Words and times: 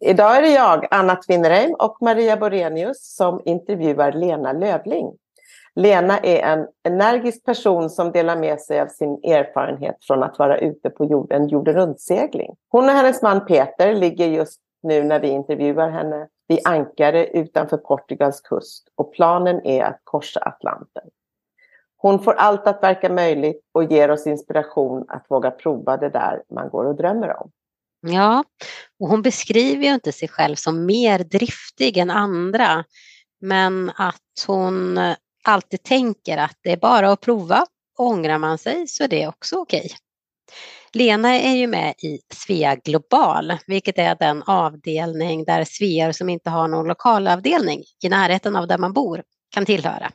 Idag 0.00 0.36
är 0.36 0.42
det 0.42 0.52
jag, 0.52 0.86
Anna 0.90 1.16
Tvinnereim 1.16 1.74
och 1.74 1.96
Maria 2.00 2.36
Borenius 2.36 3.16
som 3.16 3.40
intervjuar 3.44 4.12
Lena 4.12 4.52
Lövling. 4.52 5.12
Lena 5.74 6.18
är 6.18 6.42
en 6.42 6.66
energisk 6.82 7.44
person 7.44 7.90
som 7.90 8.12
delar 8.12 8.36
med 8.36 8.60
sig 8.60 8.80
av 8.80 8.86
sin 8.86 9.20
erfarenhet 9.24 9.96
från 10.00 10.22
att 10.22 10.38
vara 10.38 10.58
ute 10.58 10.90
på 10.90 11.04
jorden, 11.04 11.48
jorden 11.48 11.74
runt-segling. 11.74 12.56
Hon 12.68 12.84
och 12.84 12.90
hennes 12.90 13.22
man 13.22 13.46
Peter 13.46 13.94
ligger 13.94 14.26
just 14.26 14.60
nu 14.82 15.02
när 15.02 15.20
vi 15.20 15.28
intervjuar 15.28 15.90
henne 15.90 16.28
vid 16.48 16.58
ankare 16.64 17.26
utanför 17.26 17.76
Portugals 17.76 18.40
kust 18.40 18.88
och 18.94 19.12
planen 19.12 19.66
är 19.66 19.84
att 19.84 20.00
korsa 20.04 20.40
Atlanten. 20.40 21.04
Hon 21.96 22.18
får 22.18 22.32
allt 22.32 22.66
att 22.66 22.82
verka 22.82 23.12
möjligt 23.12 23.60
och 23.72 23.84
ger 23.84 24.10
oss 24.10 24.26
inspiration 24.26 25.04
att 25.08 25.26
våga 25.28 25.50
prova 25.50 25.96
det 25.96 26.08
där 26.08 26.42
man 26.50 26.68
går 26.68 26.84
och 26.84 26.96
drömmer 26.96 27.40
om. 27.40 27.50
Ja, 28.00 28.44
och 29.00 29.08
hon 29.08 29.22
beskriver 29.22 29.84
ju 29.84 29.94
inte 29.94 30.12
sig 30.12 30.28
själv 30.28 30.56
som 30.56 30.86
mer 30.86 31.18
driftig 31.18 31.96
än 31.96 32.10
andra, 32.10 32.84
men 33.40 33.92
att 33.96 34.44
hon 34.46 34.98
eh, 34.98 35.16
alltid 35.44 35.82
tänker 35.82 36.38
att 36.38 36.58
det 36.62 36.72
är 36.72 36.76
bara 36.76 37.12
att 37.12 37.20
prova. 37.20 37.66
Ångrar 37.98 38.38
man 38.38 38.58
sig 38.58 38.88
så 38.88 39.04
är 39.04 39.08
det 39.08 39.26
också 39.26 39.56
okej. 39.56 39.90
Lena 40.92 41.34
är 41.40 41.54
ju 41.54 41.66
med 41.66 41.94
i 41.98 42.18
Svea 42.34 42.74
Global, 42.74 43.52
vilket 43.66 43.98
är 43.98 44.14
den 44.14 44.42
avdelning 44.42 45.44
där 45.44 45.64
svear 45.64 46.12
som 46.12 46.28
inte 46.28 46.50
har 46.50 46.68
någon 46.68 46.88
lokalavdelning 46.88 47.82
i 48.02 48.08
närheten 48.08 48.56
av 48.56 48.66
där 48.66 48.78
man 48.78 48.92
bor 48.92 49.22
kan 49.54 49.66
tillhöra. 49.66 50.12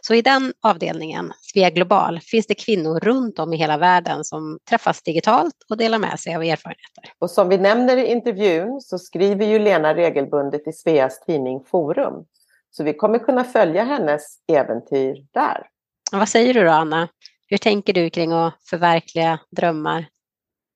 Så 0.00 0.14
i 0.14 0.22
den 0.22 0.52
avdelningen, 0.62 1.32
Svea 1.40 1.70
Global, 1.70 2.20
finns 2.20 2.46
det 2.46 2.54
kvinnor 2.54 3.00
runt 3.00 3.38
om 3.38 3.52
i 3.52 3.56
hela 3.56 3.78
världen 3.78 4.24
som 4.24 4.58
träffas 4.70 5.02
digitalt 5.02 5.54
och 5.70 5.76
delar 5.76 5.98
med 5.98 6.20
sig 6.20 6.34
av 6.34 6.42
erfarenheter. 6.42 7.12
Och 7.18 7.30
som 7.30 7.48
vi 7.48 7.58
nämner 7.58 7.96
i 7.96 8.06
intervjun 8.06 8.80
så 8.80 8.98
skriver 8.98 9.46
ju 9.46 9.58
Lena 9.58 9.94
regelbundet 9.94 10.68
i 10.68 10.72
Sveas 10.72 11.20
tidning 11.20 11.64
Forum. 11.70 12.24
Så 12.70 12.84
vi 12.84 12.94
kommer 12.94 13.18
kunna 13.18 13.44
följa 13.44 13.84
hennes 13.84 14.22
äventyr 14.52 15.26
där. 15.30 15.66
Vad 16.12 16.28
säger 16.28 16.54
du 16.54 16.64
då, 16.64 16.70
Anna? 16.70 17.08
Hur 17.46 17.58
tänker 17.58 17.92
du 17.92 18.10
kring 18.10 18.32
att 18.32 18.54
förverkliga 18.70 19.40
drömmar? 19.56 20.06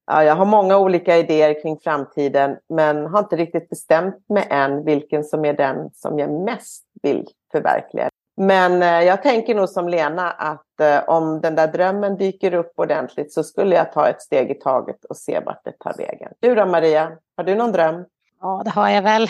Ja, 0.07 0.25
jag 0.25 0.37
har 0.37 0.45
många 0.45 0.79
olika 0.79 1.17
idéer 1.17 1.63
kring 1.63 1.79
framtiden 1.81 2.57
men 2.69 3.07
har 3.07 3.19
inte 3.19 3.37
riktigt 3.37 3.69
bestämt 3.69 4.29
mig 4.29 4.47
än 4.51 4.85
vilken 4.85 5.25
som 5.25 5.45
är 5.45 5.53
den 5.53 5.91
som 5.95 6.19
jag 6.19 6.45
mest 6.45 6.85
vill 7.03 7.27
förverkliga. 7.53 8.09
Men 8.43 8.83
eh, 8.83 8.89
jag 8.89 9.23
tänker 9.23 9.55
nog 9.55 9.69
som 9.69 9.89
Lena 9.89 10.31
att 10.31 10.81
eh, 10.81 11.09
om 11.09 11.41
den 11.41 11.55
där 11.55 11.67
drömmen 11.67 12.17
dyker 12.17 12.55
upp 12.55 12.73
ordentligt 12.77 13.33
så 13.33 13.43
skulle 13.43 13.77
jag 13.77 13.93
ta 13.93 14.09
ett 14.09 14.23
steg 14.23 14.51
i 14.51 14.55
taget 14.55 15.05
och 15.05 15.17
se 15.17 15.41
vart 15.41 15.65
det 15.65 15.73
tar 15.79 15.95
vägen. 15.99 16.33
Du 16.41 16.55
då 16.55 16.67
Maria, 16.67 17.13
har 17.37 17.45
du 17.45 17.55
någon 17.55 17.73
dröm? 17.73 18.05
Ja, 18.41 18.63
det 18.65 18.71
har 18.71 18.89
jag 18.89 19.03
väl. 19.03 19.29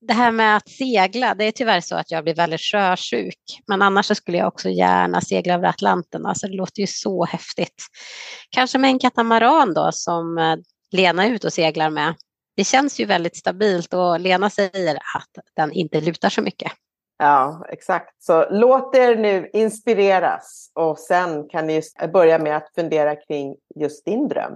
Det 0.00 0.12
här 0.12 0.32
med 0.32 0.56
att 0.56 0.68
segla, 0.68 1.34
det 1.34 1.44
är 1.44 1.52
tyvärr 1.52 1.80
så 1.80 1.96
att 1.96 2.10
jag 2.10 2.24
blir 2.24 2.34
väldigt 2.34 2.60
sjösjuk. 2.60 3.62
Men 3.66 3.82
annars 3.82 4.06
så 4.06 4.14
skulle 4.14 4.38
jag 4.38 4.48
också 4.48 4.68
gärna 4.68 5.20
segla 5.20 5.54
över 5.54 5.68
Atlanten. 5.68 6.26
Alltså 6.26 6.46
det 6.46 6.56
låter 6.56 6.80
ju 6.80 6.86
så 6.86 7.24
häftigt. 7.24 7.86
Kanske 8.50 8.78
med 8.78 8.90
en 8.90 8.98
katamaran 8.98 9.74
då 9.74 9.92
som 9.92 10.38
eh, 10.38 10.56
Lena 10.90 11.24
är 11.24 11.30
ute 11.30 11.46
och 11.46 11.52
seglar 11.52 11.90
med. 11.90 12.14
Det 12.56 12.64
känns 12.64 13.00
ju 13.00 13.04
väldigt 13.04 13.36
stabilt 13.36 13.94
och 13.94 14.20
Lena 14.20 14.50
säger 14.50 14.96
att 14.96 15.44
den 15.56 15.72
inte 15.72 16.00
lutar 16.00 16.28
så 16.28 16.42
mycket. 16.42 16.72
Ja, 17.18 17.64
exakt. 17.68 18.22
Så 18.22 18.46
låt 18.50 18.96
er 18.96 19.16
nu 19.16 19.50
inspireras 19.52 20.70
och 20.74 20.98
sen 20.98 21.48
kan 21.48 21.66
ni 21.66 21.82
börja 22.12 22.38
med 22.38 22.56
att 22.56 22.74
fundera 22.74 23.16
kring 23.16 23.56
just 23.74 24.04
din 24.04 24.28
dröm. 24.28 24.52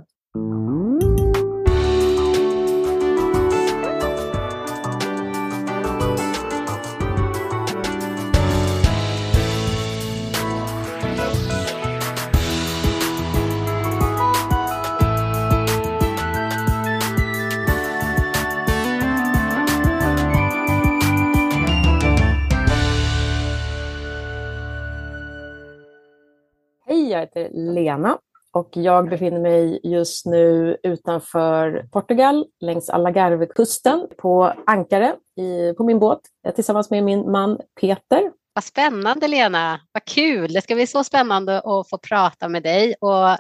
Jag 27.13 27.21
heter 27.21 27.49
Lena 27.53 28.19
och 28.53 28.69
jag 28.73 29.09
befinner 29.09 29.41
mig 29.41 29.81
just 29.83 30.27
nu 30.27 30.77
utanför 30.83 31.89
Portugal 31.93 32.47
längs 32.61 32.91
Algarvekusten 32.91 34.09
på 34.19 34.53
ankare 34.67 35.15
i, 35.41 35.73
på 35.73 35.85
min 35.85 35.99
båt 35.99 36.21
tillsammans 36.55 36.91
med 36.91 37.05
min 37.05 37.31
man 37.31 37.59
Peter. 37.81 38.31
Vad 38.55 38.65
spännande 38.65 39.29
Lena, 39.29 39.81
vad 39.93 40.05
kul! 40.05 40.53
Det 40.53 40.63
ska 40.63 40.75
bli 40.75 40.87
så 40.87 41.05
spännande 41.05 41.59
att 41.59 41.89
få 41.91 41.99
prata 42.09 42.49
med 42.49 42.63
dig 42.63 42.95
och 43.01 43.37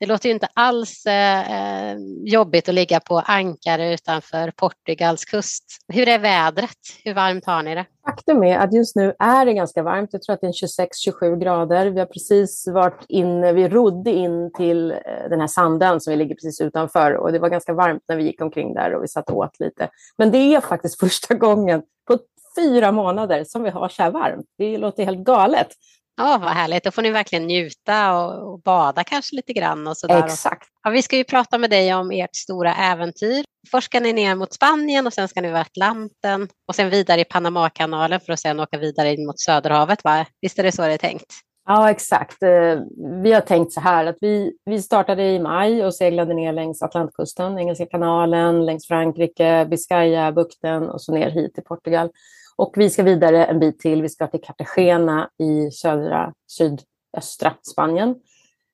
det 0.00 0.06
låter 0.06 0.28
ju 0.28 0.34
inte 0.34 0.48
alls 0.54 1.06
eh, 1.06 1.92
eh 1.92 1.96
jobbigt 2.24 2.68
att 2.68 2.74
ligga 2.74 3.00
på 3.00 3.18
ankare 3.18 3.94
utanför 3.94 4.50
Portugals 4.50 5.24
kust. 5.24 5.64
Hur 5.88 6.08
är 6.08 6.18
vädret? 6.18 6.78
Hur 7.04 7.14
varmt 7.14 7.46
har 7.46 7.62
ni 7.62 7.74
det? 7.74 7.86
Faktum 8.06 8.42
är 8.42 8.58
att 8.58 8.74
just 8.74 8.96
nu 8.96 9.14
är 9.18 9.46
det 9.46 9.52
ganska 9.54 9.82
varmt. 9.82 10.10
Jag 10.12 10.22
tror 10.22 10.34
att 10.34 10.40
det 10.40 10.46
är 10.46 10.86
26-27 11.12 11.36
grader. 11.36 11.86
Vi 11.86 11.98
har 11.98 12.06
precis 12.06 12.68
varit 12.68 13.04
inne, 13.08 13.52
vi 13.52 13.68
rodde 13.68 14.10
in 14.10 14.52
till 14.52 14.90
eh, 14.90 14.96
den 15.30 15.40
här 15.40 15.46
sanden 15.46 16.00
som 16.00 16.10
vi 16.10 16.16
ligger 16.16 16.34
precis 16.34 16.60
utanför 16.60 17.12
och 17.12 17.32
det 17.32 17.38
var 17.38 17.48
ganska 17.48 17.72
varmt 17.72 18.02
när 18.08 18.16
vi 18.16 18.24
gick 18.24 18.40
omkring 18.40 18.74
där 18.74 18.94
och 18.94 19.02
vi 19.02 19.08
satt 19.08 19.30
och 19.30 19.36
åt 19.36 19.60
lite. 19.60 19.88
Men 20.18 20.30
det 20.30 20.38
är 20.38 20.60
faktiskt 20.60 21.00
första 21.00 21.34
gången 21.34 21.82
på 22.06 22.18
fyra 22.58 22.92
månader 22.92 23.44
som 23.44 23.62
vi 23.62 23.70
har 23.70 23.88
så 23.88 24.02
här 24.02 24.10
varmt. 24.10 24.46
Det 24.58 24.78
låter 24.78 25.04
helt 25.04 25.24
galet. 25.24 25.68
Ja, 26.16 26.38
vad 26.42 26.50
härligt. 26.50 26.84
Då 26.84 26.90
får 26.90 27.02
ni 27.02 27.10
verkligen 27.10 27.46
njuta 27.46 28.18
och, 28.18 28.52
och 28.52 28.62
bada 28.62 29.04
kanske 29.04 29.36
lite 29.36 29.52
grann. 29.52 29.86
Och 29.86 29.96
sådär. 29.96 30.24
Exakt. 30.24 30.68
Ja, 30.82 30.90
vi 30.90 31.02
ska 31.02 31.16
ju 31.16 31.24
prata 31.24 31.58
med 31.58 31.70
dig 31.70 31.94
om 31.94 32.10
ert 32.10 32.36
stora 32.36 32.74
äventyr. 32.74 33.44
Först 33.70 33.84
ska 33.84 34.00
ni 34.00 34.12
ner 34.12 34.34
mot 34.34 34.52
Spanien 34.52 35.06
och 35.06 35.12
sen 35.12 35.28
ska 35.28 35.40
ni 35.40 35.48
över 35.48 35.60
Atlanten 35.60 36.48
och 36.68 36.74
sen 36.74 36.90
vidare 36.90 37.20
i 37.20 37.24
Panamakanalen 37.24 38.20
för 38.20 38.32
att 38.32 38.40
sen 38.40 38.60
åka 38.60 38.78
vidare 38.78 39.14
in 39.14 39.26
mot 39.26 39.40
Söderhavet. 39.40 40.04
Va? 40.04 40.26
Visst 40.40 40.58
är 40.58 40.62
det 40.62 40.72
så 40.72 40.82
det 40.82 40.92
är 40.92 40.98
tänkt? 40.98 41.32
Ja, 41.66 41.90
exakt. 41.90 42.42
Eh, 42.42 42.80
vi 43.22 43.32
har 43.32 43.40
tänkt 43.40 43.72
så 43.72 43.80
här 43.80 44.06
att 44.06 44.16
vi, 44.20 44.52
vi 44.64 44.82
startade 44.82 45.22
i 45.22 45.38
maj 45.38 45.84
och 45.84 45.94
seglade 45.94 46.34
ner 46.34 46.52
längs 46.52 46.82
Atlantkusten, 46.82 47.58
Engelska 47.58 47.86
kanalen, 47.86 48.66
längs 48.66 48.86
Frankrike, 48.86 49.66
Biscayabukten 49.70 50.90
och 50.90 51.02
så 51.02 51.12
ner 51.12 51.30
hit 51.30 51.54
till 51.54 51.64
Portugal. 51.64 52.10
Och 52.56 52.72
vi 52.76 52.90
ska 52.90 53.02
vidare 53.02 53.44
en 53.44 53.60
bit 53.60 53.78
till. 53.78 54.02
Vi 54.02 54.08
ska 54.08 54.26
till 54.26 54.40
Cartagena 54.40 55.30
i 55.38 55.70
södra, 55.70 56.32
sydöstra 56.46 57.54
Spanien. 57.72 58.14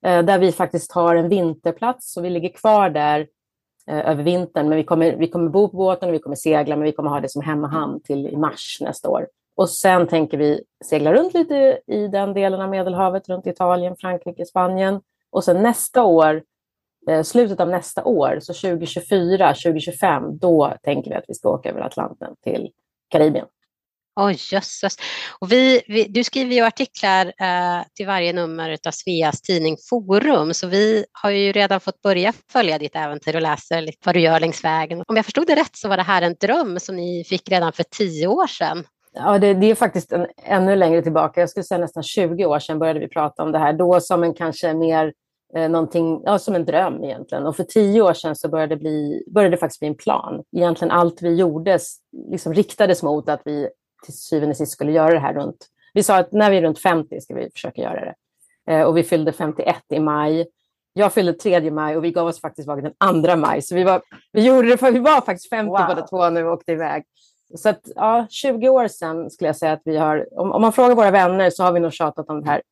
Eh, 0.05 0.23
där 0.23 0.39
vi 0.39 0.53
faktiskt 0.53 0.93
har 0.93 1.17
en 1.17 1.29
vinterplats, 1.29 2.13
så 2.13 2.21
vi 2.21 2.31
ligger 2.31 2.49
kvar 2.49 2.91
där 2.91 3.27
eh, 3.87 4.11
över 4.11 4.23
vintern. 4.23 4.69
Men 4.69 4.77
vi 4.77 4.85
kommer, 4.85 5.17
vi 5.17 5.29
kommer 5.29 5.49
bo 5.49 5.69
på 5.69 5.77
båten 5.77 6.09
och 6.09 6.15
vi 6.15 6.19
kommer 6.19 6.37
segla, 6.37 6.77
men 6.77 6.85
vi 6.85 6.93
kommer 6.93 7.11
ha 7.11 7.21
det 7.21 7.29
som 7.29 7.43
hemmahamn 7.43 8.01
till 8.03 8.27
i 8.27 8.37
mars 8.37 8.79
nästa 8.81 9.09
år. 9.09 9.27
Och 9.57 9.71
sen 9.71 10.07
tänker 10.07 10.39
vi 10.39 10.63
segla 10.85 11.13
runt 11.13 11.35
lite 11.35 11.81
i 11.87 12.09
den 12.09 12.35
delen 12.35 12.61
av 12.61 12.69
Medelhavet, 12.69 13.29
runt 13.29 13.47
Italien, 13.47 13.97
Frankrike, 13.97 14.47
Spanien. 14.47 15.01
Och 15.31 15.45
sen 15.45 15.63
nästa 15.63 16.03
år, 16.03 16.43
eh, 17.09 17.23
slutet 17.23 17.61
av 17.61 17.69
nästa 17.69 18.05
år, 18.05 18.39
så 18.41 18.55
2024, 18.55 19.55
2025, 19.55 20.39
då 20.39 20.75
tänker 20.83 21.11
vi 21.11 21.17
att 21.17 21.25
vi 21.29 21.35
ska 21.35 21.51
åka 21.51 21.71
över 21.71 21.81
Atlanten 21.81 22.35
till 22.45 22.71
Karibien. 23.09 23.47
Oj, 24.23 24.37
jösses. 24.53 24.97
Och 25.41 25.53
vi, 25.53 25.83
vi, 25.89 26.05
du 26.05 26.25
skriver 26.25 26.55
ju 26.55 26.63
artiklar 26.63 27.27
eh, 27.27 27.85
till 27.97 28.07
varje 28.07 28.33
nummer 28.33 28.79
av 28.87 28.91
Sveas 28.91 29.41
tidning 29.43 29.77
Forum, 29.91 30.55
så 30.55 30.67
vi 30.67 31.05
har 31.13 31.31
ju 31.31 31.53
redan 31.53 31.81
fått 31.81 32.03
börja 32.03 32.33
följa 32.53 32.79
ditt 32.79 32.97
äventyr 32.97 33.37
och 33.37 33.43
läsa 33.43 33.81
lite 33.81 33.99
vad 34.05 34.15
du 34.15 34.21
gör 34.21 34.41
längs 34.41 34.65
vägen. 34.65 35.03
Om 35.09 35.17
jag 35.17 35.25
förstod 35.25 35.47
det 35.47 35.57
rätt 35.57 35.77
så 35.77 35.89
var 35.89 35.97
det 35.97 36.03
här 36.03 36.22
en 36.22 36.34
dröm 36.41 36.81
som 36.81 36.97
ni 36.97 37.25
fick 37.25 37.51
redan 37.51 37.72
för 37.72 37.84
tio 37.91 38.27
år 38.27 38.47
sedan. 38.47 38.84
Ja, 39.13 39.39
det, 39.39 39.55
det 39.55 39.71
är 39.71 39.75
faktiskt 39.75 40.13
en, 40.13 40.27
ännu 40.45 40.77
längre 40.77 41.03
tillbaka. 41.03 41.41
Jag 41.41 41.51
skulle 41.51 41.65
säga 41.65 41.78
nästan 41.78 42.03
20 42.03 42.47
år 42.47 42.59
sedan 42.59 42.78
började 42.78 43.01
vi 43.01 43.09
prata 43.09 43.43
om 43.43 43.53
det 43.53 43.59
här. 43.59 43.73
Då 43.73 44.01
som 44.01 44.23
en 44.23 44.34
kanske 44.34 44.75
mer 44.75 45.13
eh, 45.57 45.69
någonting, 45.69 46.23
ja, 46.25 46.39
som 46.39 46.55
en 46.55 46.65
dröm 46.65 47.05
egentligen. 47.05 47.47
Och 47.47 47.57
för 47.57 47.65
tio 47.65 48.03
år 48.03 48.13
sedan 48.13 48.37
så 48.37 48.49
började, 48.49 48.77
bli, 48.77 49.25
började 49.34 49.57
det 49.57 49.61
faktiskt 49.61 49.81
bli 49.81 49.89
en 49.89 49.97
plan. 49.97 50.43
Egentligen 50.57 50.91
allt 50.91 51.23
vi 51.23 51.34
gjorde 51.34 51.78
liksom 52.31 52.55
riktades 52.55 53.03
mot 53.03 53.28
att 53.28 53.43
vi 53.45 53.69
till 54.03 54.19
syvende 54.19 54.51
och 54.51 54.57
sist 54.57 54.73
skulle 54.73 54.93
göra 54.93 55.13
det 55.13 55.19
här 55.19 55.35
runt... 55.35 55.67
Vi 55.95 56.03
sa 56.03 56.17
att 56.17 56.33
när 56.33 56.51
vi 56.51 56.57
är 56.57 56.63
runt 56.63 56.79
50 56.79 57.21
ska 57.21 57.35
vi 57.35 57.51
försöka 57.51 57.83
göra 57.83 58.05
det. 58.05 58.15
Eh, 58.73 58.83
och 58.83 58.97
vi 58.97 59.03
fyllde 59.03 59.33
51 59.33 59.77
i 59.89 60.01
maj. 60.01 60.47
Jag 60.93 61.13
fyllde 61.13 61.33
3 61.33 61.71
maj 61.71 61.97
och 61.97 62.05
vi 62.05 62.11
gav 62.11 62.27
oss 62.27 62.41
faktiskt 62.41 62.69
iväg 62.69 62.83
den 62.83 63.23
2 63.25 63.37
maj. 63.37 63.63
Så 63.63 63.75
vi 63.75 63.85
var, 63.85 64.03
vi 64.33 64.47
gjorde 64.47 64.69
det 64.69 64.77
för 64.77 64.93
vi 64.93 64.99
var 64.99 65.21
faktiskt 65.21 65.51
50 65.51 65.71
wow. 65.71 65.87
båda 65.89 66.07
två 66.07 66.31
när 66.31 66.43
vi 66.43 66.49
åkte 66.49 66.73
iväg. 66.73 67.05
Så 67.55 67.69
att, 67.69 67.81
ja, 67.95 68.27
20 68.31 68.69
år 68.69 68.89
sedan 68.89 69.31
skulle 69.31 69.49
jag 69.49 69.57
säga 69.57 69.73
att 69.73 69.83
vi 69.85 69.97
har... 69.97 70.41
Om, 70.41 70.53
om 70.53 70.63
man 70.63 70.73
frågar 70.73 70.95
våra 70.95 71.11
vänner 71.11 71.51
så 71.51 71.63
har 71.63 71.73
vi 71.73 71.81
nog 71.81 71.93
tjatat 71.93 72.29
om 72.29 72.41
det 72.43 72.47
här 72.47 72.63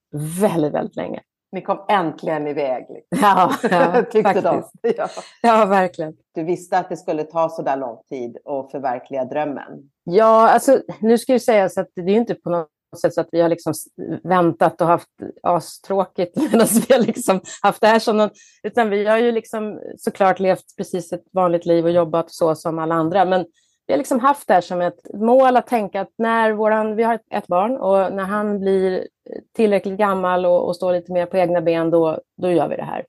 väldigt, 0.41 0.73
väldigt 0.73 0.97
länge. 0.97 1.21
Ni 1.53 1.62
kom 1.62 1.85
äntligen 1.89 2.47
iväg. 2.47 2.87
Liksom. 2.89 3.19
Ja, 3.23 3.55
ja 3.71 4.03
tyckte 4.12 4.41
de. 4.41 4.65
Ja. 4.97 5.09
ja, 5.43 5.65
verkligen. 5.67 6.15
Du 6.35 6.45
visste 6.45 6.79
att 6.79 6.89
det 6.89 6.97
skulle 6.97 7.25
ta 7.25 7.49
så 7.49 7.62
där 7.62 7.77
lång 7.77 7.99
tid 8.09 8.37
att 8.45 8.71
förverkliga 8.71 9.25
drömmen. 9.25 9.91
Ja, 10.05 10.50
alltså 10.50 10.81
nu 11.00 11.19
ska 11.19 11.33
ju 11.33 11.41
sägas 11.41 11.79
att 11.79 11.89
det 11.95 12.12
är 12.12 12.17
inte 12.17 12.35
på 12.35 12.50
något 12.50 12.69
sätt 13.00 13.15
så 13.15 13.21
att 13.21 13.29
vi 13.33 13.41
har 13.41 13.49
liksom 13.49 13.75
väntat 14.23 14.81
och 14.81 14.87
haft 14.87 15.09
astråkigt 15.43 16.37
medan 16.37 16.67
vi 16.89 16.95
har 16.95 17.00
liksom 17.00 17.41
haft 17.62 17.81
det 17.81 17.87
här 17.87 17.99
som 17.99 18.17
någon, 18.17 18.31
utan 18.62 18.91
vi 18.91 19.06
har 19.06 19.19
ju 19.19 19.33
liksom 19.33 19.81
såklart 19.99 20.39
levt 20.39 20.77
precis 20.77 21.12
ett 21.12 21.25
vanligt 21.33 21.67
liv 21.67 21.85
och 21.85 21.91
jobbat 21.91 22.31
så 22.31 22.55
som 22.55 22.79
alla 22.79 22.94
andra. 22.94 23.25
Men 23.25 23.47
vi 23.88 23.94
har 23.94 23.99
liksom 23.99 24.20
haft 24.20 24.49
det 24.49 24.55
här 24.55 24.61
som 24.61 24.81
ett 24.81 25.14
mål 25.14 25.56
att 25.56 25.67
tänka 25.67 26.00
att 26.00 26.12
när 26.19 26.52
våran, 26.52 26.96
vi 26.96 27.02
har 27.02 27.19
ett 27.31 27.46
barn 27.46 27.76
och 27.76 28.12
när 28.12 28.25
han 28.25 28.61
blir 28.61 29.08
tillräckligt 29.56 29.99
gammal 29.99 30.46
och, 30.46 30.67
och 30.67 30.76
står 30.76 30.93
lite 30.93 31.12
mer 31.12 31.26
på 31.26 31.37
egna 31.37 31.61
ben, 31.61 31.90
då, 31.90 32.20
då 32.37 32.50
gör 32.50 32.69
vi 32.69 32.76
det 32.76 32.82
här. 32.85 33.05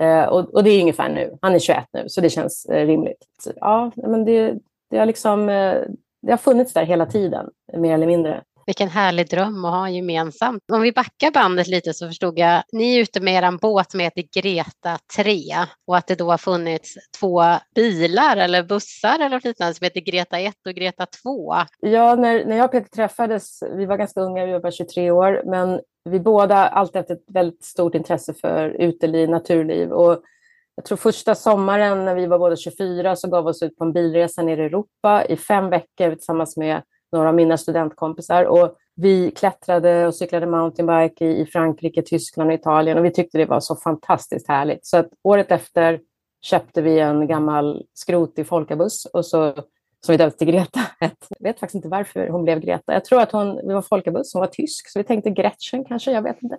Eh, 0.00 0.28
och, 0.28 0.54
och, 0.54 0.64
det 0.64 0.70
är 0.70 0.80
ungefär 0.80 1.08
nu. 1.08 1.38
Han 1.42 1.54
är 1.54 1.58
21 1.58 1.84
nu, 1.92 2.04
så 2.08 2.20
det 2.20 2.30
känns 2.30 2.66
eh, 2.66 2.86
rimligt. 2.86 3.26
Så, 3.42 3.52
ja, 3.56 3.90
men 3.96 4.24
det, 4.24 4.54
det, 4.90 4.98
har 4.98 5.06
liksom, 5.06 5.48
eh, 5.48 5.76
det 6.22 6.32
har 6.32 6.36
funnits 6.36 6.72
där 6.72 6.84
hela 6.84 7.06
tiden, 7.06 7.50
mer 7.76 7.94
eller 7.94 8.06
mindre. 8.06 8.42
Vilken 8.68 8.88
härlig 8.88 9.28
dröm 9.28 9.64
att 9.64 9.74
ha 9.74 9.88
gemensamt. 9.88 10.62
Om 10.72 10.82
vi 10.82 10.92
backar 10.92 11.30
bandet 11.30 11.66
lite 11.66 11.94
så 11.94 12.06
förstod 12.06 12.38
jag, 12.38 12.62
ni 12.72 12.96
är 12.96 13.00
ute 13.00 13.20
med 13.20 13.34
er 13.34 13.58
båt 13.58 13.90
som 13.90 14.00
heter 14.00 14.24
Greta 14.40 14.98
3 15.16 15.42
och 15.86 15.96
att 15.96 16.06
det 16.06 16.14
då 16.14 16.30
har 16.30 16.38
funnits 16.38 16.94
två 17.20 17.42
bilar 17.74 18.36
eller 18.36 18.62
bussar 18.62 19.18
eller 19.18 19.40
liknande 19.44 19.74
som 19.74 19.84
heter 19.84 20.00
Greta 20.00 20.38
1 20.38 20.54
och 20.66 20.74
Greta 20.74 21.06
2. 21.22 21.54
Ja, 21.80 22.14
när, 22.14 22.44
när 22.44 22.56
jag 22.56 22.64
och 22.64 22.72
Peter 22.72 22.88
träffades, 22.88 23.62
vi 23.76 23.86
var 23.86 23.96
ganska 23.96 24.20
unga, 24.20 24.46
vi 24.46 24.52
var 24.52 24.60
bara 24.60 24.72
23 24.72 25.10
år, 25.10 25.42
men 25.44 25.80
vi 26.10 26.20
båda 26.20 26.68
alltid 26.68 26.96
haft 26.96 27.10
ett 27.10 27.24
väldigt 27.28 27.64
stort 27.64 27.94
intresse 27.94 28.34
för 28.34 28.68
uteliv, 28.68 29.28
naturliv 29.28 29.92
och 29.92 30.22
jag 30.74 30.84
tror 30.84 30.98
första 30.98 31.34
sommaren 31.34 32.04
när 32.04 32.14
vi 32.14 32.26
var 32.26 32.38
båda 32.38 32.56
24 32.56 33.16
så 33.16 33.28
gav 33.28 33.44
vi 33.44 33.50
oss 33.50 33.62
ut 33.62 33.78
på 33.78 33.84
en 33.84 33.92
bilresa 33.92 34.42
ner 34.42 34.58
i 34.58 34.64
Europa 34.64 35.24
i 35.24 35.36
fem 35.36 35.70
veckor 35.70 36.14
tillsammans 36.14 36.56
med 36.56 36.82
några 37.12 37.28
av 37.28 37.34
mina 37.34 37.58
studentkompisar. 37.58 38.44
Och 38.44 38.76
vi 38.96 39.30
klättrade 39.30 40.06
och 40.06 40.14
cyklade 40.14 40.46
mountainbike 40.46 41.24
i 41.24 41.46
Frankrike, 41.46 42.02
Tyskland 42.02 42.50
och 42.50 42.54
Italien 42.54 42.98
och 42.98 43.04
vi 43.04 43.10
tyckte 43.10 43.38
det 43.38 43.46
var 43.46 43.60
så 43.60 43.76
fantastiskt 43.76 44.48
härligt. 44.48 44.86
Så 44.86 44.96
att 44.96 45.08
året 45.22 45.50
efter 45.50 46.00
köpte 46.42 46.82
vi 46.82 46.98
en 46.98 47.26
gammal 47.26 47.82
skrotig 47.94 48.46
folkabuss 48.46 49.04
och 49.04 49.26
så, 49.26 49.54
som 50.06 50.12
vi 50.12 50.16
döpte 50.16 50.38
till 50.38 50.48
Greta. 50.48 50.80
Jag 51.00 51.10
vet 51.40 51.60
faktiskt 51.60 51.74
inte 51.74 51.88
varför 51.88 52.28
hon 52.28 52.44
blev 52.44 52.60
Greta. 52.60 52.92
Jag 52.92 53.04
tror 53.04 53.20
att 53.20 53.32
hon, 53.32 53.60
vi 53.68 53.74
var 53.74 53.82
folkabuss, 53.82 54.32
hon 54.34 54.40
var 54.40 54.46
tysk, 54.46 54.88
så 54.88 54.98
vi 54.98 55.04
tänkte 55.04 55.30
Gretchen 55.30 55.84
kanske, 55.84 56.12
jag 56.12 56.22
vet 56.22 56.42
inte. 56.42 56.56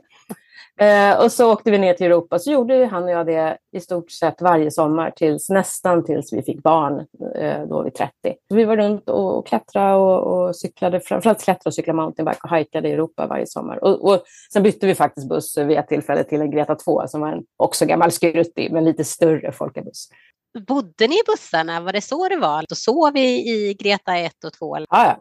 Eh, 0.80 1.24
och 1.24 1.32
så 1.32 1.54
åkte 1.54 1.72
vi 1.72 1.78
ner 1.78 1.94
till 1.94 2.06
Europa. 2.06 2.40
Så 2.40 2.52
gjorde 2.52 2.86
han 2.86 3.04
och 3.04 3.10
jag 3.10 3.26
det 3.26 3.58
i 3.72 3.80
stort 3.80 4.12
sett 4.12 4.42
varje 4.42 4.72
sommar 4.72 5.12
tills 5.12 5.50
nästan 5.50 6.06
tills 6.06 6.34
vi 6.34 6.44
fick 6.44 6.64
barn, 6.64 7.06
eh, 7.36 7.62
då 7.68 7.84
vi 7.84 7.92
30. 7.92 8.12
Så 8.50 8.56
vi 8.56 8.66
var 8.66 8.78
runt 8.78 9.10
och, 9.10 9.38
och 9.38 9.48
klättrade 9.48 9.96
och, 9.96 10.48
och 10.48 10.56
cyklade, 10.56 11.00
framförallt 11.00 11.44
klättrade 11.44 11.70
och 11.70 11.74
cyklade 11.74 11.98
mountainbike 11.98 12.40
och 12.44 12.50
hajkade 12.50 12.90
i 12.90 12.92
Europa 12.92 13.28
varje 13.28 13.48
sommar. 13.48 13.84
Och, 13.84 14.12
och 14.12 14.24
sen 14.54 14.64
bytte 14.64 14.88
vi 14.88 14.96
faktiskt 14.96 15.30
buss 15.30 15.58
vid 15.58 15.78
ett 15.78 15.88
tillfälle 15.88 16.24
till 16.24 16.42
en 16.42 16.52
Greta 16.52 16.76
2 16.76 17.08
som 17.08 17.22
var 17.22 17.32
en 17.32 17.44
också 17.58 17.86
gammal 17.86 18.12
skruttig 18.12 18.72
men 18.72 18.86
lite 18.86 19.04
större 19.04 19.52
folkabuss. 19.52 20.10
Bodde 20.68 21.08
ni 21.08 21.16
i 21.16 21.24
bussarna? 21.28 21.82
Var 21.82 21.94
det 21.94 22.02
så 22.02 22.28
det 22.28 22.38
var? 22.38 22.66
Då 22.70 22.76
sov 22.76 23.14
vi 23.14 23.50
i 23.50 23.74
Greta 23.74 24.18
1 24.18 24.44
och 24.44 24.54
2? 24.54 24.78
Ja, 24.78 24.86
ja. 24.90 25.20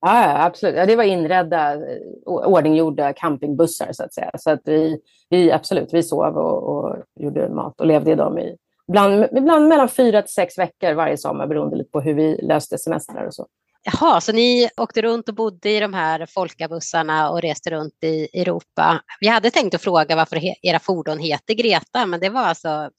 Ja, 0.00 0.44
absolut. 0.44 0.76
Ja, 0.76 0.86
det 0.86 0.96
var 0.96 1.04
inredda, 1.04 1.74
eh, 1.74 1.80
ordninggjorda 2.26 3.12
campingbussar 3.12 3.92
så 3.92 4.04
att 4.04 4.14
säga. 4.14 4.30
Så 4.38 4.50
att 4.50 4.60
vi, 4.64 5.00
vi 5.28 5.52
absolut, 5.52 5.88
vi 5.92 6.02
sov 6.02 6.36
och, 6.36 6.62
och 6.62 6.96
gjorde 7.20 7.48
mat 7.48 7.80
och 7.80 7.86
levde 7.86 8.10
i 8.10 8.14
dem 8.14 8.38
i 8.38 8.56
ibland, 8.88 9.26
ibland 9.36 9.68
mellan 9.68 9.88
fyra 9.88 10.22
till 10.22 10.32
sex 10.32 10.58
veckor 10.58 10.92
varje 10.92 11.16
sommar 11.16 11.46
beroende 11.46 11.76
lite 11.76 11.90
på 11.90 12.00
hur 12.00 12.14
vi 12.14 12.36
löste 12.42 12.78
semestrar 12.78 13.26
och 13.26 13.34
så. 13.34 13.46
Jaha, 13.82 14.20
så 14.20 14.32
ni 14.32 14.68
åkte 14.76 15.02
runt 15.02 15.28
och 15.28 15.34
bodde 15.34 15.70
i 15.70 15.80
de 15.80 15.94
här 15.94 16.26
folkabussarna 16.26 17.30
och 17.30 17.42
reste 17.42 17.70
runt 17.70 18.04
i 18.04 18.40
Europa. 18.40 19.00
Vi 19.20 19.28
hade 19.28 19.50
tänkt 19.50 19.74
att 19.74 19.82
fråga 19.82 20.16
varför 20.16 20.40
era 20.62 20.78
fordon 20.78 21.18
heter 21.18 21.54
Greta, 21.54 22.06
men 22.06 22.20
det 22.20 22.28
var 22.28 22.40
alltså 22.40 22.90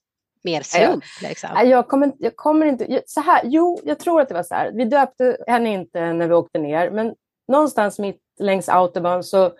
mer 0.44 0.62
slump? 0.62 1.04
Liksom? 1.22 1.50
Jag, 1.64 1.88
kommer, 1.88 2.12
jag 2.18 2.36
kommer 2.36 2.66
inte... 2.66 3.02
Så 3.06 3.20
här, 3.20 3.40
jo, 3.44 3.80
jag 3.84 3.98
tror 3.98 4.20
att 4.20 4.28
det 4.28 4.34
var 4.34 4.42
så 4.42 4.54
här. 4.54 4.72
Vi 4.74 4.84
döpte 4.84 5.36
henne 5.46 5.72
inte 5.72 6.12
när 6.12 6.28
vi 6.28 6.34
åkte 6.34 6.58
ner, 6.58 6.90
men 6.90 7.14
någonstans 7.48 7.98
mitt 7.98 8.20
längs 8.38 8.68
autobahn 8.68 9.24
så, 9.24 9.52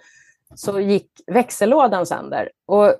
så 0.55 0.81
gick 0.81 1.11
växellådan 1.27 2.07
sönder. 2.07 2.51
Och, 2.67 2.95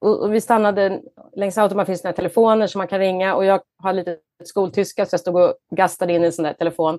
och, 0.00 0.20
och 0.20 0.34
vi 0.34 0.40
stannade, 0.40 1.00
längs 1.36 1.58
autobahn 1.58 1.86
finns 1.86 2.02
det 2.02 2.12
telefoner 2.12 2.66
som 2.66 2.78
man 2.78 2.88
kan 2.88 2.98
ringa 2.98 3.34
och 3.34 3.44
jag 3.44 3.60
har 3.82 3.92
lite 3.92 4.16
skoltyska 4.44 5.06
så 5.06 5.14
jag 5.14 5.20
stod 5.20 5.36
och 5.36 5.54
gastade 5.70 6.12
in 6.12 6.24
en 6.24 6.32
sån 6.32 6.42
där 6.42 6.52
telefon. 6.52 6.98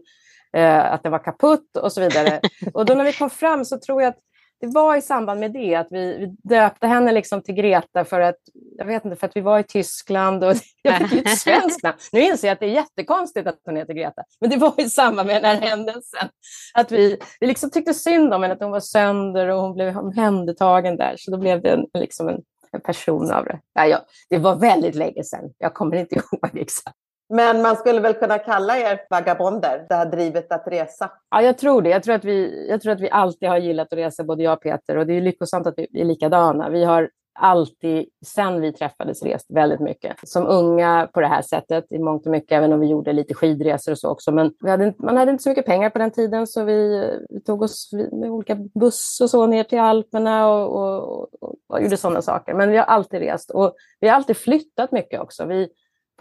Eh, 0.54 0.94
att 0.94 1.04
den 1.04 1.12
var 1.12 1.24
kaputt 1.24 1.78
och 1.78 1.92
så 1.92 2.02
vidare. 2.02 2.42
och 2.74 2.86
då 2.86 2.94
när 2.94 3.04
vi 3.04 3.14
kom 3.14 3.30
fram 3.30 3.66
så 3.66 3.80
tror 3.80 4.02
jag 4.02 4.10
att 4.10 4.20
det 4.62 4.68
var 4.68 4.96
i 4.96 5.02
samband 5.02 5.40
med 5.40 5.54
det 5.54 5.76
att 5.76 5.88
vi, 5.90 6.18
vi 6.18 6.36
döpte 6.50 6.88
henne 6.88 7.12
liksom 7.12 7.42
till 7.42 7.56
Greta 7.56 8.06
för 8.06 8.22
att, 8.22 8.36
jag 8.78 8.86
vet 8.86 9.06
inte, 9.06 9.18
för 9.18 9.28
att 9.28 9.36
vi 9.36 9.42
var 9.42 9.60
i 9.60 9.64
Tyskland 9.64 10.44
och 10.44 10.54
jag 10.82 11.10
fick 11.10 11.26
ett 11.26 11.38
svenskt 11.40 11.84
namn. 11.84 11.98
Nu 12.12 12.22
inser 12.22 12.48
jag 12.48 12.54
att 12.54 12.60
det 12.60 12.66
är 12.66 12.70
jättekonstigt 12.70 13.48
att 13.48 13.60
hon 13.66 13.76
heter 13.76 13.94
Greta, 13.94 14.24
men 14.42 14.50
det 14.50 14.58
var 14.58 14.82
i 14.82 14.90
samband 14.90 15.28
med 15.28 15.44
den 15.44 15.56
här 15.56 15.70
händelsen. 15.70 16.30
Att 16.74 16.92
vi, 16.92 17.18
vi 17.40 17.48
liksom 17.48 17.70
tyckte 17.70 17.94
synd 17.94 18.34
om 18.34 18.42
henne, 18.42 18.54
att 18.54 18.62
hon 18.62 18.72
var 18.72 18.80
sönder 18.80 19.48
och 19.48 19.62
hon 19.62 19.74
blev 19.74 19.98
omhändertagen 19.98 20.98
där, 20.98 21.16
så 21.18 21.32
då 21.32 21.38
blev 21.38 21.62
det 21.62 21.70
en, 21.70 21.86
liksom 21.94 22.30
en, 22.30 22.42
en 22.72 22.82
person 22.82 23.32
av 23.32 23.46
det. 23.46 23.60
Ja, 23.74 23.86
ja, 23.88 24.06
det 24.30 24.38
var 24.38 24.56
väldigt 24.56 24.96
länge 24.96 25.24
sedan, 25.24 25.54
jag 25.58 25.74
kommer 25.74 25.96
inte 25.96 26.16
ihåg 26.16 26.50
exakt. 26.58 26.98
Men 27.32 27.62
man 27.62 27.76
skulle 27.76 28.00
väl 28.00 28.14
kunna 28.14 28.40
kalla 28.40 28.78
er 28.78 29.00
vagabonder, 29.10 29.86
det 29.90 29.96
här 29.96 30.06
drivet 30.06 30.52
att 30.52 30.68
resa? 30.68 31.12
Ja, 31.30 31.42
jag 31.42 31.58
tror 31.58 31.82
det. 31.82 31.90
Jag 31.90 32.04
tror, 32.04 32.16
att 32.16 32.26
vi, 32.26 32.68
jag 32.70 32.82
tror 32.82 32.94
att 32.94 33.02
vi 33.02 33.10
alltid 33.10 33.50
har 33.50 33.58
gillat 33.58 33.94
att 33.94 34.00
resa, 34.00 34.24
både 34.24 34.44
jag 34.44 34.54
och 34.54 34.62
Peter. 34.62 34.98
Och 34.98 35.08
det 35.08 35.14
är 35.14 35.22
lyckosamt 35.22 35.68
att 35.68 35.74
vi 35.78 36.02
är 36.02 36.06
likadana. 36.06 36.70
Vi 36.70 36.84
har 36.84 37.10
alltid, 37.40 38.06
sen 38.26 38.62
vi 38.62 38.74
träffades, 38.74 39.24
rest 39.24 39.46
väldigt 39.50 39.80
mycket. 39.80 40.16
Som 40.24 40.48
unga 40.48 41.10
på 41.14 41.22
det 41.22 41.28
här 41.28 41.42
sättet, 41.42 41.86
i 41.90 42.00
mångt 42.00 42.26
och 42.26 42.32
mycket, 42.32 42.52
även 42.52 42.74
om 42.74 42.80
vi 42.80 42.88
gjorde 42.88 43.14
lite 43.14 43.34
skidresor 43.34 43.92
och 43.92 43.98
så 43.98 44.10
också. 44.10 44.32
Men 44.32 44.54
hade, 44.62 44.94
man 44.98 45.18
hade 45.18 45.32
inte 45.32 45.44
så 45.44 45.50
mycket 45.50 45.66
pengar 45.66 45.90
på 45.90 46.00
den 46.00 46.12
tiden, 46.12 46.48
så 46.48 46.64
vi, 46.64 47.10
vi 47.30 47.42
tog 47.42 47.62
oss 47.62 47.90
med 48.12 48.30
olika 48.30 48.56
buss 48.56 49.20
och 49.22 49.30
så 49.30 49.46
ner 49.46 49.64
till 49.64 49.80
Alperna 49.80 50.50
och, 50.50 50.76
och, 50.76 51.44
och, 51.44 51.56
och 51.68 51.82
gjorde 51.82 51.98
sådana 51.98 52.22
saker. 52.22 52.54
Men 52.54 52.72
vi 52.72 52.78
har 52.78 52.86
alltid 52.86 53.20
rest 53.20 53.52
och 53.52 53.76
vi 54.00 54.08
har 54.08 54.16
alltid 54.16 54.38
flyttat 54.38 54.92
mycket 54.92 55.22
också. 55.22 55.46
Vi, 55.46 55.70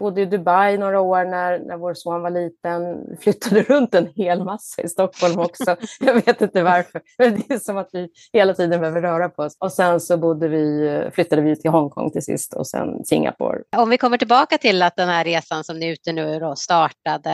bodde 0.01 0.21
i 0.21 0.25
Dubai 0.25 0.77
några 0.77 1.01
år 1.01 1.25
när, 1.25 1.59
när 1.59 1.77
vår 1.77 1.93
son 1.93 2.21
var 2.21 2.29
liten. 2.29 2.97
Flyttade 3.19 3.61
runt 3.69 3.95
en 3.95 4.07
hel 4.15 4.43
massa 4.43 4.81
i 4.81 4.89
Stockholm 4.89 5.39
också. 5.39 5.75
Jag 5.99 6.13
vet 6.13 6.41
inte 6.41 6.63
varför. 6.63 7.01
Men 7.17 7.35
det 7.35 7.53
är 7.53 7.59
som 7.59 7.77
att 7.77 7.89
vi 7.93 8.09
hela 8.33 8.53
tiden 8.53 8.79
behöver 8.79 9.01
röra 9.01 9.29
på 9.29 9.43
oss. 9.43 9.57
Och 9.59 9.71
sen 9.71 9.99
så 9.99 10.17
bodde 10.17 10.47
vi, 10.47 11.09
flyttade 11.13 11.41
vi 11.41 11.55
till 11.55 11.71
Hongkong 11.71 12.11
till 12.11 12.23
sist 12.23 12.53
och 12.53 12.67
sen 12.67 13.05
Singapore. 13.05 13.59
Om 13.77 13.89
vi 13.89 13.97
kommer 13.97 14.17
tillbaka 14.17 14.57
till 14.57 14.81
att 14.81 14.95
den 14.95 15.09
här 15.09 15.23
resan 15.23 15.63
som 15.63 15.79
ni 15.79 15.87
är 15.87 15.91
ute 15.91 16.11
nu 16.13 16.39
då 16.39 16.55
startade 16.55 17.31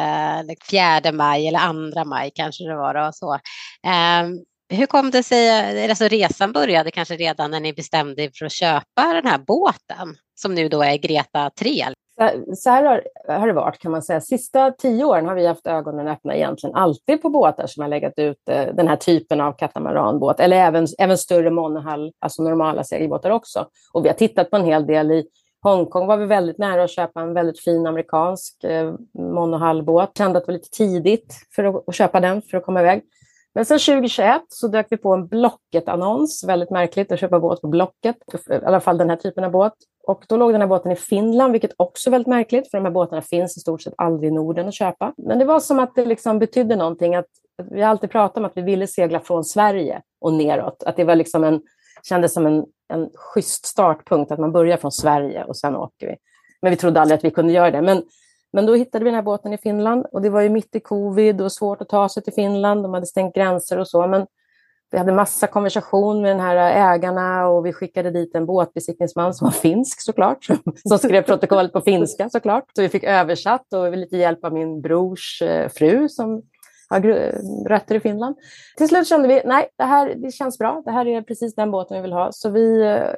4 0.71 1.11
maj 1.11 1.47
eller 1.47 1.93
2 1.93 2.09
maj 2.09 2.31
kanske 2.35 2.63
det 2.63 2.75
var 2.75 2.93
då. 2.93 3.09
Så. 3.13 3.33
Um, 3.33 4.45
hur 4.69 4.85
kom 4.85 5.11
det 5.11 5.23
sig, 5.23 5.89
alltså 5.89 6.07
resan 6.07 6.51
började 6.51 6.91
kanske 6.91 7.15
redan 7.15 7.51
när 7.51 7.59
ni 7.59 7.73
bestämde 7.73 8.23
er 8.23 8.31
för 8.39 8.45
att 8.45 8.51
köpa 8.51 9.13
den 9.13 9.27
här 9.27 9.37
båten 9.37 10.15
som 10.35 10.55
nu 10.55 10.69
då 10.69 10.83
är 10.83 10.97
Greta 10.97 11.49
3? 11.49 11.85
Så 12.55 12.69
här 12.69 12.83
har, 12.83 13.03
har 13.39 13.47
det 13.47 13.53
varit 13.53 13.79
kan 13.79 13.91
man 13.91 14.01
säga. 14.01 14.21
Sista 14.21 14.71
tio 14.71 15.05
åren 15.05 15.25
har 15.25 15.35
vi 15.35 15.47
haft 15.47 15.67
ögonen 15.67 16.07
öppna 16.07 16.35
egentligen 16.35 16.75
alltid 16.75 17.21
på 17.21 17.29
båtar 17.29 17.67
som 17.67 17.81
har 17.81 17.89
legat 17.89 18.13
ut 18.17 18.49
eh, 18.49 18.67
den 18.73 18.87
här 18.87 18.95
typen 18.95 19.41
av 19.41 19.51
katamaranbåt 19.51 20.39
eller 20.39 20.57
även, 20.57 20.87
även 20.99 21.17
större 21.17 21.49
monohull, 21.49 22.11
alltså 22.19 22.43
normala 22.43 22.83
segelbåtar 22.83 23.29
också. 23.29 23.67
Och 23.93 24.05
vi 24.05 24.09
har 24.09 24.15
tittat 24.15 24.49
på 24.49 24.57
en 24.57 24.65
hel 24.65 24.85
del 24.85 25.11
i 25.11 25.27
Hongkong 25.61 26.07
var 26.07 26.17
vi 26.17 26.25
väldigt 26.25 26.57
nära 26.57 26.83
att 26.83 26.91
köpa 26.91 27.21
en 27.21 27.33
väldigt 27.33 27.63
fin 27.63 27.87
amerikansk 27.87 28.63
eh, 28.63 28.93
monohullbåt. 29.19 30.17
Kände 30.17 30.37
att 30.37 30.45
det 30.45 30.51
var 30.51 30.57
lite 30.57 30.69
tidigt 30.69 31.35
för 31.55 31.63
att, 31.63 31.89
att 31.89 31.95
köpa 31.95 32.19
den 32.19 32.41
för 32.41 32.57
att 32.57 32.65
komma 32.65 32.81
iväg. 32.81 33.03
Men 33.55 33.65
sen 33.65 33.79
2021 33.79 34.41
så 34.49 34.67
dök 34.67 34.87
vi 34.89 34.97
på 34.97 35.13
en 35.13 35.27
Blocket-annons. 35.27 36.43
Väldigt 36.47 36.69
märkligt 36.69 37.11
att 37.11 37.19
köpa 37.19 37.39
båt 37.39 37.61
på 37.61 37.67
Blocket, 37.67 38.15
i 38.49 38.65
alla 38.65 38.79
fall 38.79 38.97
den 38.97 39.09
här 39.09 39.17
typen 39.17 39.43
av 39.43 39.51
båt. 39.51 39.73
Och 40.07 40.25
då 40.27 40.37
låg 40.37 40.51
den 40.51 40.61
här 40.61 40.67
båten 40.67 40.91
i 40.91 40.95
Finland, 40.95 41.51
vilket 41.51 41.71
också 41.77 42.09
är 42.09 42.11
väldigt 42.11 42.27
märkligt, 42.27 42.71
för 42.71 42.77
de 42.77 42.85
här 42.85 42.91
båtarna 42.91 43.21
finns 43.21 43.57
i 43.57 43.59
stort 43.59 43.81
sett 43.81 43.93
aldrig 43.97 44.31
i 44.31 44.33
Norden 44.33 44.67
att 44.67 44.73
köpa. 44.73 45.13
Men 45.17 45.39
det 45.39 45.45
var 45.45 45.59
som 45.59 45.79
att 45.79 45.95
det 45.95 46.05
liksom 46.05 46.39
betydde 46.39 46.75
någonting, 46.75 47.15
att, 47.15 47.25
att 47.61 47.67
vi 47.71 47.83
alltid 47.83 48.11
pratat 48.11 48.37
om 48.37 48.45
att 48.45 48.51
vi 48.57 48.61
ville 48.61 48.87
segla 48.87 49.19
från 49.19 49.43
Sverige 49.43 50.01
och 50.21 50.33
neråt. 50.33 50.83
Att 50.83 50.95
det 50.95 51.03
var 51.03 51.15
liksom 51.15 51.43
en, 51.43 51.61
kändes 52.03 52.33
som 52.33 52.45
en, 52.45 52.65
en 52.93 53.09
schysst 53.13 53.65
startpunkt, 53.65 54.31
att 54.31 54.39
man 54.39 54.51
börjar 54.51 54.77
från 54.77 54.91
Sverige 54.91 55.43
och 55.43 55.57
sen 55.57 55.75
åker 55.75 56.07
vi. 56.07 56.15
Men 56.61 56.71
vi 56.71 56.77
trodde 56.77 57.01
aldrig 57.01 57.17
att 57.17 57.23
vi 57.23 57.31
kunde 57.31 57.53
göra 57.53 57.71
det. 57.71 57.81
Men, 57.81 58.03
men 58.53 58.65
då 58.65 58.75
hittade 58.75 59.03
vi 59.03 59.09
den 59.09 59.15
här 59.15 59.23
båten 59.23 59.53
i 59.53 59.57
Finland 59.57 60.05
och 60.11 60.21
det 60.21 60.29
var 60.29 60.41
ju 60.41 60.49
mitt 60.49 60.75
i 60.75 60.79
covid 60.79 61.41
och 61.41 61.51
svårt 61.51 61.81
att 61.81 61.89
ta 61.89 62.09
sig 62.09 62.23
till 62.23 62.33
Finland. 62.33 62.83
De 62.83 62.93
hade 62.93 63.05
stängt 63.05 63.35
gränser 63.35 63.79
och 63.79 63.87
så. 63.87 64.07
Men 64.07 64.27
vi 64.91 64.97
hade 64.97 65.13
massa 65.13 65.47
konversation 65.47 66.21
med 66.21 66.31
den 66.31 66.39
här 66.39 66.55
ägarna 66.95 67.47
och 67.47 67.65
vi 67.65 67.73
skickade 67.73 68.11
dit 68.11 68.35
en 68.35 68.45
båtbesiktningsman 68.45 69.33
som 69.33 69.45
var 69.45 69.51
finsk 69.51 70.01
såklart, 70.01 70.47
som 70.87 70.97
skrev 70.97 71.21
protokollet 71.21 71.73
på 71.73 71.81
finska 71.81 72.29
såklart. 72.29 72.63
Så 72.75 72.81
vi 72.81 72.89
fick 72.89 73.03
översatt 73.03 73.73
och 73.73 73.97
lite 73.97 74.17
hjälp 74.17 74.45
av 74.45 74.53
min 74.53 74.81
brors 74.81 75.41
eh, 75.41 75.69
fru 75.69 76.09
som 76.09 76.41
har 76.89 76.99
rötter 77.69 77.95
i 77.95 77.99
Finland. 77.99 78.35
Till 78.77 78.87
slut 78.87 79.07
kände 79.07 79.27
vi, 79.27 79.41
nej, 79.45 79.67
det 79.77 79.83
här 79.83 80.15
det 80.15 80.31
känns 80.31 80.57
bra. 80.57 80.81
Det 80.85 80.91
här 80.91 81.07
är 81.07 81.21
precis 81.21 81.55
den 81.55 81.71
båten 81.71 81.97
vi 81.97 82.01
vill 82.01 82.13
ha. 82.13 82.31
Så 82.31 82.49
vi 82.49 82.81
eh, 82.81 83.13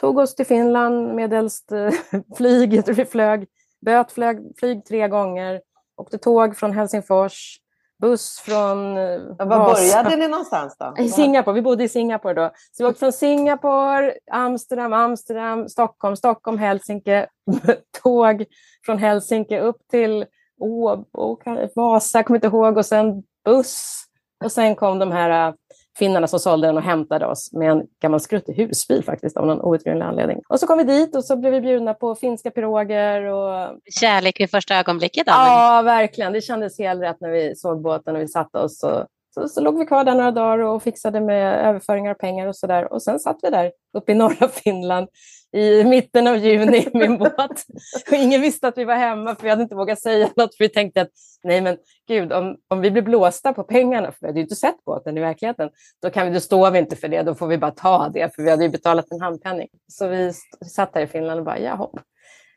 tog 0.00 0.18
oss 0.18 0.34
till 0.34 0.46
Finland 0.46 1.14
medelst 1.14 1.72
eh, 1.72 1.90
flyg. 2.36 2.82
Vi 2.86 3.04
flög, 3.04 3.46
böt 3.86 4.12
flög, 4.12 4.38
flyg 4.58 4.84
tre 4.84 5.08
gånger, 5.08 5.60
åkte 5.96 6.18
tåg 6.18 6.56
från 6.56 6.72
Helsingfors, 6.72 7.58
buss 8.00 8.40
från 8.40 8.96
eh, 8.96 9.20
Var 9.38 9.46
började 9.46 10.16
ni 10.16 10.28
någonstans 10.28 10.76
då? 10.78 10.94
I 10.98 11.08
Singapore. 11.08 11.54
Vi 11.54 11.62
bodde 11.62 11.84
i 11.84 11.88
Singapore 11.88 12.34
då. 12.34 12.50
Så 12.72 12.84
vi 12.84 12.90
åkte 12.90 12.98
från 12.98 13.12
Singapore, 13.12 14.14
Amsterdam, 14.32 14.92
Amsterdam, 14.92 15.68
Stockholm, 15.68 16.16
Stockholm, 16.16 16.58
Helsinki, 16.58 17.26
tåg 18.02 18.44
från 18.86 18.98
Helsinki 18.98 19.58
upp 19.58 19.78
till 19.90 20.26
Åbo, 20.60 21.38
Vasa, 21.74 22.18
jag 22.18 22.26
kommer 22.26 22.36
inte 22.36 22.46
ihåg, 22.46 22.76
och 22.76 22.86
sen 22.86 23.22
buss. 23.44 24.04
Och 24.44 24.52
sen 24.52 24.76
kom 24.76 24.98
de 24.98 25.12
här 25.12 25.48
äh, 25.48 25.54
finnarna 25.98 26.26
som 26.26 26.38
sålde 26.38 26.66
den 26.66 26.76
och 26.76 26.82
hämtade 26.82 27.26
oss 27.26 27.52
med 27.52 27.70
en 27.70 27.82
gammal 28.02 28.20
skruttig 28.20 28.54
husbil 28.54 29.04
faktiskt 29.04 29.36
av 29.36 29.46
någon 29.46 29.60
outgrundlig 29.60 30.06
anledning. 30.06 30.40
Och 30.48 30.60
så 30.60 30.66
kom 30.66 30.78
vi 30.78 30.84
dit 30.84 31.16
och 31.16 31.24
så 31.24 31.36
blev 31.36 31.52
vi 31.52 31.60
bjudna 31.60 31.94
på 31.94 32.14
finska 32.14 32.50
piroger. 32.50 33.22
Och... 33.22 33.78
Kärlek 34.00 34.40
vid 34.40 34.50
första 34.50 34.76
ögonblicket? 34.76 35.26
Då, 35.26 35.32
ja, 35.32 35.82
verkligen. 35.84 36.32
Det 36.32 36.40
kändes 36.40 36.78
helt 36.78 37.02
rätt 37.02 37.20
när 37.20 37.30
vi 37.30 37.54
såg 37.56 37.82
båten 37.82 38.16
och 38.16 38.22
vi 38.22 38.28
satte 38.28 38.58
oss. 38.58 38.82
Och... 38.82 39.06
Så, 39.34 39.48
så 39.48 39.60
låg 39.60 39.78
vi 39.78 39.86
kvar 39.86 40.04
där 40.04 40.14
några 40.14 40.30
dagar 40.30 40.58
och 40.58 40.82
fixade 40.82 41.20
med 41.20 41.66
överföringar 41.66 42.10
av 42.10 42.14
pengar 42.14 42.46
och 42.46 42.56
sådär. 42.56 42.92
Och 42.92 43.02
sen 43.02 43.18
satt 43.18 43.38
vi 43.42 43.50
där 43.50 43.72
uppe 43.98 44.12
i 44.12 44.14
norra 44.14 44.48
Finland 44.48 45.08
i 45.52 45.84
mitten 45.84 46.26
av 46.26 46.36
juni 46.36 46.76
i 46.76 46.98
min 46.98 47.18
båt. 47.18 47.64
Och 48.10 48.16
ingen 48.16 48.40
visste 48.40 48.68
att 48.68 48.78
vi 48.78 48.84
var 48.84 48.94
hemma 48.94 49.34
för 49.34 49.42
vi 49.42 49.50
hade 49.50 49.62
inte 49.62 49.74
vågat 49.74 50.00
säga 50.00 50.28
något. 50.36 50.56
För 50.56 50.64
vi 50.64 50.68
tänkte 50.68 51.00
att 51.00 51.10
nej 51.42 51.60
men 51.60 51.76
gud, 52.08 52.32
om, 52.32 52.56
om 52.68 52.80
vi 52.80 52.90
blir 52.90 53.02
blåsta 53.02 53.52
på 53.52 53.64
pengarna, 53.64 54.12
för 54.12 54.18
vi 54.20 54.26
hade 54.26 54.38
ju 54.38 54.42
inte 54.42 54.56
sett 54.56 54.84
båten 54.84 55.18
i 55.18 55.20
verkligheten, 55.20 55.70
då, 56.02 56.10
kan 56.10 56.26
vi, 56.26 56.34
då 56.34 56.40
står 56.40 56.70
vi 56.70 56.78
inte 56.78 56.96
för 56.96 57.08
det, 57.08 57.22
då 57.22 57.34
får 57.34 57.46
vi 57.46 57.58
bara 57.58 57.70
ta 57.70 58.08
det, 58.08 58.34
för 58.34 58.42
vi 58.42 58.50
hade 58.50 58.64
ju 58.64 58.70
betalat 58.70 59.06
en 59.10 59.20
handpenning. 59.20 59.68
Så 59.88 60.08
vi 60.08 60.32
satt 60.66 60.92
där 60.92 61.00
i 61.00 61.06
Finland 61.06 61.38
och 61.38 61.46
bara, 61.46 61.58
jaha. 61.58 61.88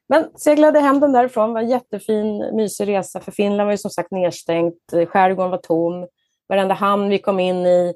Men 0.10 0.26
seglade 0.36 0.80
hem 0.80 1.00
den 1.00 1.12
därifrån, 1.12 1.50
det 1.50 1.54
var 1.54 1.62
en 1.62 1.70
jättefin, 1.70 2.56
mysig 2.56 2.88
resa, 2.88 3.20
för 3.20 3.32
Finland 3.32 3.68
var 3.68 3.72
ju 3.72 3.78
som 3.78 3.92
sagt 3.92 4.12
nedstängt, 4.12 4.94
skärgården 5.08 5.52
var 5.52 5.58
tom, 5.58 6.08
varenda 6.50 6.76
hamn 6.76 7.10
vi 7.10 7.20
kom 7.20 7.40
in 7.40 7.66
i 7.66 7.94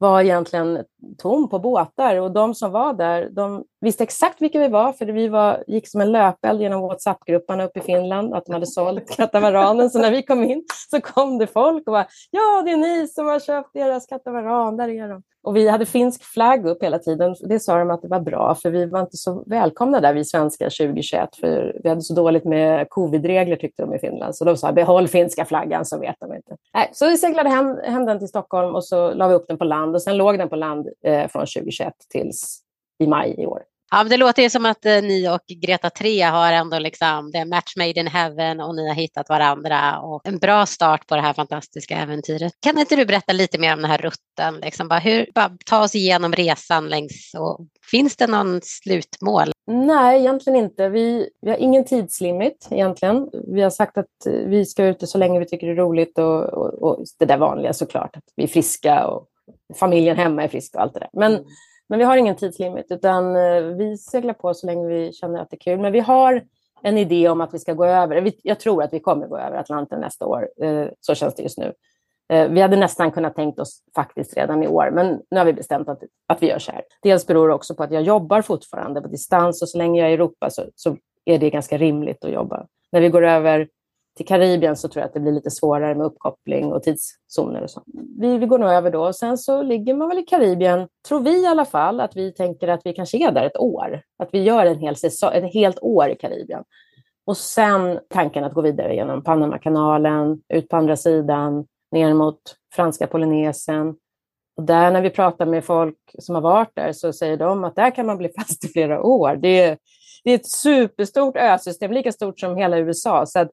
var 0.00 0.20
egentligen 0.20 0.84
tom 1.18 1.48
på 1.48 1.58
båtar 1.58 2.16
och 2.16 2.32
de 2.32 2.54
som 2.54 2.72
var 2.72 2.92
där, 2.92 3.30
de 3.30 3.64
visste 3.80 4.02
exakt 4.02 4.42
vilka 4.42 4.58
vi 4.58 4.68
var, 4.68 4.92
för 4.92 5.06
vi 5.06 5.28
var, 5.28 5.64
gick 5.66 5.88
som 5.88 6.00
en 6.00 6.12
löpeld 6.12 6.60
genom 6.60 6.80
WhatsApp-grupperna 6.80 7.64
uppe 7.64 7.78
i 7.78 7.82
Finland, 7.82 8.34
att 8.34 8.46
de 8.46 8.52
hade 8.52 8.66
sålt 8.66 9.10
katamaranen. 9.16 9.90
Så 9.90 9.98
när 9.98 10.10
vi 10.10 10.22
kom 10.22 10.44
in 10.44 10.64
så 10.90 11.00
kom 11.00 11.38
det 11.38 11.46
folk 11.46 11.86
och 11.86 11.92
bara 11.92 12.06
”Ja, 12.30 12.62
det 12.62 12.70
är 12.70 12.76
ni 12.76 13.08
som 13.08 13.26
har 13.26 13.40
köpt 13.40 13.72
deras 13.72 14.06
katamaran, 14.06 14.76
där 14.76 14.88
är 14.88 15.08
de”. 15.08 15.22
Och 15.42 15.56
vi 15.56 15.68
hade 15.68 15.86
finsk 15.86 16.24
flagg 16.24 16.66
upp 16.66 16.82
hela 16.82 16.98
tiden. 16.98 17.34
Det 17.40 17.60
sa 17.60 17.78
de 17.78 17.90
att 17.90 18.02
det 18.02 18.08
var 18.08 18.20
bra, 18.20 18.54
för 18.54 18.70
vi 18.70 18.86
var 18.86 19.00
inte 19.00 19.16
så 19.16 19.44
välkomna 19.46 20.00
där, 20.00 20.14
vi 20.14 20.24
svenskar 20.24 20.66
2021, 20.66 21.36
för 21.36 21.80
vi 21.82 21.88
hade 21.88 22.00
så 22.00 22.14
dåligt 22.14 22.44
med 22.44 22.86
covid-regler 22.88 23.56
tyckte 23.56 23.82
de 23.82 23.94
i 23.94 23.98
Finland. 23.98 24.36
Så 24.36 24.44
de 24.44 24.56
sa 24.56 24.72
behåll 24.72 25.08
finska 25.08 25.44
flaggan 25.44 25.84
så 25.84 25.98
vet 25.98 26.16
de 26.20 26.34
inte. 26.34 26.56
Nej, 26.74 26.90
så 26.92 27.06
vi 27.06 27.16
seglade 27.16 27.48
hem, 27.48 27.78
hem 27.84 28.06
den 28.06 28.18
till 28.18 28.28
Stockholm 28.28 28.74
och 28.74 28.84
så 28.84 29.14
la 29.14 29.28
vi 29.28 29.34
upp 29.34 29.48
den 29.48 29.58
på 29.58 29.64
land 29.64 29.94
och 29.94 30.02
sen 30.02 30.16
låg 30.16 30.38
den 30.38 30.48
på 30.48 30.56
land 30.56 30.88
eh, 31.04 31.28
från 31.28 31.42
2021 31.42 31.92
tills 32.10 32.60
i 32.98 33.06
maj 33.06 33.34
i 33.38 33.46
år. 33.46 33.62
Ja, 33.90 34.04
det 34.04 34.16
låter 34.16 34.42
ju 34.42 34.50
som 34.50 34.66
att 34.66 34.86
eh, 34.86 35.02
ni 35.02 35.28
och 35.28 35.40
Greta 35.46 35.90
3 35.90 36.22
har 36.22 36.52
ändå 36.52 36.78
liksom, 36.78 37.30
det 37.32 37.38
är 37.38 37.44
match 37.44 37.76
made 37.76 38.00
in 38.00 38.06
heaven 38.06 38.60
och 38.60 38.74
ni 38.74 38.88
har 38.88 38.94
hittat 38.94 39.28
varandra 39.28 40.00
och 40.00 40.26
en 40.28 40.38
bra 40.38 40.66
start 40.66 41.06
på 41.06 41.16
det 41.16 41.22
här 41.22 41.32
fantastiska 41.32 41.96
äventyret. 41.96 42.52
Kan 42.60 42.78
inte 42.78 42.96
du 42.96 43.06
berätta 43.06 43.32
lite 43.32 43.58
mer 43.58 43.72
om 43.72 43.82
den 43.82 43.90
här 43.90 43.98
rutten? 43.98 44.60
Liksom 44.62 44.88
bara 44.88 44.98
hur, 44.98 45.26
bara 45.34 45.50
ta 45.66 45.82
oss 45.82 45.94
igenom 45.94 46.32
resan 46.32 46.88
längs 46.88 47.34
och 47.38 47.66
finns 47.90 48.16
det 48.16 48.26
någon 48.26 48.60
slutmål? 48.62 49.52
Nej, 49.66 50.20
egentligen 50.20 50.58
inte. 50.58 50.88
Vi, 50.88 51.28
vi 51.40 51.50
har 51.50 51.58
ingen 51.58 51.84
tidslimit 51.84 52.68
egentligen. 52.70 53.30
Vi 53.46 53.62
har 53.62 53.70
sagt 53.70 53.98
att 53.98 54.06
vi 54.46 54.64
ska 54.64 54.84
ute 54.84 55.06
så 55.06 55.18
länge 55.18 55.38
vi 55.38 55.46
tycker 55.46 55.66
det 55.66 55.72
är 55.72 55.76
roligt 55.76 56.18
och, 56.18 56.44
och, 56.44 56.82
och 56.82 57.04
det 57.18 57.24
där 57.24 57.38
vanliga 57.38 57.72
såklart, 57.72 58.16
att 58.16 58.24
vi 58.36 58.42
är 58.42 58.48
friska 58.48 59.06
och 59.06 59.26
familjen 59.74 60.16
hemma 60.16 60.42
är 60.42 60.48
frisk 60.48 60.74
och 60.74 60.82
allt 60.82 60.94
det 60.94 61.00
där. 61.00 61.10
Men 61.12 61.32
mm 61.32 61.44
men 61.90 61.98
vi 61.98 62.04
har 62.04 62.16
ingen 62.16 62.36
tidslimit, 62.36 62.86
utan 62.90 63.36
eh, 63.36 63.62
vi 63.62 63.96
seglar 63.96 64.34
på 64.34 64.54
så 64.54 64.66
länge 64.66 64.86
vi 64.86 65.12
känner 65.12 65.40
att 65.40 65.50
det 65.50 65.56
är 65.56 65.60
kul. 65.60 65.80
Men 65.80 65.92
vi 65.92 66.00
har 66.00 66.42
en 66.82 66.98
idé 66.98 67.28
om 67.28 67.40
att 67.40 67.54
vi 67.54 67.58
ska 67.58 67.72
gå 67.72 67.84
över. 67.84 68.32
Jag 68.42 68.60
tror 68.60 68.82
att 68.82 68.92
vi 68.92 69.00
kommer 69.00 69.26
gå 69.26 69.38
över 69.38 69.56
Atlanten 69.56 70.00
nästa 70.00 70.26
år. 70.26 70.48
Eh, 70.62 70.86
så 71.00 71.14
känns 71.14 71.34
det 71.34 71.42
just 71.42 71.58
nu. 71.58 71.72
Eh, 72.32 72.48
vi 72.48 72.60
hade 72.60 72.76
nästan 72.76 73.10
kunnat 73.10 73.34
tänkt 73.34 73.58
oss 73.58 73.82
faktiskt 73.94 74.36
redan 74.36 74.62
i 74.62 74.68
år, 74.68 74.90
men 74.90 75.20
nu 75.30 75.38
har 75.38 75.44
vi 75.44 75.52
bestämt 75.52 75.88
att, 75.88 76.02
att 76.26 76.42
vi 76.42 76.48
gör 76.48 76.58
så 76.58 76.72
här. 76.72 76.82
Dels 77.02 77.26
beror 77.26 77.48
det 77.48 77.54
också 77.54 77.74
på 77.74 77.82
att 77.82 77.92
jag 77.92 78.02
jobbar 78.02 78.42
fortfarande 78.42 79.00
på 79.00 79.08
distans 79.08 79.62
och 79.62 79.68
så 79.68 79.78
länge 79.78 80.00
jag 80.00 80.06
är 80.06 80.10
i 80.10 80.14
Europa 80.14 80.50
så, 80.50 80.62
så 80.74 80.96
är 81.24 81.38
det 81.38 81.50
ganska 81.50 81.78
rimligt 81.78 82.24
att 82.24 82.32
jobba. 82.32 82.66
När 82.92 83.00
vi 83.00 83.08
går 83.08 83.26
över 83.26 83.68
till 84.16 84.26
Karibien 84.26 84.76
så 84.76 84.88
tror 84.88 85.00
jag 85.00 85.08
att 85.08 85.14
det 85.14 85.20
blir 85.20 85.32
lite 85.32 85.50
svårare 85.50 85.94
med 85.94 86.06
uppkoppling 86.06 86.72
och 86.72 86.82
tidszoner 86.82 87.62
och 87.62 87.70
så. 87.70 87.82
Vi, 88.20 88.38
vi 88.38 88.46
går 88.46 88.58
nog 88.58 88.70
över 88.70 88.90
då 88.90 89.12
sen 89.12 89.38
så 89.38 89.62
ligger 89.62 89.94
man 89.94 90.08
väl 90.08 90.18
i 90.18 90.22
Karibien, 90.22 90.88
tror 91.08 91.20
vi 91.20 91.42
i 91.42 91.46
alla 91.46 91.64
fall, 91.64 92.00
att 92.00 92.16
vi 92.16 92.32
tänker 92.32 92.68
att 92.68 92.80
vi 92.84 92.92
kanske 92.92 93.18
är 93.18 93.32
där 93.32 93.46
ett 93.46 93.56
år. 93.56 94.02
Att 94.18 94.28
vi 94.32 94.42
gör 94.42 94.66
en 94.66 94.78
hel 94.78 94.96
säsong, 94.96 95.30
ett 95.34 95.54
helt 95.54 95.78
år 95.82 96.08
i 96.08 96.16
Karibien. 96.16 96.64
Och 97.24 97.36
sen 97.36 97.98
tanken 98.08 98.44
att 98.44 98.54
gå 98.54 98.60
vidare 98.60 98.94
genom 98.94 99.24
Panamakanalen, 99.24 100.40
ut 100.48 100.68
på 100.68 100.76
andra 100.76 100.96
sidan, 100.96 101.66
ner 101.92 102.14
mot 102.14 102.40
franska 102.74 103.06
Polynesien. 103.06 103.94
Och 104.56 104.62
där 104.62 104.90
när 104.90 105.02
vi 105.02 105.10
pratar 105.10 105.46
med 105.46 105.64
folk 105.64 105.96
som 106.18 106.34
har 106.34 106.42
varit 106.42 106.74
där 106.74 106.92
så 106.92 107.12
säger 107.12 107.36
de 107.36 107.64
att 107.64 107.76
där 107.76 107.90
kan 107.90 108.06
man 108.06 108.18
bli 108.18 108.28
fast 108.38 108.64
i 108.64 108.68
flera 108.68 109.02
år. 109.02 109.36
Det 109.36 109.60
är, 109.60 109.78
det 110.24 110.30
är 110.30 110.34
ett 110.34 110.50
superstort 110.50 111.36
ösystem, 111.36 111.92
lika 111.92 112.12
stort 112.12 112.40
som 112.40 112.56
hela 112.56 112.78
USA. 112.78 113.26
Så 113.26 113.38
att 113.38 113.50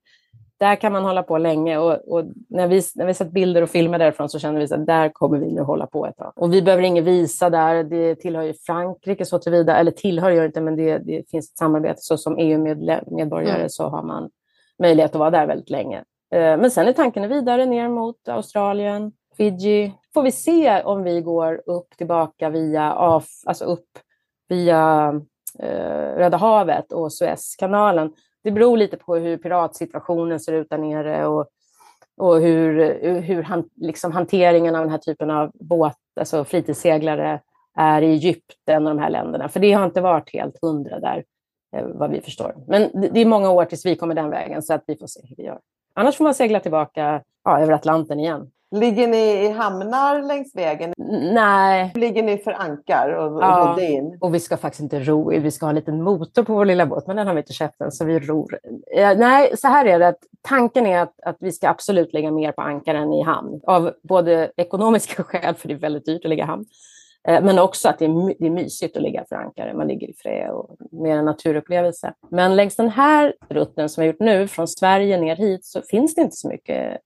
där 0.59 0.75
kan 0.75 0.91
man 0.91 1.03
hålla 1.03 1.23
på 1.23 1.37
länge 1.37 1.77
och, 1.77 2.13
och, 2.13 2.25
när, 2.49 2.67
vi, 2.67 2.81
när 2.95 3.05
vi 3.05 3.13
sett 3.13 3.31
bilder 3.31 3.61
och 3.61 3.69
filmer 3.69 3.99
därifrån 3.99 4.29
så 4.29 4.39
känner 4.39 4.59
vi 4.59 4.73
att 4.73 4.85
där 4.85 5.09
kommer 5.09 5.37
vi 5.37 5.51
nu 5.51 5.61
hålla 5.61 5.87
på 5.87 6.05
ett 6.05 6.17
tag. 6.17 6.31
Och 6.35 6.53
vi 6.53 6.61
behöver 6.61 6.83
ingen 6.83 7.03
visa 7.03 7.49
där, 7.49 7.83
det 7.83 8.15
tillhör 8.15 8.43
ju 8.43 8.53
Frankrike 8.53 9.25
så 9.25 9.39
tillvida, 9.39 9.77
eller 9.77 9.91
tillhör 9.91 10.31
gör 10.31 10.45
inte, 10.45 10.61
men 10.61 10.75
det, 10.75 10.97
det 10.97 11.29
finns 11.29 11.51
ett 11.51 11.57
samarbete. 11.57 12.01
Så 12.01 12.17
som 12.17 12.37
EU-medborgare 12.37 13.57
mm. 13.57 13.69
så 13.69 13.89
har 13.89 14.03
man 14.03 14.29
möjlighet 14.79 15.11
att 15.11 15.19
vara 15.19 15.31
där 15.31 15.47
väldigt 15.47 15.69
länge. 15.69 15.97
Eh, 16.33 16.57
men 16.57 16.71
sen 16.71 16.87
är 16.87 16.93
tanken 16.93 17.29
vidare 17.29 17.65
ner 17.65 17.89
mot 17.89 18.27
Australien, 18.27 19.11
Fiji. 19.37 19.93
Får 20.13 20.23
vi 20.23 20.31
se 20.31 20.83
om 20.83 21.03
vi 21.03 21.21
går 21.21 21.61
upp 21.65 21.97
tillbaka 21.97 22.49
via, 22.49 22.93
alltså 23.45 23.65
upp 23.65 23.89
via 24.49 25.13
eh, 25.59 26.15
Röda 26.17 26.37
havet 26.37 26.91
och 26.91 27.13
Suezkanalen 27.13 28.11
det 28.47 28.51
beror 28.51 28.77
lite 28.77 28.97
på 28.97 29.15
hur 29.15 29.37
piratsituationen 29.37 30.39
ser 30.39 30.53
ut 30.53 30.69
där 30.69 30.77
nere 30.77 31.27
och, 31.27 31.47
och 32.17 32.41
hur, 32.41 32.93
hur 33.21 33.43
han, 33.43 33.69
liksom 33.75 34.11
hanteringen 34.11 34.75
av 34.75 34.81
den 34.81 34.91
här 34.91 34.97
typen 34.97 35.31
av 35.31 35.51
båt, 35.53 35.97
alltså 36.19 36.45
fritidsseglare 36.45 37.41
är 37.77 38.01
i 38.01 38.11
Egypten 38.11 38.87
och 38.87 38.95
de 38.95 38.99
här 38.99 39.09
länderna. 39.09 39.49
För 39.49 39.59
det 39.59 39.73
har 39.73 39.85
inte 39.85 40.01
varit 40.01 40.33
helt 40.33 40.61
hundra 40.61 40.99
där, 40.99 41.23
eh, 41.75 41.85
vad 41.85 42.11
vi 42.11 42.21
förstår. 42.21 42.55
Men 42.67 42.89
det 43.13 43.19
är 43.19 43.25
många 43.25 43.51
år 43.51 43.65
tills 43.65 43.85
vi 43.85 43.95
kommer 43.95 44.15
den 44.15 44.29
vägen, 44.29 44.61
så 44.61 44.73
att 44.73 44.83
vi 44.87 44.95
får 44.95 45.07
se 45.07 45.19
hur 45.23 45.35
vi 45.35 45.43
gör. 45.43 45.59
Annars 45.93 46.15
får 46.15 46.23
man 46.23 46.33
segla 46.33 46.59
tillbaka 46.59 47.21
ja, 47.43 47.59
över 47.59 47.73
Atlanten 47.73 48.19
igen. 48.19 48.51
Ligger 48.71 49.07
ni 49.07 49.45
i 49.45 49.49
hamnar 49.49 50.21
längs 50.21 50.55
vägen? 50.55 50.93
Nej. 51.33 51.91
Ligger 51.95 52.23
ni 52.23 52.37
för 52.37 52.51
ankar 52.51 53.09
och 53.09 53.43
ja. 53.43 53.81
in? 53.81 54.17
Och 54.21 54.35
vi 54.35 54.39
ska 54.39 54.57
faktiskt 54.57 54.81
inte 54.81 54.99
ro. 54.99 55.29
Vi 55.29 55.51
ska 55.51 55.65
ha 55.65 55.69
en 55.69 55.75
liten 55.75 56.03
motor 56.03 56.43
på 56.43 56.53
vår 56.53 56.65
lilla 56.65 56.85
båt, 56.85 57.07
men 57.07 57.15
den 57.15 57.27
har 57.27 57.33
vi 57.33 57.39
inte 57.39 57.53
köpt 57.53 57.81
än, 57.81 57.91
så 57.91 58.05
vi 58.05 58.19
ror. 58.19 58.59
Nej, 59.17 59.57
så 59.57 59.67
här 59.67 59.85
är 59.85 59.99
det. 59.99 60.15
Tanken 60.41 60.85
är 60.85 61.01
att, 61.01 61.13
att 61.25 61.37
vi 61.39 61.51
ska 61.51 61.69
absolut 61.69 62.13
lägga 62.13 62.31
mer 62.31 62.51
på 62.51 62.61
ankar 62.61 62.95
än 62.95 63.13
i 63.13 63.23
hamn. 63.23 63.61
Av 63.67 63.91
både 64.03 64.51
ekonomiska 64.57 65.23
skäl, 65.27 65.55
för 65.55 65.67
det 65.67 65.73
är 65.73 65.79
väldigt 65.79 66.05
dyrt 66.05 66.25
att 66.25 66.29
ligga 66.29 66.43
i 66.43 66.47
hamn, 66.47 66.65
eh, 67.27 67.43
men 67.43 67.59
också 67.59 67.89
att 67.89 67.99
det 67.99 68.05
är, 68.05 68.35
det 68.39 68.45
är 68.45 68.51
mysigt 68.51 68.97
att 68.97 69.03
ligga 69.03 69.25
för 69.29 69.35
ankare. 69.35 69.73
Man 69.73 69.87
ligger 69.87 70.07
i 70.07 70.13
fred 70.13 70.49
och 70.51 70.75
mer 70.91 71.17
en 71.17 71.25
naturupplevelse. 71.25 72.13
Men 72.31 72.55
längs 72.55 72.75
den 72.75 72.89
här 72.89 73.33
rutten 73.49 73.89
som 73.89 74.01
vi 74.01 74.07
har 74.07 74.13
gjort 74.13 74.21
nu, 74.21 74.47
från 74.47 74.67
Sverige 74.67 75.17
ner 75.17 75.35
hit, 75.35 75.65
så 75.65 75.81
finns 75.81 76.15
det 76.15 76.21
inte 76.21 76.35
så 76.35 76.47
mycket 76.47 76.97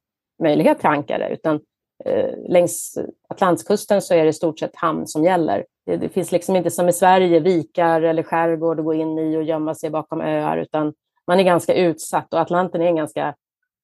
möjlighet 0.42 0.80
till 0.80 0.90
ankare, 0.90 1.30
utan 1.30 1.60
eh, 2.06 2.30
längs 2.50 2.98
Atlantkusten 3.30 4.02
så 4.02 4.14
är 4.14 4.24
det 4.24 4.30
i 4.30 4.34
stort 4.34 4.60
sett 4.60 4.76
hamn 4.76 5.08
som 5.08 5.24
gäller. 5.24 5.66
Det, 5.86 5.98
det, 5.98 6.10
finns 6.10 6.32
liksom 6.32 6.56
inte 6.56 6.72
som 6.72 6.90
i 6.90 6.94
Sverige 6.94 7.40
vikar 7.40 8.02
eller 8.02 8.24
skärgård 8.24 8.80
att 8.80 8.86
gå 8.86 8.94
in 8.94 9.20
i 9.20 9.38
och 9.38 9.44
gömma 9.44 9.76
sig 9.76 9.90
bakom 9.90 10.22
öar, 10.22 10.58
utan 10.58 10.94
man 11.28 11.40
är 11.40 11.44
ganska 11.44 11.74
utsatt 11.74 12.34
och 12.34 12.40
Atlanten 12.40 12.82
är 12.82 12.86
en 12.86 12.96
ganska 12.96 13.36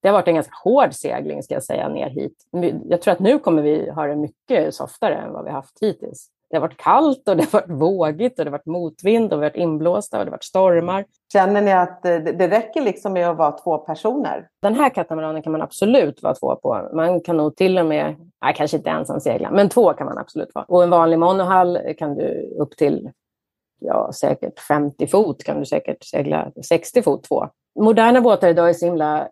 det 0.02 0.08
har 0.08 0.14
varit 0.14 0.28
en 0.28 0.36
ganska 0.36 0.54
hård 0.64 0.94
segling 0.94 1.44
ska 1.44 1.54
jag 1.54 1.64
säga 1.64 1.90
ner 1.90 2.10
hit. 2.10 2.48
Jag 2.90 3.02
tror 3.02 3.12
att 3.12 3.20
nu 3.20 3.40
kommer 3.40 3.62
vi 3.62 3.90
ha 3.90 4.08
det 4.08 4.16
mycket 4.16 4.76
softare 4.76 5.16
än 5.16 5.34
vad 5.34 5.46
vi 5.46 5.52
haft 5.52 5.78
hittills. 5.82 6.30
Det 6.50 6.56
har 6.56 6.62
varit 6.62 6.78
kallt 6.78 7.28
och 7.28 7.38
det 7.38 7.44
har 7.44 7.62
varit 7.62 7.82
vågigt 7.82 8.40
och 8.40 8.46
det 8.46 8.52
har 8.52 8.58
varit 8.58 8.66
motvind 8.66 9.34
och 9.34 9.40
vi 9.40 9.44
har 9.44 9.50
varit 9.50 9.62
inblåsta 9.62 10.20
och 10.20 10.26
det 10.26 10.30
har 10.30 10.32
varit 10.32 10.44
stormar. 10.44 11.06
Känner 11.34 11.62
ni 11.62 11.74
att 11.74 12.04
det 12.04 12.48
räcker 12.48 12.82
liksom 12.82 13.14
med 13.14 13.30
att 13.30 13.38
vara 13.38 13.52
två 13.52 13.78
personer? 13.78 14.48
Den 14.62 14.76
här 14.76 14.90
katamaranen 14.90 15.42
kan 15.42 15.52
man 15.52 15.62
absolut 15.62 16.24
vara 16.24 16.36
två 16.36 16.56
på. 16.56 16.90
Man 16.94 17.22
kan 17.22 17.38
nog 17.38 17.56
till 17.56 17.78
och 17.78 17.86
med, 17.86 18.16
nej, 18.42 18.54
kanske 18.58 18.78
inte 18.78 18.90
ensam 18.90 19.20
segla, 19.20 19.52
men 19.52 19.70
två 19.70 19.94
kan 19.94 20.08
man 20.08 20.18
absolut 20.18 20.50
vara. 20.54 20.66
Och 20.66 20.84
en 20.84 20.90
vanlig 20.90 21.20
monohull 21.20 21.80
kan 21.98 22.16
du 22.16 22.56
upp 22.60 22.78
till 22.78 23.12
ja, 23.80 24.12
säkert 24.14 24.60
50 24.60 25.08
fot 25.08 25.44
kan 25.44 25.60
du 25.60 25.66
säkert 25.66 26.04
segla 26.04 26.52
60 26.68 27.02
fot 27.02 27.24
två. 27.24 27.48
Moderna 27.80 28.22
båtar 28.22 28.48
idag 28.48 28.70
är 28.70 28.74
så 28.74 28.86
himla 28.86 29.28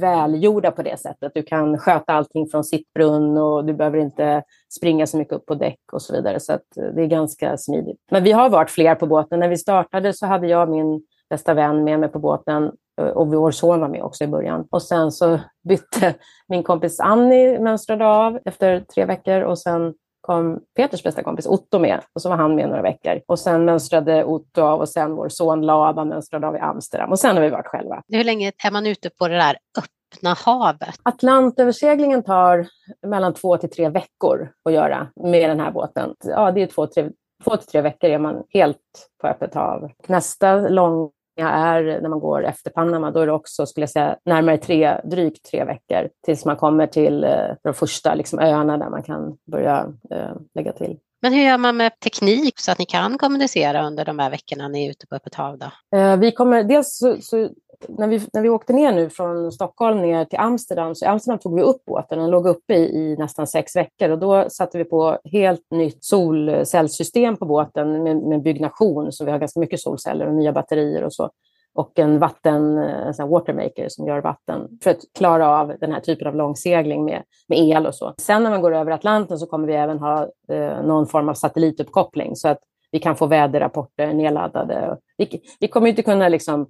välgjorda 0.00 0.70
på 0.70 0.82
det 0.82 1.00
sättet. 1.00 1.32
Du 1.34 1.42
kan 1.42 1.78
sköta 1.78 2.12
allting 2.12 2.46
från 2.46 2.64
sittbrunn 2.64 3.38
och 3.38 3.64
du 3.64 3.72
behöver 3.72 3.98
inte 3.98 4.42
springa 4.78 5.06
så 5.06 5.16
mycket 5.16 5.34
upp 5.34 5.46
på 5.46 5.54
däck 5.54 5.80
och 5.92 6.02
så 6.02 6.12
vidare. 6.12 6.40
Så 6.40 6.52
eh, 6.52 6.58
det 6.94 7.02
är 7.02 7.06
ganska 7.06 7.56
smidigt. 7.56 7.98
Men 8.10 8.24
vi 8.24 8.32
har 8.32 8.50
varit 8.50 8.70
fler 8.70 8.94
på 8.94 9.06
båten. 9.06 9.40
När 9.40 9.48
vi 9.48 9.56
startade 9.56 10.12
så 10.12 10.26
hade 10.26 10.46
jag 10.46 10.68
min 10.68 11.02
bästa 11.30 11.54
vän 11.54 11.84
med 11.84 12.00
mig 12.00 12.08
på 12.08 12.18
båten 12.18 12.72
eh, 13.00 13.06
och 13.06 13.28
vår 13.28 13.50
son 13.50 13.80
var 13.80 13.88
med 13.88 14.02
också 14.02 14.24
i 14.24 14.28
början. 14.28 14.66
Och 14.70 14.82
sen 14.82 15.12
så 15.12 15.40
bytte 15.68 16.14
min 16.48 16.62
kompis 16.62 17.00
Annie 17.00 17.58
mönstrade 17.58 18.06
av 18.06 18.38
efter 18.44 18.80
tre 18.80 19.04
veckor 19.04 19.40
och 19.40 19.58
sen 19.58 19.94
kom 20.20 20.60
Peters 20.76 21.02
bästa 21.02 21.22
kompis 21.22 21.46
Otto 21.46 21.78
med 21.78 22.00
och 22.12 22.22
så 22.22 22.28
var 22.28 22.36
han 22.36 22.54
med 22.54 22.68
några 22.68 22.82
veckor. 22.82 23.20
Och 23.26 23.38
sen 23.38 23.64
mönstrade 23.64 24.24
Otto 24.24 24.62
av 24.62 24.80
och 24.80 24.88
sen 24.88 25.14
vår 25.14 25.28
son 25.28 25.62
Laban 25.62 26.08
mönstrade 26.08 26.46
av 26.46 26.56
i 26.56 26.58
Amsterdam 26.58 27.10
och 27.10 27.18
sen 27.18 27.36
har 27.36 27.42
vi 27.42 27.50
varit 27.50 27.66
själva. 27.66 28.02
Hur 28.08 28.24
länge 28.24 28.52
är 28.64 28.70
man 28.70 28.86
ute 28.86 29.10
på 29.10 29.28
det 29.28 29.36
där 29.36 29.56
öppna 29.78 30.34
havet? 30.34 30.94
Atlantöverseglingen 31.02 32.22
tar 32.22 32.66
mellan 33.06 33.34
två 33.34 33.56
till 33.56 33.70
tre 33.70 33.88
veckor 33.88 34.52
att 34.64 34.72
göra 34.72 35.08
med 35.22 35.50
den 35.50 35.60
här 35.60 35.70
båten. 35.70 36.14
Ja, 36.24 36.52
det 36.52 36.62
är 36.62 36.66
två, 36.66 36.86
tre, 36.86 37.10
två 37.44 37.56
till 37.56 37.66
tre 37.66 37.80
veckor 37.80 38.10
är 38.10 38.18
man 38.18 38.42
helt 38.48 39.10
på 39.20 39.28
öppet 39.28 39.54
hav. 39.54 39.90
Nästa 40.06 40.54
lång 40.56 41.10
är 41.48 42.00
när 42.00 42.08
man 42.08 42.20
går 42.20 42.44
efter 42.44 42.70
Panama, 42.70 43.10
då 43.10 43.20
är 43.20 43.26
det 43.26 43.32
också, 43.32 43.66
skulle 43.66 43.82
jag 43.82 43.90
säga, 43.90 44.16
närmare 44.24 44.58
tre, 44.58 45.00
drygt 45.04 45.50
tre 45.50 45.64
veckor 45.64 46.08
tills 46.24 46.44
man 46.44 46.56
kommer 46.56 46.86
till 46.86 47.24
eh, 47.24 47.54
de 47.62 47.74
första 47.74 48.14
liksom, 48.14 48.38
öarna 48.38 48.78
där 48.78 48.90
man 48.90 49.02
kan 49.02 49.38
börja 49.46 49.92
eh, 50.10 50.32
lägga 50.54 50.72
till. 50.72 50.98
Men 51.22 51.32
hur 51.32 51.42
gör 51.42 51.58
man 51.58 51.76
med 51.76 52.00
teknik 52.00 52.58
så 52.58 52.72
att 52.72 52.78
ni 52.78 52.84
kan 52.84 53.18
kommunicera 53.18 53.86
under 53.86 54.04
de 54.04 54.18
här 54.18 54.30
veckorna 54.30 54.68
ni 54.68 54.86
är 54.86 54.90
ute 54.90 55.06
på 55.06 55.14
öppet 55.14 55.34
hav? 55.34 55.58
Då? 55.58 55.98
Eh, 55.98 56.16
vi 56.16 56.32
kommer, 56.32 56.64
dels 56.64 56.98
så, 56.98 57.16
så, 57.20 57.48
när, 57.88 58.08
vi, 58.08 58.20
när 58.32 58.42
vi 58.42 58.48
åkte 58.48 58.72
ner 58.72 58.92
nu 58.92 59.10
från 59.10 59.52
Stockholm 59.52 60.02
ner 60.02 60.24
till 60.24 60.38
Amsterdam, 60.38 60.94
så 60.94 61.04
i 61.04 61.08
Amsterdam 61.08 61.38
tog 61.38 61.56
vi 61.56 61.62
upp 61.62 61.84
båten. 61.84 62.18
Den 62.18 62.30
låg 62.30 62.46
uppe 62.46 62.74
i, 62.74 62.82
i 62.82 63.16
nästan 63.18 63.46
sex 63.46 63.76
veckor 63.76 64.10
och 64.10 64.18
då 64.18 64.50
satte 64.50 64.78
vi 64.78 64.84
på 64.84 65.18
helt 65.24 65.70
nytt 65.70 66.04
solcellssystem 66.04 67.36
på 67.36 67.46
båten 67.46 68.02
med, 68.02 68.16
med 68.16 68.42
byggnation, 68.42 69.12
så 69.12 69.24
vi 69.24 69.30
har 69.30 69.38
ganska 69.38 69.60
mycket 69.60 69.80
solceller 69.80 70.26
och 70.26 70.34
nya 70.34 70.52
batterier 70.52 71.04
och 71.04 71.12
så 71.12 71.30
och 71.74 71.98
en 71.98 72.18
vatten, 72.18 72.78
eh, 72.78 73.06
en 73.06 73.14
sån 73.14 73.28
watermaker 73.28 73.86
som 73.88 74.06
gör 74.06 74.20
vatten 74.20 74.68
för 74.82 74.90
att 74.90 75.00
klara 75.18 75.48
av 75.48 75.74
den 75.80 75.92
här 75.92 76.00
typen 76.00 76.28
av 76.28 76.34
långsegling 76.34 77.04
med, 77.04 77.22
med 77.48 77.58
el 77.58 77.86
och 77.86 77.94
så. 77.94 78.14
Sen 78.18 78.42
när 78.42 78.50
man 78.50 78.62
går 78.62 78.74
över 78.74 78.92
Atlanten 78.92 79.38
så 79.38 79.46
kommer 79.46 79.66
vi 79.66 79.74
även 79.74 79.98
ha 79.98 80.28
eh, 80.52 80.82
någon 80.82 81.06
form 81.06 81.28
av 81.28 81.34
satellituppkoppling 81.34 82.36
så 82.36 82.48
att 82.48 82.58
vi 82.92 82.98
kan 82.98 83.16
få 83.16 83.26
väderrapporter 83.26 84.12
nedladdade. 84.12 84.96
Vi, 85.16 85.42
vi 85.60 85.68
kommer 85.68 85.88
inte 85.88 86.02
kunna 86.02 86.28
liksom 86.28 86.66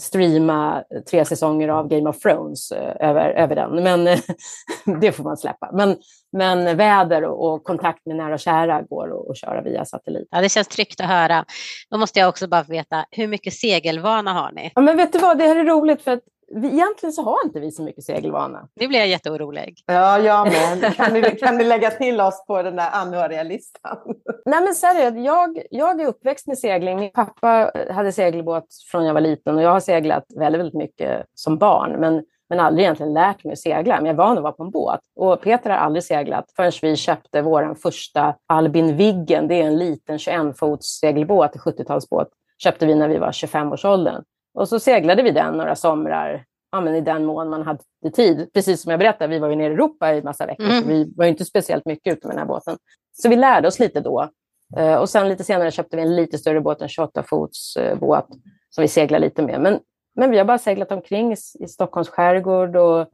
streama 0.00 0.84
tre 1.10 1.24
säsonger 1.24 1.68
av 1.68 1.88
Game 1.88 2.10
of 2.10 2.18
Thrones 2.18 2.72
eh, 2.72 3.08
över, 3.08 3.30
över 3.30 3.56
den, 3.56 3.82
men 3.82 4.04
det 5.00 5.12
får 5.12 5.24
man 5.24 5.36
släppa. 5.36 5.70
Men, 5.72 5.96
men 6.32 6.76
väder 6.76 7.24
och, 7.24 7.52
och 7.52 7.64
kontakt 7.64 8.06
med 8.06 8.16
nära 8.16 8.34
och 8.34 8.40
kära 8.40 8.82
går 8.82 9.30
att 9.30 9.38
köra 9.38 9.62
via 9.62 9.84
satellit. 9.84 10.28
Ja, 10.30 10.40
det 10.40 10.48
känns 10.48 10.68
tryggt 10.68 11.00
att 11.00 11.06
höra. 11.06 11.44
Då 11.90 11.98
måste 11.98 12.18
jag 12.18 12.28
också 12.28 12.48
bara 12.48 12.62
veta, 12.62 13.04
hur 13.10 13.26
mycket 13.26 13.54
segelvana 13.54 14.32
har 14.32 14.52
ni? 14.52 14.72
Ja, 14.74 14.80
men 14.80 14.96
vet 14.96 15.12
du 15.12 15.18
vad, 15.18 15.38
det 15.38 15.44
här 15.44 15.56
är 15.56 15.64
roligt 15.64 16.02
för 16.02 16.10
att 16.10 16.22
vi, 16.54 16.68
egentligen 16.68 17.12
så 17.12 17.22
har 17.22 17.44
inte 17.44 17.60
vi 17.60 17.70
så 17.70 17.82
mycket 17.82 18.04
segelvana. 18.04 18.68
Nu 18.74 18.88
blir 18.88 18.98
jag 18.98 19.08
jätteorolig. 19.08 19.82
Ja, 19.86 20.18
jag 20.18 20.46
med. 20.46 20.96
Kan 20.96 21.12
ni, 21.12 21.22
kan 21.22 21.58
ni 21.58 21.64
lägga 21.64 21.90
till 21.90 22.20
oss 22.20 22.44
på 22.46 22.62
den 22.62 22.76
där 22.76 22.88
anhöriga-listan? 22.92 23.98
Nej, 24.44 24.62
men 24.62 24.74
seriöst, 24.74 25.16
jag, 25.16 25.62
jag 25.70 26.00
är 26.00 26.06
uppväxt 26.06 26.46
med 26.46 26.58
segling. 26.58 26.98
Min 26.98 27.10
pappa 27.10 27.72
hade 27.90 28.12
segelbåt 28.12 28.66
från 28.90 29.04
jag 29.04 29.14
var 29.14 29.20
liten 29.20 29.56
och 29.56 29.62
jag 29.62 29.70
har 29.70 29.80
seglat 29.80 30.24
väldigt, 30.36 30.60
väldigt 30.60 30.74
mycket 30.74 31.26
som 31.34 31.58
barn. 31.58 32.00
Men, 32.00 32.24
men 32.48 32.60
aldrig 32.60 32.84
egentligen 32.84 33.14
lärt 33.14 33.44
mig 33.44 33.52
att 33.52 33.58
segla. 33.58 33.96
Men 33.96 34.06
jag 34.06 34.14
var 34.14 34.26
van 34.26 34.36
att 34.36 34.42
vara 34.42 34.52
på 34.52 34.62
en 34.62 34.70
båt. 34.70 35.00
Och 35.16 35.40
Peter 35.40 35.70
har 35.70 35.76
aldrig 35.76 36.04
seglat 36.04 36.52
förrän 36.56 36.72
vi 36.82 36.96
köpte 36.96 37.42
vår 37.42 37.74
första 37.82 38.34
Albin 38.46 38.96
Viggen. 38.96 39.48
Det 39.48 39.62
är 39.62 39.66
en 39.66 39.78
liten 39.78 40.18
21-fots 40.18 40.82
segelbåt, 41.00 41.56
70-talsbåt. 41.56 42.26
Köpte 42.58 42.86
vi 42.86 42.94
när 42.94 43.08
vi 43.08 43.18
var 43.18 43.30
25-årsåldern. 43.30 44.22
Och 44.54 44.68
så 44.68 44.80
seglade 44.80 45.22
vi 45.22 45.30
den 45.30 45.54
några 45.54 45.76
somrar, 45.76 46.44
ja, 46.72 46.80
men 46.80 46.94
i 46.94 47.00
den 47.00 47.24
mån 47.24 47.48
man 47.48 47.62
hade 47.62 47.80
tid. 48.14 48.50
Precis 48.54 48.82
som 48.82 48.90
jag 48.90 49.00
berättade, 49.00 49.34
vi 49.34 49.38
var 49.38 49.48
ju 49.48 49.56
nere 49.56 49.70
i 49.70 49.74
Europa 49.74 50.14
i 50.14 50.22
massa 50.22 50.46
veckor, 50.46 50.64
mm. 50.64 50.82
så 50.82 50.88
vi 50.88 51.12
var 51.16 51.26
inte 51.26 51.44
speciellt 51.44 51.86
mycket 51.86 52.12
ute 52.12 52.26
med 52.26 52.36
den 52.36 52.40
här 52.40 52.46
båten. 52.46 52.78
Så 53.12 53.28
vi 53.28 53.36
lärde 53.36 53.68
oss 53.68 53.78
lite 53.78 54.00
då. 54.00 54.28
Eh, 54.76 54.94
och 54.94 55.10
sen 55.10 55.28
lite 55.28 55.44
senare 55.44 55.70
köpte 55.70 55.96
vi 55.96 56.02
en 56.02 56.16
lite 56.16 56.38
större 56.38 56.60
båt, 56.60 56.82
en 56.82 56.88
28-fots 56.88 57.76
eh, 57.76 57.98
båt, 57.98 58.26
som 58.70 58.82
vi 58.82 58.88
seglar 58.88 59.18
lite 59.18 59.42
med. 59.42 59.60
Men, 59.60 59.78
men 60.14 60.30
vi 60.30 60.38
har 60.38 60.44
bara 60.44 60.58
seglat 60.58 60.92
omkring 60.92 61.32
i, 61.60 61.68
Stockholms 61.68 62.08
skärgård 62.08 62.76
och 62.76 63.08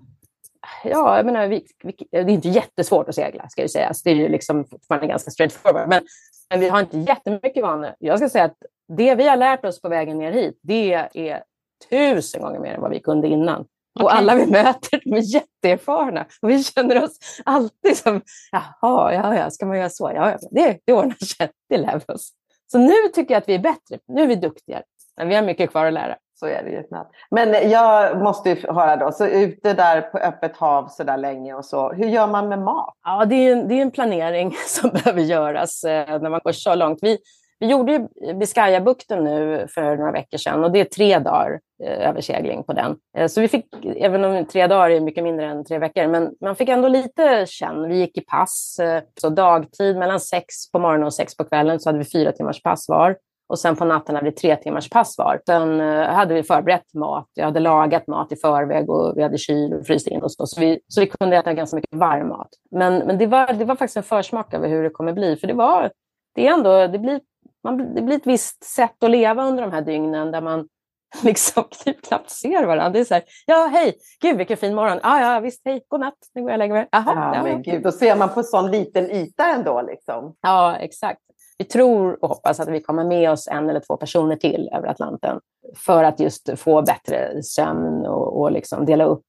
Ja, 0.84 1.16
jag 1.16 1.26
menar, 1.26 1.48
vi, 1.48 1.66
vi, 1.84 1.96
det 2.10 2.18
är 2.18 2.28
inte 2.28 2.48
jättesvårt 2.48 3.08
att 3.08 3.14
segla, 3.14 3.48
ska 3.48 3.62
ju 3.62 3.68
sägas. 3.68 4.02
Det 4.02 4.10
är 4.10 4.14
ju 4.14 4.28
liksom 4.28 4.64
fortfarande 4.64 5.06
ganska 5.06 5.30
straightforward. 5.30 5.88
Men, 5.88 6.02
men 6.50 6.60
vi 6.60 6.68
har 6.68 6.80
inte 6.80 6.98
jättemycket 6.98 7.62
vana. 7.62 7.94
Jag 7.98 8.18
ska 8.18 8.28
säga 8.28 8.44
att 8.44 8.56
det 8.88 9.14
vi 9.14 9.28
har 9.28 9.36
lärt 9.36 9.64
oss 9.64 9.82
på 9.82 9.88
vägen 9.88 10.18
ner 10.18 10.32
hit, 10.32 10.58
det 10.62 11.08
är 11.14 11.42
tusen 11.90 12.42
gånger 12.42 12.60
mer 12.60 12.74
än 12.74 12.80
vad 12.80 12.90
vi 12.90 13.00
kunde 13.00 13.28
innan. 13.28 13.60
Okay. 13.60 14.04
Och 14.04 14.14
alla 14.14 14.34
vi 14.34 14.46
möter 14.46 15.00
de 15.04 15.12
är 15.12 15.34
jätteerfarna 15.34 16.26
och 16.42 16.50
vi 16.50 16.64
känner 16.64 17.04
oss 17.04 17.18
alltid 17.44 17.96
som, 17.96 18.20
jaha, 18.52 19.14
ja, 19.14 19.34
ja, 19.36 19.50
ska 19.50 19.66
man 19.66 19.78
göra 19.78 19.90
så? 19.90 20.12
Ja, 20.14 20.30
ja 20.30 20.38
det, 20.50 20.78
det 20.84 20.92
ordnar 20.92 21.26
sig, 21.36 21.50
det 21.68 21.76
lär 21.76 22.02
vi 22.06 22.14
oss. 22.14 22.32
Så 22.72 22.78
nu 22.78 23.08
tycker 23.14 23.34
jag 23.34 23.40
att 23.40 23.48
vi 23.48 23.54
är 23.54 23.58
bättre, 23.58 23.98
nu 24.08 24.22
är 24.22 24.26
vi 24.26 24.36
duktigare. 24.36 24.82
Men 25.16 25.28
vi 25.28 25.34
har 25.34 25.42
mycket 25.42 25.70
kvar 25.70 25.86
att 25.86 25.92
lära. 25.92 26.16
Så 26.40 26.46
är 26.46 26.62
det 26.62 26.70
ju. 26.70 26.82
Men 27.30 27.70
jag 27.70 28.22
måste 28.22 28.50
ju 28.50 28.56
höra 28.68 28.96
då, 28.96 29.12
så 29.12 29.26
ute 29.26 29.74
där 29.74 30.00
på 30.00 30.18
öppet 30.18 30.56
hav 30.56 30.88
så 30.88 31.04
där 31.04 31.16
länge 31.16 31.54
och 31.54 31.64
så, 31.64 31.92
hur 31.92 32.08
gör 32.08 32.26
man 32.26 32.48
med 32.48 32.58
mat? 32.58 32.94
Ja, 33.04 33.24
det 33.24 33.34
är 33.34 33.52
en, 33.52 33.68
det 33.68 33.74
är 33.74 33.82
en 33.82 33.90
planering 33.90 34.54
som 34.66 34.90
behöver 34.90 35.22
göras 35.22 35.84
eh, 35.84 36.20
när 36.20 36.30
man 36.30 36.40
går 36.44 36.52
så 36.52 36.74
långt. 36.74 36.98
Vi, 37.02 37.18
vi 37.60 37.66
gjorde 37.66 38.08
Biscayabukten 38.34 39.24
nu 39.24 39.66
för 39.74 39.96
några 39.96 40.12
veckor 40.12 40.38
sedan 40.38 40.64
och 40.64 40.72
det 40.72 40.80
är 40.80 40.84
tre 40.84 41.18
dagar 41.18 41.60
eh, 41.84 42.08
översegling 42.08 42.64
på 42.64 42.72
den. 42.72 42.96
Eh, 43.18 43.26
så 43.26 43.40
vi 43.40 43.48
fick, 43.48 43.66
även 43.96 44.24
om 44.24 44.44
tre 44.44 44.66
dagar 44.66 44.90
är 44.90 45.00
mycket 45.00 45.24
mindre 45.24 45.46
än 45.46 45.64
tre 45.64 45.78
veckor, 45.78 46.06
men 46.06 46.34
man 46.40 46.56
fick 46.56 46.68
ändå 46.68 46.88
lite 46.88 47.46
känn. 47.46 47.88
Vi 47.88 47.96
gick 47.98 48.18
i 48.18 48.20
pass, 48.20 48.78
eh, 48.82 49.02
så 49.20 49.28
dagtid 49.28 49.96
mellan 49.96 50.20
sex 50.20 50.70
på 50.72 50.78
morgonen 50.78 51.06
och 51.06 51.14
sex 51.14 51.36
på 51.36 51.44
kvällen 51.44 51.80
så 51.80 51.88
hade 51.88 51.98
vi 51.98 52.04
fyra 52.04 52.32
timmars 52.32 52.62
pass 52.62 52.88
var. 52.88 53.16
Och 53.48 53.58
sen 53.58 53.76
på 53.76 53.84
natten 53.84 54.14
hade 54.14 54.30
vi 54.30 54.36
tre 54.36 54.56
timmars 54.56 54.90
pass 54.90 55.18
var. 55.18 55.40
Sen 55.46 55.80
hade 56.06 56.34
vi 56.34 56.42
förberett 56.42 56.94
mat. 56.94 57.26
Jag 57.34 57.44
hade 57.44 57.60
lagat 57.60 58.06
mat 58.06 58.32
i 58.32 58.36
förväg 58.36 58.90
och 58.90 59.12
vi 59.16 59.22
hade 59.22 59.38
kyl 59.38 59.74
och 59.74 59.86
fryst 59.86 60.06
in 60.06 60.22
och 60.22 60.32
så. 60.32 60.46
Så 60.46 60.60
vi, 60.60 60.80
så 60.88 61.00
vi 61.00 61.06
kunde 61.06 61.36
äta 61.36 61.52
ganska 61.52 61.76
mycket 61.76 61.94
varm 61.94 62.28
mat. 62.28 62.48
Men, 62.70 62.98
men 62.98 63.18
det, 63.18 63.26
var, 63.26 63.52
det 63.52 63.64
var 63.64 63.76
faktiskt 63.76 63.96
en 63.96 64.02
försmak 64.02 64.54
över 64.54 64.68
hur 64.68 64.82
det 64.82 64.90
kommer 64.90 65.12
bli. 65.12 65.36
För 65.36 65.46
det 65.46 65.54
var, 65.54 65.90
det 66.34 66.46
är 66.46 66.52
ändå, 66.52 66.86
det 66.86 66.98
blir 66.98 67.20
man, 67.64 67.94
det 67.94 68.02
blir 68.02 68.16
ett 68.16 68.26
visst 68.26 68.64
sätt 68.64 69.04
att 69.04 69.10
leva 69.10 69.44
under 69.44 69.62
de 69.62 69.72
här 69.72 69.82
dygnen 69.82 70.30
där 70.30 70.40
man 70.40 70.68
liksom 71.22 71.64
typ 71.84 72.02
knappt 72.02 72.30
ser 72.30 72.66
varandra. 72.66 72.90
Det 72.90 73.00
är 73.00 73.04
så 73.04 73.14
här, 73.14 73.24
ja 73.46 73.68
hej, 73.72 73.98
gud 74.20 74.36
vilken 74.36 74.56
fin 74.56 74.74
morgon. 74.74 74.98
Ah, 75.02 75.20
ja 75.20 75.40
visst, 75.40 75.62
hej, 75.64 75.84
godnatt, 75.88 76.18
nu 76.34 76.42
går 76.42 76.50
jag 76.50 76.54
och 76.54 76.58
lägger 76.58 76.74
mig. 76.74 76.88
Jaha, 76.90 77.04
ja, 77.06 77.34
ja. 77.34 77.42
men 77.42 77.62
gud, 77.62 77.82
då 77.82 77.92
ser 77.92 78.16
man 78.16 78.28
på 78.28 78.42
sån 78.42 78.70
liten 78.70 79.10
yta 79.10 79.44
ändå. 79.44 79.82
Liksom. 79.82 80.34
Ja, 80.40 80.76
exakt 80.76 81.20
vi 81.58 81.64
tror 81.64 82.24
och 82.24 82.28
hoppas 82.28 82.60
att 82.60 82.68
vi 82.68 82.80
kommer 82.80 83.04
med 83.04 83.30
oss 83.30 83.48
en 83.48 83.70
eller 83.70 83.80
två 83.80 83.96
personer 83.96 84.36
till 84.36 84.70
över 84.72 84.88
Atlanten 84.88 85.40
för 85.76 86.04
att 86.04 86.20
just 86.20 86.50
få 86.56 86.82
bättre 86.82 87.42
sömn 87.42 88.06
och, 88.06 88.40
och 88.40 88.52
liksom 88.52 88.86
dela, 88.86 89.04
upp, 89.04 89.24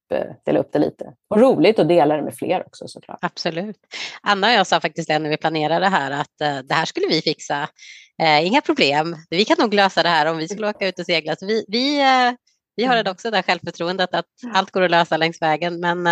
dela 0.46 0.60
upp 0.60 0.70
det 0.72 0.80
lite. 0.80 1.14
Och 1.30 1.40
roligt 1.40 1.80
att 1.80 1.88
dela 1.88 2.16
det 2.16 2.22
med 2.22 2.36
fler 2.36 2.64
också 2.66 2.88
såklart. 2.88 3.18
Absolut. 3.22 3.78
Anna 4.22 4.48
och 4.48 4.54
jag 4.54 4.68
sa 4.68 4.80
faktiskt 4.80 5.08
det 5.08 5.20
när 5.20 5.30
vi 5.30 5.38
planerade 5.38 5.80
det 5.80 5.90
här 5.90 6.12
att 6.12 6.58
uh, 6.58 6.66
det 6.68 6.74
här 6.74 6.86
skulle 6.86 7.08
vi 7.08 7.22
fixa. 7.22 7.70
Uh, 8.22 8.48
inga 8.48 8.62
problem, 8.62 9.16
vi 9.30 9.46
kan 9.46 9.58
nog 9.60 9.74
lösa 9.74 10.04
det 10.04 10.10
här 10.10 10.26
om 10.26 10.38
vi 10.38 10.48
skulle 10.48 10.70
åka 10.70 10.88
ut 10.88 11.00
och 11.00 11.06
segla. 11.06 11.36
Så 11.36 11.46
vi, 11.46 11.66
vi 11.68 12.00
uh, 12.00 12.36
vi 12.76 12.86
har 12.86 12.96
mm. 12.96 13.12
också 13.12 13.32
det 13.32 13.44
självförtroendet 13.44 14.14
att 14.14 14.26
allt 14.54 14.72
går 14.72 14.82
att 14.82 14.92
lösa 14.92 15.18
längs 15.18 15.42
vägen 15.42 15.80
men 15.80 16.06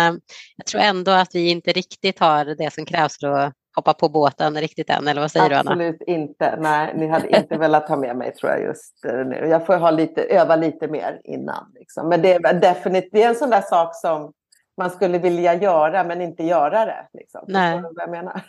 jag 0.56 0.66
tror 0.66 0.80
ändå 0.80 1.10
att 1.10 1.34
vi 1.34 1.50
inte 1.50 1.72
riktigt 1.72 2.18
har 2.18 2.44
det 2.44 2.74
som 2.74 2.84
krävs 2.84 3.18
för 3.20 3.28
att 3.28 3.52
hoppat 3.78 3.98
på 3.98 4.08
båten 4.08 4.60
riktigt 4.60 4.90
än, 4.90 5.08
eller 5.08 5.20
vad 5.20 5.30
säger 5.30 5.50
Absolut 5.50 5.64
du 5.64 5.70
Anna? 5.70 5.88
Absolut 5.88 6.02
inte. 6.06 6.56
Nej, 6.60 6.94
ni 6.96 7.08
hade 7.08 7.36
inte 7.38 7.56
velat 7.58 7.88
ha 7.88 7.96
med 7.96 8.16
mig 8.16 8.34
tror 8.34 8.52
jag 8.52 8.62
just 8.62 9.04
eh, 9.04 9.26
nu. 9.26 9.46
Jag 9.50 9.66
får 9.66 9.76
ha 9.76 9.90
lite, 9.90 10.22
öva 10.22 10.56
lite 10.56 10.88
mer 10.88 11.20
innan. 11.24 11.72
Liksom. 11.74 12.08
Men 12.08 12.22
det 12.22 12.34
är 12.34 12.54
definitivt 12.54 13.12
det 13.12 13.22
är 13.22 13.28
en 13.28 13.34
sån 13.34 13.50
där 13.50 13.60
sak 13.60 13.96
som 13.96 14.32
man 14.78 14.90
skulle 14.90 15.18
vilja 15.18 15.54
göra 15.54 16.04
men 16.04 16.20
inte 16.20 16.42
göra 16.42 16.84
det. 16.84 17.06
Liksom. 17.12 17.44
Nej. 17.48 17.80
Vad 17.82 17.92
jag 17.96 18.10
menar? 18.10 18.40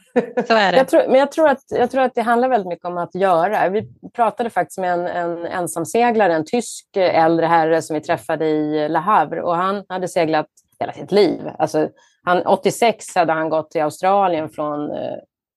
Så 0.48 0.54
är 0.54 0.72
det. 0.72 0.78
Jag 0.78 0.88
tror, 0.88 1.08
men 1.08 1.20
jag 1.20 1.32
tror, 1.32 1.48
att, 1.48 1.64
jag 1.70 1.92
tror 1.92 2.02
att 2.02 2.16
det 2.16 2.22
handlar 2.22 2.50
väldigt 2.50 2.68
mycket 2.68 2.86
om 2.86 2.98
att 2.98 3.16
göra. 3.16 3.70
Vi 3.70 3.88
pratade 4.14 4.50
faktiskt 4.50 4.80
med 4.80 4.94
en, 4.94 5.08
en 5.08 5.46
ensamseglare, 5.46 6.34
en 6.34 6.46
tysk 6.46 6.86
äldre 6.98 7.46
herre 7.46 7.82
som 7.82 7.94
vi 7.94 8.02
träffade 8.02 8.46
i 8.46 8.90
Le 8.90 9.00
Havre 9.00 9.42
och 9.42 9.56
han 9.56 9.84
hade 9.90 10.08
seglat 10.08 10.48
hela 10.80 10.94
sitt 10.94 11.12
liv. 11.12 11.50
Alltså, 11.60 11.90
han, 12.24 12.46
86 12.46 13.16
hade 13.16 13.34
han 13.34 13.50
gått 13.50 13.72
till 13.72 13.82
Australien 13.82 14.50
från 14.50 14.92
eh, 14.92 15.14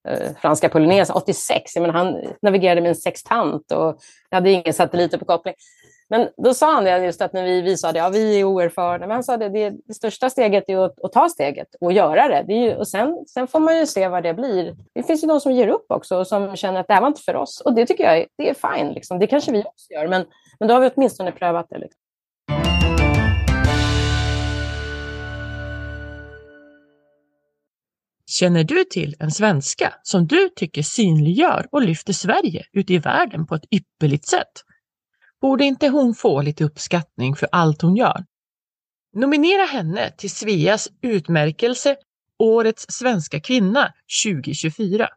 eh 0.09 0.33
franska 0.41 0.69
Polynesien. 0.69 1.17
86, 1.17 1.77
jag 1.77 1.83
menar, 1.83 1.95
han 1.95 2.17
navigerade 2.43 2.81
med 2.81 2.89
en 2.89 2.95
sextant 2.95 3.73
och 3.73 3.99
hade 4.31 4.51
ingen 4.51 4.75
satelliter 4.75 5.19
på 5.19 5.25
koppling. 5.25 5.55
Men 6.13 6.29
då 6.37 6.55
sa 6.55 6.73
han 6.75 6.85
det 6.85 7.05
just 7.05 7.23
att 7.23 7.33
när 7.33 7.45
vi, 7.45 7.61
visade 7.61 7.91
att 7.91 7.97
ja, 7.97 8.09
vi 8.21 8.41
är 8.41 8.45
oerfarna, 8.45 8.99
men 8.99 9.11
han 9.11 9.25
sa 9.25 9.37
det, 9.37 9.49
det, 9.49 9.73
det 9.87 9.95
största 9.95 10.31
steget 10.31 10.65
är 10.69 10.85
att, 10.85 11.05
att, 11.05 11.13
ta 11.13 11.29
steget 11.29 11.69
och 11.81 11.93
göra 11.93 12.29
det. 12.29 12.45
det 12.47 12.55
ju, 12.55 12.75
och 12.75 12.89
sen, 12.89 13.25
sen 13.29 13.47
får 13.47 13.61
man 13.61 13.79
ju 13.79 13.87
se 13.87 14.09
vad 14.09 14.23
det 14.23 14.35
blir. 14.35 14.77
Det 14.95 15.03
finns 15.03 15.25
ju 15.25 15.29
de 15.29 15.41
som 15.41 15.53
ger 15.53 15.69
upp 15.69 15.87
också 15.89 16.17
och 16.17 16.27
som 16.27 16.57
känner 16.57 16.81
att 16.81 16.89
det 16.89 16.95
här 16.95 17.01
var 17.01 17.09
inte 17.09 17.23
för 17.23 17.37
oss. 17.37 17.61
Och 17.61 17.75
det 17.75 17.87
tycker 17.87 18.05
jag 18.05 18.27
det 18.39 18.51
är 18.51 18.55
fine. 18.55 18.93
Liksom. 18.93 19.19
Det 19.19 19.27
kanske 19.27 19.53
vi 19.53 19.61
också 19.65 19.93
gör, 19.93 20.09
men, 20.09 20.25
men 20.59 20.69
då 20.69 20.75
har 20.75 20.81
vi 20.81 20.91
åtminstone 20.95 21.33
prövat 21.33 21.67
det. 21.71 21.79
Liksom. 21.79 21.99
Känner 28.27 28.65
du 28.65 28.85
till 28.85 29.17
en 29.19 29.31
svenska 29.31 29.95
som 30.03 30.27
du 30.27 30.49
tycker 30.57 30.83
synliggör 30.83 31.67
och 31.71 31.83
lyfter 31.83 32.13
Sverige 32.13 32.65
ute 32.73 32.93
i 32.93 32.99
världen 32.99 33.47
på 33.47 33.55
ett 33.55 33.65
ypperligt 33.75 34.27
sätt? 34.27 34.53
Borde 35.43 35.65
inte 35.65 35.89
hon 35.89 36.15
få 36.15 36.43
lite 36.43 36.65
uppskattning 36.65 37.37
för 37.37 37.49
allt 37.53 37.83
hon 37.83 37.97
gör? 37.97 38.25
Nominera 39.15 39.65
henne 39.67 40.11
till 40.11 40.31
Sveas 40.31 40.89
utmärkelse 41.01 41.97
Årets 42.39 42.87
svenska 42.89 43.41
kvinna 43.41 43.93
2024. 44.25 45.09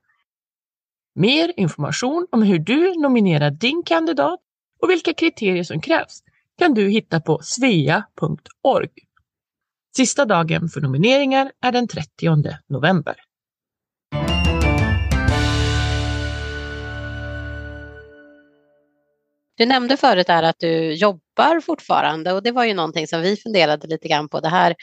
Mer 1.16 1.54
information 1.58 2.28
om 2.32 2.44
hur 2.44 2.60
du 2.60 2.94
nominerar 3.02 3.52
din 3.52 3.84
kandidat 3.86 4.40
och 4.82 4.90
vilka 4.90 5.14
kriterier 5.14 5.64
som 5.64 5.82
krävs 5.82 6.24
kan 6.58 6.74
du 6.74 6.90
hitta 6.90 7.22
på 7.22 7.40
svea.org. 7.44 8.90
Sista 9.98 10.26
dagen 10.26 10.70
för 10.70 10.82
nomineringar 10.82 11.52
är 11.62 11.72
den 11.72 11.88
30 11.88 12.08
november. 12.68 13.16
Du 19.58 19.66
nämnde 19.66 19.98
förut 19.98 20.28
där 20.28 20.44
att 20.44 20.60
du 20.60 20.94
jobbar 20.94 21.60
fortfarande 21.60 22.34
och 22.34 22.44
det 22.44 22.52
var 22.52 22.64
ju 22.64 22.74
någonting 22.74 23.08
som 23.08 23.22
vi 23.22 23.36
funderade 23.38 23.88
lite 23.88 24.08
grann 24.08 24.30
på. 24.30 24.40
Det 24.40 24.50
här, 24.50 24.76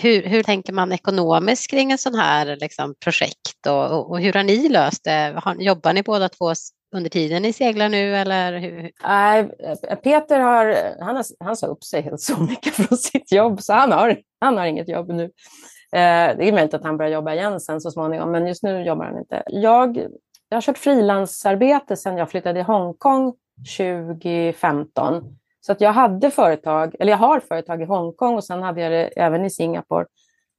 hur, 0.00 0.22
hur 0.22 0.42
tänker 0.42 0.72
man 0.72 0.92
ekonomiskt 0.92 1.70
kring 1.70 1.92
en 1.92 1.98
sån 1.98 2.14
här 2.14 2.56
liksom, 2.56 2.94
projekt 3.04 3.66
och, 3.66 4.10
och, 4.10 4.20
hur 4.20 4.32
har 4.32 4.42
ni 4.42 4.68
löst 4.68 5.04
det? 5.04 5.40
Har, 5.44 5.54
jobbar 5.54 5.92
ni 5.92 6.02
båda 6.02 6.28
två 6.28 6.52
under 6.94 7.10
tiden 7.10 7.42
ni 7.42 7.52
seglar 7.52 7.88
nu 7.88 8.16
eller? 8.16 8.58
Hur? 8.58 8.90
Nej, 9.04 9.48
Peter 10.02 10.40
har, 10.40 10.94
han, 11.00 11.16
har, 11.16 11.24
han 11.44 11.56
sa 11.56 11.66
upp 11.66 11.84
sig 11.84 12.02
helt 12.02 12.20
så 12.20 12.36
mycket 12.36 12.74
från 12.74 12.98
sitt 12.98 13.32
jobb 13.32 13.62
så 13.62 13.72
han 13.72 13.92
har, 13.92 14.18
han 14.40 14.56
har 14.56 14.66
inget 14.66 14.88
jobb 14.88 15.08
nu. 15.08 15.24
Eh, 15.92 16.36
det 16.36 16.48
är 16.48 16.52
möjligt 16.52 16.74
att 16.74 16.84
han 16.84 16.96
börjar 16.96 17.12
jobba 17.12 17.34
igen 17.34 17.60
sen 17.60 17.80
så 17.80 17.90
småningom, 17.90 18.32
men 18.32 18.46
just 18.46 18.62
nu 18.62 18.84
jobbar 18.84 19.04
han 19.04 19.18
inte. 19.18 19.42
Jag, 19.46 19.96
jag 20.48 20.56
har 20.56 20.62
kört 20.62 20.78
frilansarbete 20.78 21.96
sedan 21.96 22.16
jag 22.16 22.30
flyttade 22.30 22.60
till 22.60 22.66
Hongkong 22.66 23.34
2015. 23.78 25.38
Så 25.60 25.72
att 25.72 25.80
jag 25.80 25.92
hade 25.92 26.30
företag, 26.30 26.94
eller 26.98 27.12
jag 27.12 27.18
har 27.18 27.40
företag 27.40 27.82
i 27.82 27.84
Hongkong 27.84 28.34
och 28.34 28.44
sen 28.44 28.62
hade 28.62 28.80
jag 28.80 28.92
det 28.92 29.04
även 29.04 29.44
i 29.44 29.50
Singapore. 29.50 30.06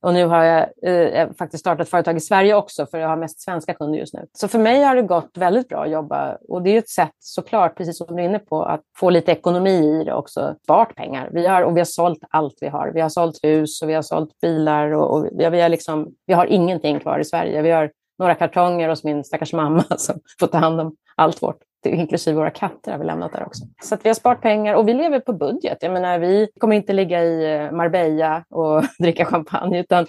Och 0.01 0.13
nu 0.13 0.25
har 0.25 0.43
jag 0.43 0.67
eh, 0.83 1.29
faktiskt 1.39 1.61
startat 1.61 1.89
företag 1.89 2.17
i 2.17 2.19
Sverige 2.19 2.55
också, 2.55 2.85
för 2.85 2.97
jag 2.97 3.07
har 3.07 3.15
mest 3.15 3.41
svenska 3.41 3.73
kunder 3.73 3.99
just 3.99 4.13
nu. 4.13 4.25
Så 4.33 4.47
för 4.47 4.59
mig 4.59 4.83
har 4.83 4.95
det 4.95 5.01
gått 5.01 5.31
väldigt 5.37 5.69
bra 5.69 5.83
att 5.83 5.91
jobba. 5.91 6.37
Och 6.49 6.61
det 6.61 6.69
är 6.69 6.77
ett 6.77 6.89
sätt 6.89 7.15
såklart, 7.19 7.77
precis 7.77 7.97
som 7.97 8.15
du 8.15 8.23
är 8.23 8.25
inne 8.25 8.39
på, 8.39 8.63
att 8.63 8.81
få 8.97 9.09
lite 9.09 9.31
ekonomi 9.31 10.01
i 10.01 10.03
det 10.03 10.13
också. 10.13 10.55
Spart 10.63 10.95
pengar. 10.95 11.29
Vi 11.33 11.47
har, 11.47 11.61
och 11.61 11.75
vi 11.75 11.79
har 11.79 11.85
sålt 11.85 12.19
allt 12.29 12.57
vi 12.61 12.67
har. 12.67 12.91
Vi 12.93 13.01
har 13.01 13.09
sålt 13.09 13.43
hus 13.43 13.81
och 13.81 13.89
vi 13.89 13.93
har 13.93 14.01
sålt 14.01 14.39
bilar 14.41 14.91
och, 14.91 15.13
och 15.13 15.25
vi, 15.31 15.43
har, 15.43 15.51
vi, 15.51 15.61
har 15.61 15.69
liksom, 15.69 16.07
vi 16.25 16.33
har 16.33 16.45
ingenting 16.45 16.99
kvar 16.99 17.19
i 17.19 17.25
Sverige. 17.25 17.61
Vi 17.61 17.71
har 17.71 17.91
några 18.19 18.35
kartonger 18.35 18.89
hos 18.89 19.03
min 19.03 19.23
stackars 19.23 19.53
mamma 19.53 19.83
som 19.97 20.19
får 20.39 20.47
ta 20.47 20.57
hand 20.57 20.81
om 20.81 20.95
allt 21.15 21.41
vårt 21.41 21.59
inklusive 21.85 22.37
våra 22.37 22.49
katter 22.49 22.91
har 22.91 22.99
vi 22.99 23.05
lämnat 23.05 23.33
där 23.33 23.45
också. 23.45 23.63
Så 23.83 23.97
vi 24.03 24.09
har 24.09 24.13
sparat 24.13 24.41
pengar 24.41 24.73
och 24.73 24.87
vi 24.87 24.93
lever 24.93 25.19
på 25.19 25.33
budget. 25.33 25.77
Jag 25.81 25.93
menar, 25.93 26.19
vi 26.19 26.49
kommer 26.59 26.75
inte 26.75 26.93
ligga 26.93 27.23
i 27.23 27.55
eh, 27.55 27.71
Marbella 27.71 28.43
och 28.49 28.83
dricka 28.99 29.25
champagne, 29.25 29.79
utan 29.79 30.03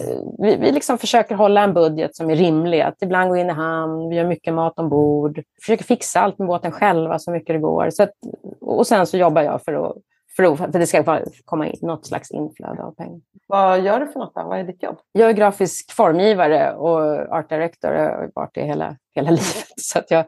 eh, 0.00 0.18
vi, 0.38 0.56
vi 0.56 0.72
liksom 0.72 0.98
försöker 0.98 1.34
hålla 1.34 1.62
en 1.62 1.74
budget 1.74 2.16
som 2.16 2.30
är 2.30 2.36
rimlig. 2.36 2.80
Att 2.80 3.02
ibland 3.02 3.30
gå 3.30 3.36
in 3.36 3.50
i 3.50 3.52
hamn, 3.52 4.08
vi 4.08 4.16
gör 4.16 4.26
mycket 4.26 4.54
mat 4.54 4.78
ombord, 4.78 5.42
försöker 5.62 5.84
fixa 5.84 6.20
allt 6.20 6.38
med 6.38 6.48
båten 6.48 6.72
själva 6.72 7.18
så 7.18 7.30
mycket 7.30 7.54
det 7.54 7.60
går. 7.60 7.90
Så 7.90 8.02
att, 8.02 8.12
och 8.60 8.86
sen 8.86 9.06
så 9.06 9.16
jobbar 9.16 9.42
jag 9.42 9.62
för 9.62 9.72
att 9.72 9.96
för, 10.36 10.52
att, 10.52 10.58
för 10.58 10.64
att 10.64 10.72
det 10.72 10.86
ska 10.86 11.20
komma 11.44 11.66
in 11.66 11.78
något 11.82 12.06
slags 12.06 12.30
inflöde 12.30 12.82
av 12.82 12.94
pengar. 12.94 13.20
Vad 13.46 13.80
gör 13.80 14.00
du 14.00 14.06
för 14.06 14.20
något? 14.20 14.34
Då? 14.34 14.42
Vad 14.42 14.58
är 14.58 14.64
ditt 14.64 14.82
jobb? 14.82 14.98
Jag 15.12 15.30
är 15.30 15.32
grafisk 15.32 15.92
formgivare 15.92 16.74
och 16.74 17.00
art 17.36 17.48
director. 17.48 17.92
Jag 17.92 18.02
har 18.02 18.30
varit 18.34 18.54
det 18.54 18.62
hela, 18.64 18.96
hela 19.14 19.30
livet. 19.30 19.66
Så 19.76 19.98
att 19.98 20.10
jag 20.10 20.24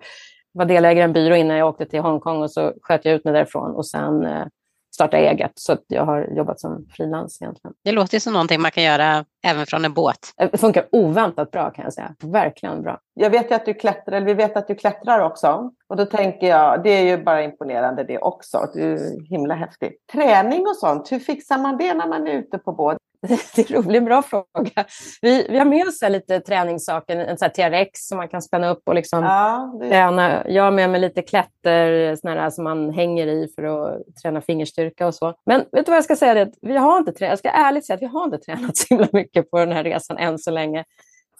var 0.56 0.64
delägare 0.64 1.00
i 1.00 1.02
en 1.02 1.12
byrå 1.12 1.36
innan 1.36 1.56
jag 1.56 1.68
åkte 1.68 1.86
till 1.86 2.00
Hongkong 2.00 2.42
och 2.42 2.50
så 2.50 2.72
sköt 2.82 3.04
jag 3.04 3.14
ut 3.14 3.24
mig 3.24 3.34
därifrån 3.34 3.74
och 3.74 3.86
sen 3.86 4.24
eh, 4.24 4.46
starta 4.94 5.16
eget. 5.16 5.52
Så 5.54 5.76
jag 5.86 6.04
har 6.04 6.28
jobbat 6.36 6.60
som 6.60 6.86
frilans 6.90 7.42
egentligen. 7.42 7.74
Det 7.84 7.92
låter 7.92 8.18
som 8.18 8.32
någonting 8.32 8.60
man 8.60 8.70
kan 8.70 8.84
göra 8.84 9.24
även 9.46 9.66
från 9.66 9.84
en 9.84 9.94
båt. 9.94 10.18
Eh, 10.40 10.48
det 10.52 10.58
funkar 10.58 10.86
oväntat 10.92 11.50
bra 11.50 11.70
kan 11.70 11.84
jag 11.84 11.92
säga. 11.92 12.14
Verkligen 12.22 12.82
bra. 12.82 12.98
Jag 13.14 13.30
vet 13.30 13.50
ju 13.50 13.54
att 13.54 13.66
du 13.66 13.74
klättrar, 13.74 14.16
eller 14.16 14.26
vi 14.26 14.34
vet 14.34 14.56
att 14.56 14.68
du 14.68 14.74
klättrar 14.74 15.20
också. 15.20 15.70
Och 15.88 15.96
då 15.96 16.04
tänker 16.04 16.46
jag, 16.46 16.82
det 16.82 16.90
är 16.90 17.02
ju 17.02 17.24
bara 17.24 17.42
imponerande 17.42 18.04
det 18.04 18.18
också. 18.18 18.70
Du 18.74 18.92
är 18.92 19.28
himla 19.28 19.54
häftig. 19.54 19.92
Träning 20.12 20.66
och 20.66 20.76
sånt, 20.76 21.12
hur 21.12 21.18
fixar 21.18 21.58
man 21.58 21.76
det 21.76 21.94
när 21.94 22.08
man 22.08 22.26
är 22.26 22.32
ute 22.32 22.58
på 22.58 22.72
båt? 22.72 22.98
Det 23.56 23.70
är 23.70 23.96
en 23.96 24.04
bra 24.04 24.22
fråga. 24.22 24.84
Vi, 25.22 25.46
vi 25.50 25.58
har 25.58 25.64
med 25.64 25.88
oss 25.88 26.02
lite 26.02 26.40
träningssaker, 26.40 27.16
en 27.16 27.38
sån 27.38 27.50
TRX 27.50 27.90
som 28.08 28.18
man 28.18 28.28
kan 28.28 28.42
spänna 28.42 28.70
upp 28.70 28.82
och 28.84 28.94
liksom 28.94 29.24
ja, 29.24 29.78
det... 29.80 29.88
träna. 29.88 30.48
Jag 30.48 30.62
har 30.62 30.70
med 30.70 30.90
mig 30.90 31.00
lite 31.00 31.22
klätter 31.22 32.16
såna 32.16 32.34
här, 32.34 32.50
som 32.50 32.64
man 32.64 32.90
hänger 32.90 33.26
i 33.26 33.48
för 33.54 33.62
att 33.62 34.16
träna 34.22 34.40
fingerstyrka 34.40 35.06
och 35.06 35.14
så. 35.14 35.34
Men 35.46 35.60
vet 35.72 35.86
du 35.86 35.90
vad 35.90 35.96
jag 35.96 36.04
ska 36.04 36.16
säga? 36.16 36.34
Det? 36.34 36.52
Vi 36.62 36.76
har 36.76 36.98
inte 36.98 37.12
tränat, 37.12 37.30
jag 37.30 37.38
ska 37.38 37.48
ärligt 37.50 37.86
säga 37.86 37.94
att 37.94 38.02
vi 38.02 38.06
har 38.06 38.24
inte 38.24 38.38
tränat 38.38 38.76
så 38.76 38.86
himla 38.90 39.08
mycket 39.12 39.50
på 39.50 39.58
den 39.58 39.72
här 39.72 39.84
resan 39.84 40.18
än 40.18 40.38
så 40.38 40.50
länge. 40.50 40.84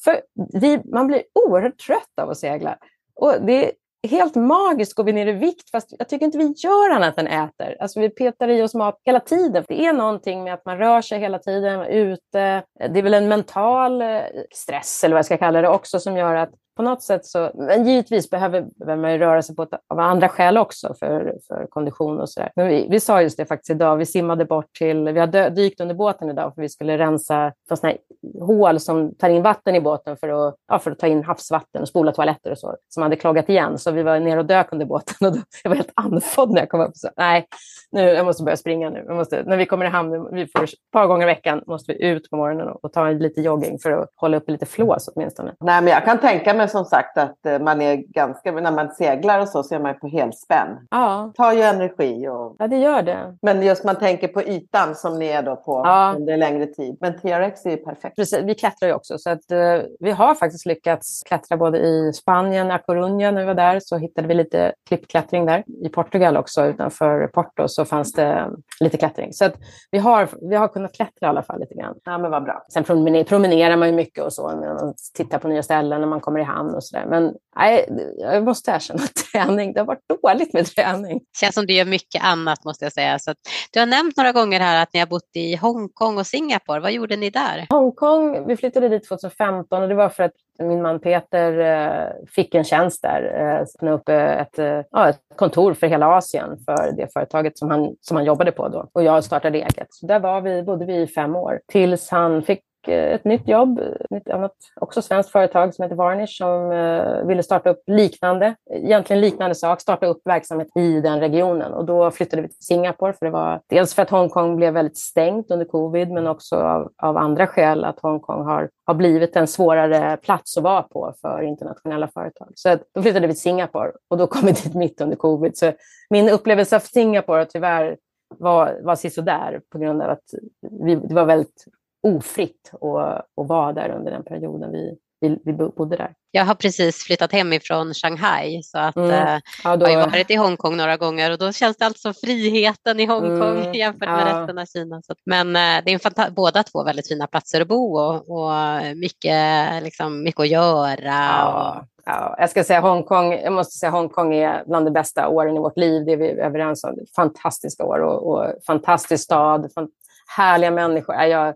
För 0.05 0.21
vi, 0.61 0.81
man 0.85 1.07
blir 1.07 1.23
oerhört 1.47 1.79
trött 1.79 2.19
av 2.21 2.31
att 2.31 2.39
segla. 2.39 2.79
Och 3.15 3.35
det 3.47 3.73
helt 4.09 4.35
magiskt 4.35 4.95
går 4.95 5.05
vi 5.05 5.13
ner 5.13 5.27
i 5.27 5.33
vikt, 5.33 5.71
fast 5.71 5.95
jag 5.99 6.09
tycker 6.09 6.27
inte 6.27 6.39
vi 6.39 6.55
gör 6.57 6.91
annat 6.91 7.19
än 7.19 7.27
äter. 7.27 7.77
Alltså 7.81 8.01
vi 8.01 8.11
petar 8.11 8.49
i 8.49 8.63
oss 8.63 8.75
mat 8.75 9.01
hela 9.05 9.21
tiden. 9.21 9.65
Det 9.69 9.87
är 9.87 9.93
någonting 9.93 10.45
med 10.45 10.55
att 10.55 10.65
man 10.65 10.79
rör 10.79 11.01
sig 11.01 11.19
hela 11.19 11.39
tiden, 11.39 11.81
är 11.81 11.89
ute. 11.89 12.63
Det 12.79 12.99
är 12.99 13.03
väl 13.03 13.15
en 13.15 13.29
mental 13.29 14.03
eh, 14.03 14.21
stress, 14.55 15.05
eller 15.05 15.15
vad 15.15 15.19
jag 15.19 15.27
ska 15.27 15.39
kalla 15.39 15.63
det, 15.63 15.69
också 15.69 16.01
som 16.01 16.17
gör 16.17 16.35
att 16.35 16.51
på 16.77 16.83
något 16.83 17.03
sätt 17.03 17.27
så, 17.27 17.51
men 17.55 17.87
givetvis 17.87 18.31
behöver 18.31 18.97
man 18.97 19.13
ju 19.13 19.19
röra 19.19 19.43
sig 19.43 19.57
på 19.57 19.63
ett, 19.63 19.71
av 19.89 19.99
andra 19.99 20.29
skäl 20.29 20.59
också 20.59 20.95
för, 20.99 21.35
för 21.49 21.67
kondition 21.71 22.21
och 22.21 22.29
sådär. 22.29 22.53
Men 22.57 22.69
vi, 22.69 22.87
vi 22.91 23.01
sa 23.01 23.23
just 23.23 23.37
det 23.37 23.47
faktiskt 23.47 23.71
idag, 23.71 23.97
vi 23.97 24.07
simmade 24.07 24.45
bort 24.45 24.73
till, 24.79 25.09
vi 25.09 25.21
har 25.21 25.51
dykt 25.51 25.81
under 25.81 25.95
båten 25.95 26.31
idag 26.31 26.55
för 26.55 26.63
vi 26.63 26.69
skulle 26.69 26.99
rensa 26.99 27.53
för 27.69 27.77
sådana 27.77 27.97
hål 28.41 28.81
som 28.81 29.15
tar 29.15 29.29
in 29.29 29.43
vatten 29.43 29.75
i 29.75 29.81
båten 29.81 30.17
för 30.17 30.49
att, 30.49 30.55
ja, 30.69 30.79
för 30.79 30.91
att 30.91 30.99
ta 30.99 31.07
in 31.07 31.25
havsvatten 31.25 31.83
och 31.83 31.89
spola 31.89 32.13
toaletter 32.13 32.51
och 32.51 32.59
så, 32.59 32.77
som 32.89 33.03
hade 33.03 33.17
klagat 33.17 33.49
igen. 33.49 33.79
Så 33.79 33.91
vi 33.91 34.03
var 34.03 34.21
nere 34.21 34.41
och 34.41 34.47
dök 34.47 34.73
under 34.73 34.87
båten 34.87 35.27
och 35.29 35.33
då, 35.33 35.43
jag 35.63 35.71
var 35.71 35.77
helt 35.77 35.93
andfådd 35.95 36.51
när 36.51 36.61
jag 36.61 36.69
kom 36.69 36.81
upp. 36.81 36.97
Så, 36.97 37.09
nej, 37.17 37.47
nu, 37.91 38.01
jag 38.01 38.27
måste 38.27 38.43
börja 38.43 38.57
springa 38.57 38.91
nu. 38.91 39.05
Jag 39.07 39.17
måste, 39.17 39.43
när 39.43 39.57
vi 39.57 39.67
kommer 39.67 39.85
i 39.85 39.89
hamn, 39.89 40.29
vi 40.33 40.47
får, 40.47 40.65
ett 40.65 40.71
par 40.93 41.07
gånger 41.07 41.27
i 41.27 41.27
veckan 41.27 41.63
måste 41.67 41.93
vi 41.93 42.05
ut 42.05 42.31
på 42.31 42.37
morgonen 42.37 42.69
och, 42.69 42.85
och 42.85 42.93
ta 42.93 43.11
lite 43.11 43.41
jogging 43.41 43.79
för 43.79 43.91
att 43.91 44.09
hålla 44.17 44.37
upp 44.37 44.51
lite 44.51 44.67
flås 44.67 45.09
åtminstone. 45.15 45.55
Nej, 45.61 45.83
men 45.83 45.93
jag 45.93 46.05
kan 46.05 46.19
tänka 46.19 46.55
mig 46.55 46.66
man 46.67 46.85
som 46.85 46.85
sagt 46.85 47.19
att 47.19 47.47
eh, 47.47 47.59
man 47.59 47.81
är 47.81 47.95
ganska, 47.97 48.53
när 48.53 48.73
man 48.73 48.91
seglar 48.91 49.41
och 49.41 49.49
så, 49.49 49.63
så 49.63 49.75
är 49.75 49.79
man 49.79 49.99
på 49.99 50.09
helspänn. 50.09 50.69
Ja. 50.91 51.33
tar 51.37 51.53
ju 51.53 51.63
energi. 51.63 52.29
Och, 52.29 52.57
ja, 52.59 52.67
det 52.67 52.77
gör 52.77 53.03
det. 53.03 53.37
men 53.43 53.63
just 53.63 53.85
man 53.85 53.97
tänker 53.97 54.29
på 54.29 54.43
ytan 54.43 54.95
som 54.95 55.19
ni 55.19 55.27
är 55.27 55.43
då 55.43 55.57
på 55.57 55.83
Ja. 55.85 56.15
under 56.17 56.37
längre 56.37 56.67
tid. 56.67 56.97
Men 57.01 57.13
TRX 57.21 57.67
är 57.67 57.71
ju 57.71 57.77
perfekt. 57.77 58.17
Precis, 58.17 58.41
vi 58.45 58.55
klättrar 58.55 58.89
ju 58.89 58.95
också, 58.95 59.19
så 59.19 59.31
att, 59.31 59.51
eh, 59.51 59.59
vi 60.01 60.11
har 60.11 60.35
faktiskt 60.35 60.67
lyckats 60.67 61.23
klättra 61.27 61.57
både 61.57 61.79
i 61.79 62.13
Spanien, 62.13 62.71
A 62.71 62.79
Coruña 62.89 63.31
när 63.33 63.41
vi 63.41 63.47
var 63.47 63.55
där, 63.55 63.81
så 63.81 63.97
hittade 63.97 64.29
vi 64.29 64.35
lite 64.35 64.73
klippklättring 64.89 65.47
där. 65.47 65.65
I 65.83 65.89
Portugal 65.89 66.37
också, 66.37 66.65
utanför 66.67 67.27
Porto, 67.27 67.69
så 67.69 67.85
fanns 67.85 68.13
det 68.13 68.47
lite 68.81 68.97
klättring. 68.97 69.33
Så 69.33 69.45
att 69.45 69.55
vi, 69.91 69.99
har, 69.99 70.29
vi 70.51 70.57
har 70.57 70.69
kunnat 70.69 70.95
klättra 70.95 71.27
i 71.27 71.29
alla 71.29 71.43
fall 71.43 71.61
lite 71.61 71.75
grann. 71.75 71.95
Ja, 72.05 72.19
men 72.19 72.31
vad 72.31 72.45
bra. 72.45 72.63
Sen 72.73 72.85
promener, 72.85 73.25
promenerar 73.25 73.77
man 73.77 73.89
ju 73.89 73.95
mycket 73.95 74.25
och 74.25 74.33
så, 74.33 74.51
när 74.51 74.75
man 74.75 74.95
tittar 75.15 75.39
på 75.39 75.49
nya 75.49 75.63
ställen 75.63 76.01
när 76.01 76.09
man 76.09 76.21
kommer 76.21 76.41
i 76.41 76.43
hamn 76.43 76.56
och 76.61 76.85
sådär. 76.85 77.07
Men 77.07 77.35
nej, 77.57 77.89
jag 78.19 78.45
måste 78.45 78.71
erkänna 78.71 79.03
att 79.03 79.15
träning, 79.33 79.73
det 79.73 79.81
har 79.81 79.87
varit 79.87 80.23
dåligt 80.23 80.53
med 80.53 80.67
träning. 80.67 81.21
Känns 81.41 81.55
som 81.55 81.67
du 81.67 81.75
gör 81.75 81.85
mycket 81.85 82.25
annat 82.25 82.65
måste 82.65 82.85
jag 82.85 82.93
säga. 82.93 83.19
Så 83.19 83.35
du 83.73 83.81
har 83.81 83.87
nämnt 83.87 84.17
några 84.17 84.33
gånger 84.33 84.61
här 84.61 84.83
att 84.83 84.93
ni 84.93 85.01
har 85.01 85.07
bott 85.07 85.31
i 85.35 85.57
Hongkong 85.57 86.19
och 86.19 86.27
Singapore. 86.27 86.81
Vad 86.81 86.93
gjorde 86.93 87.17
ni 87.17 87.31
där? 87.31 87.67
Hongkong, 87.71 88.47
vi 88.47 88.57
flyttade 88.57 88.89
dit 88.89 89.09
2015 89.09 89.83
och 89.83 89.89
det 89.89 89.95
var 89.95 90.09
för 90.09 90.23
att 90.23 90.33
min 90.59 90.83
man 90.83 91.01
Peter 91.01 91.59
eh, 91.59 92.09
fick 92.29 92.55
en 92.55 92.65
tjänst 92.65 93.03
där, 93.03 93.41
eh, 93.41 93.63
öppna 93.63 93.93
upp 93.93 94.09
eh, 94.09 94.41
ett, 94.41 94.87
ja, 94.91 95.09
ett 95.09 95.21
kontor 95.37 95.75
för 95.75 95.87
hela 95.87 96.07
Asien 96.07 96.59
för 96.65 96.93
det 96.97 97.13
företaget 97.13 97.59
som 97.59 97.71
han, 97.71 97.95
som 98.01 98.17
han 98.17 98.27
jobbade 98.27 98.53
på 98.53 98.69
då. 98.69 98.89
Och 98.93 99.03
jag 99.03 99.25
startade 99.25 99.59
eget. 99.59 99.87
Så 99.91 100.07
där 100.07 100.21
var 100.21 100.41
vi, 100.41 100.63
bodde 100.63 100.87
vi 100.87 100.97
i 100.97 101.07
fem 101.07 101.37
år 101.37 101.61
tills 101.73 102.11
han 102.11 102.43
fick 102.43 102.61
Eh, 102.89 103.15
ett 103.15 103.25
nytt 103.25 103.49
jobb, 103.49 103.81
ett 104.11 104.31
annat, 104.31 104.53
också 104.81 105.03
svenskt 105.03 105.31
företag 105.31 105.75
som 105.75 105.83
heter 105.83 105.97
Varnish 105.97 106.37
som 106.37 106.73
eh, 106.73 107.27
ville 107.27 107.43
starta 107.43 107.71
upp 107.71 107.83
liknande, 107.87 108.55
egentligen 108.71 109.21
liknande 109.21 109.55
sak, 109.55 109.81
starta 109.81 110.07
upp 110.07 110.21
verksamhet 110.25 110.69
i 110.77 111.01
den 111.01 111.21
regionen. 111.21 111.73
Och 111.73 111.85
då 111.85 112.11
flyttade 112.11 112.43
vi 112.43 112.49
till 112.49 112.65
Singapore 112.65 113.13
för 113.13 113.27
det 113.27 113.33
var 113.33 113.61
dels 113.67 113.95
för 113.95 114.03
att 114.03 114.11
Hongkong 114.11 114.57
blev 114.57 114.75
väldigt 114.75 114.99
stängt 114.99 115.51
under 115.51 115.65
covid 115.65 116.11
men 116.11 116.27
också 116.27 116.57
av, 116.57 116.93
av 117.03 117.17
andra 117.17 117.47
skäl 117.47 117.85
att 117.85 118.01
Hongkong 118.01 118.45
har, 118.45 118.71
har 118.85 118.95
blivit 118.95 119.37
en 119.37 119.47
svårare 119.47 120.17
plats 120.17 120.57
att 120.57 120.63
vara 120.63 120.83
på 120.83 121.15
för 121.21 121.43
internationella 121.43 122.09
företag. 122.09 122.53
Så 122.55 122.69
att 122.69 122.83
då 122.95 123.03
flyttade 123.03 123.27
vi 123.27 123.33
till 123.33 123.43
Singapore 123.43 123.93
och 124.09 124.17
då 124.17 124.27
kom 124.27 124.47
vi 124.47 124.53
dit 124.53 124.75
mitt 124.75 125.01
under 125.01 125.17
covid. 125.17 125.57
Så 125.57 125.73
min 126.11 126.29
upplevelse 126.29 126.77
av 126.77 126.81
Singapore 126.81 127.45
tyvärr 127.45 127.97
var, 128.39 128.81
var 128.83 128.95
sisådär 128.95 129.61
på 129.73 129.79
grund 129.79 130.03
av 130.03 130.11
att 130.11 130.25
vi, 130.71 130.95
det 130.95 131.15
var 131.15 131.25
väldigt 131.25 131.65
ofritt 132.03 132.71
att, 132.73 133.19
att 133.41 133.49
vara 133.49 133.73
där 133.73 133.89
under 133.91 134.11
den 134.13 134.25
perioden 134.25 134.73
vi, 134.73 134.97
vi, 135.21 135.39
vi 135.45 135.53
bodde 135.53 135.97
där. 135.97 136.15
Jag 136.31 136.45
har 136.45 136.55
precis 136.55 137.05
flyttat 137.05 137.33
hemifrån 137.33 137.95
Shanghai 137.95 138.63
så 138.63 138.79
att 138.79 138.97
Mm. 138.97 139.11
eh, 139.11 139.41
Ja, 139.65 139.77
då, 139.77 139.89
jag 139.91 140.01
har 140.01 140.11
varit 140.11 140.31
i 140.31 140.35
Hongkong 140.35 140.77
några 140.77 140.97
gånger 140.97 141.31
och 141.33 141.39
då 141.39 141.53
känns 141.53 141.77
det 141.77 141.87
alltså 141.87 142.13
friheten 142.13 143.01
i 143.01 143.07
Hongkong 143.07 143.59
Mm, 143.61 143.73
jämfört 143.73 144.09
med 144.09 144.21
ja. 144.29 144.41
resten 144.41 144.59
av 144.59 144.65
Kina. 144.67 145.03
Så, 145.03 145.15
men 145.27 145.49
eh, 145.57 145.85
det 145.85 145.93
är 145.93 146.31
båda 146.31 146.63
två 146.63 146.85
väldigt 146.85 147.09
fina 147.09 147.27
platser 147.27 147.61
att 147.61 147.69
bo 147.69 147.99
och, 147.99 148.31
och 148.31 148.53
mycket, 148.97 149.83
liksom, 149.83 150.23
mycket 150.23 150.41
att 150.41 150.49
göra. 150.49 150.97
ja, 151.05 151.87
ja, 152.05 152.35
jag 152.39 152.51
ska 152.51 152.65
säga 152.65 152.81
Hongkong, 152.81 153.33
jag 153.33 153.53
måste 153.53 153.79
säga 153.79 153.91
Hongkong 153.91 154.35
är 154.35 154.65
bland 154.67 154.87
de 154.87 154.91
bästa 154.91 155.29
åren 155.29 155.57
i 155.57 155.59
vårt 155.59 155.77
liv, 155.77 156.05
det 156.07 156.13
är 156.13 156.17
vi 156.17 156.29
överens 156.31 156.85
om. 156.85 156.99
Fantastiska 157.17 157.85
år 157.85 157.99
och, 158.01 158.31
och 158.31 158.53
fantastisk 158.67 159.25
stad, 159.25 159.71
fan, 159.75 159.89
härliga 160.37 160.71
människor. 160.71 161.15
Ja, 161.15 161.27
jag, 161.27 161.55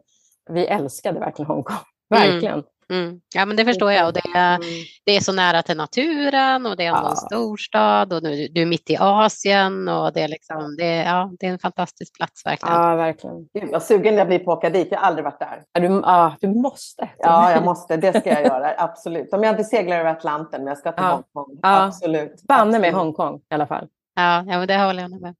vi 0.52 0.66
älskade 0.66 1.20
verkligen 1.20 1.46
Hongkong, 1.46 1.76
Mm. 2.14 2.30
verkligen. 2.32 2.62
Mm. 2.92 3.20
Ja, 3.34 3.44
men 3.44 3.56
det 3.56 3.64
förstår 3.64 3.92
jag. 3.92 4.06
Och 4.06 4.12
det, 4.12 4.22
är, 4.34 4.54
Mm. 4.54 4.68
det 5.06 5.16
är 5.16 5.20
så 5.20 5.32
nära 5.32 5.62
till 5.62 5.76
naturen 5.76 6.66
och 6.66 6.76
det 6.76 6.84
är 6.84 6.88
ändå 6.88 7.00
Ja. 7.04 7.10
en 7.10 7.16
storstad 7.16 8.12
och 8.12 8.22
du, 8.22 8.48
du 8.48 8.62
är 8.62 8.66
mitt 8.66 8.90
i 8.90 8.96
Asien 9.00 9.88
och 9.88 10.12
det 10.12 10.20
är, 10.22 10.28
liksom, 10.28 10.76
det, 10.78 10.84
är- 10.84 11.04
ja, 11.04 11.30
det 11.40 11.46
är 11.46 11.50
en 11.50 11.58
fantastisk 11.58 12.16
plats 12.16 12.46
verkligen. 12.46 12.74
Ja, 12.74 12.94
verkligen. 12.96 13.36
Gud, 13.54 13.70
vad 13.72 13.82
sugen 13.82 14.14
jag 14.14 14.26
blir 14.26 14.38
på 14.38 14.52
att 14.52 14.58
åka 14.58 14.70
dit. 14.70 14.88
Jag 14.90 14.98
har 14.98 15.06
aldrig 15.06 15.24
varit 15.24 15.38
där. 15.38 15.62
Ja, 15.72 15.80
du, 15.80 15.86
ja, 15.86 16.34
du 16.40 16.48
måste. 16.48 17.08
Ja, 17.18 17.52
jag 17.52 17.64
måste. 17.64 17.96
Det 17.96 18.20
ska 18.20 18.30
jag 18.30 18.44
göra. 18.44 18.74
Absolut. 18.78 19.32
Om 19.32 19.42
jag 19.42 19.52
inte 19.52 19.64
seglar 19.64 19.96
över 20.00 20.10
Atlanten, 20.10 20.60
men 20.60 20.68
jag 20.68 20.78
ska 20.78 20.92
till 20.92 21.04
Ja. 21.04 21.10
Hongkong. 21.34 21.58
Ja. 21.62 21.84
Absolut. 21.84 22.42
Banne 22.48 22.78
med. 22.78 22.94
Hongkong 22.94 23.36
i 23.50 23.54
alla 23.54 23.66
fall. 23.66 23.86
Ja, 24.14 24.44
ja 24.46 24.58
men 24.58 24.66
det 24.66 24.78
håller 24.78 25.02
jag 25.02 25.20
med. 25.20 25.34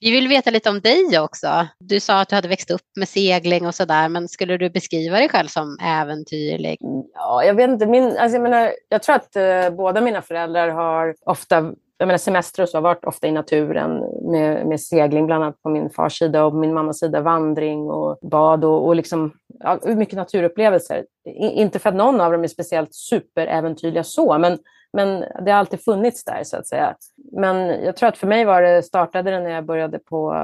Vi 0.00 0.10
vill 0.10 0.28
veta 0.28 0.50
lite 0.50 0.70
om 0.70 0.80
dig 0.80 1.18
också. 1.18 1.66
Du 1.78 2.00
sa 2.00 2.20
att 2.20 2.28
du 2.28 2.34
hade 2.34 2.48
växt 2.48 2.70
upp 2.70 2.86
med 2.96 3.08
segling 3.08 3.66
och 3.66 3.74
sådär, 3.74 4.08
men 4.08 4.28
skulle 4.28 4.56
du 4.56 4.70
beskriva 4.70 5.16
dig 5.16 5.28
själv 5.28 5.48
som 5.48 5.78
äventyrlig? 5.82 6.78
Mm, 6.82 7.02
ja, 7.14 7.44
jag 7.44 7.54
vet 7.54 7.70
inte. 7.70 7.86
Min, 7.86 8.04
alltså 8.04 8.36
jag, 8.36 8.42
menar, 8.42 8.72
jag 8.88 9.02
tror 9.02 9.14
att 9.14 9.36
eh, 9.36 9.70
båda 9.70 10.00
mina 10.00 10.22
föräldrar 10.22 10.68
har 10.68 11.14
ofta 11.26 11.72
jag 11.98 12.06
menar, 12.06 12.18
semester 12.18 12.62
och 12.62 12.68
så 12.68 12.76
har 12.76 12.82
varit 12.82 13.04
ofta 13.04 13.26
i 13.26 13.32
naturen 13.32 14.04
med, 14.30 14.66
med 14.66 14.80
segling, 14.80 15.26
bland 15.26 15.44
annat 15.44 15.62
på 15.62 15.68
min 15.68 15.90
fars 15.90 16.18
sida 16.18 16.44
och 16.44 16.52
på 16.52 16.58
min 16.58 16.74
mammas 16.74 16.98
sida 16.98 17.20
vandring 17.20 17.90
och 17.90 18.18
bad 18.22 18.64
och, 18.64 18.86
och 18.86 18.96
liksom, 18.96 19.32
ja, 19.60 19.78
mycket 19.84 20.16
naturupplevelser. 20.16 21.04
I, 21.24 21.46
inte 21.46 21.78
för 21.78 21.88
att 21.88 21.94
någon 21.94 22.20
av 22.20 22.32
dem 22.32 22.44
är 22.44 22.48
speciellt 22.48 22.94
superäventyrliga 22.94 24.04
så, 24.04 24.38
men, 24.38 24.58
men 24.92 25.24
det 25.44 25.50
har 25.50 25.58
alltid 25.58 25.84
funnits 25.84 26.24
där 26.24 26.44
så 26.44 26.56
att 26.56 26.66
säga. 26.66 26.94
Men 27.32 27.84
jag 27.84 27.96
tror 27.96 28.08
att 28.08 28.18
för 28.18 28.26
mig 28.26 28.44
var 28.44 28.62
det, 28.62 28.82
startade 28.82 29.30
det 29.30 29.40
när 29.40 29.50
jag 29.50 29.64
började 29.64 29.98
på 29.98 30.34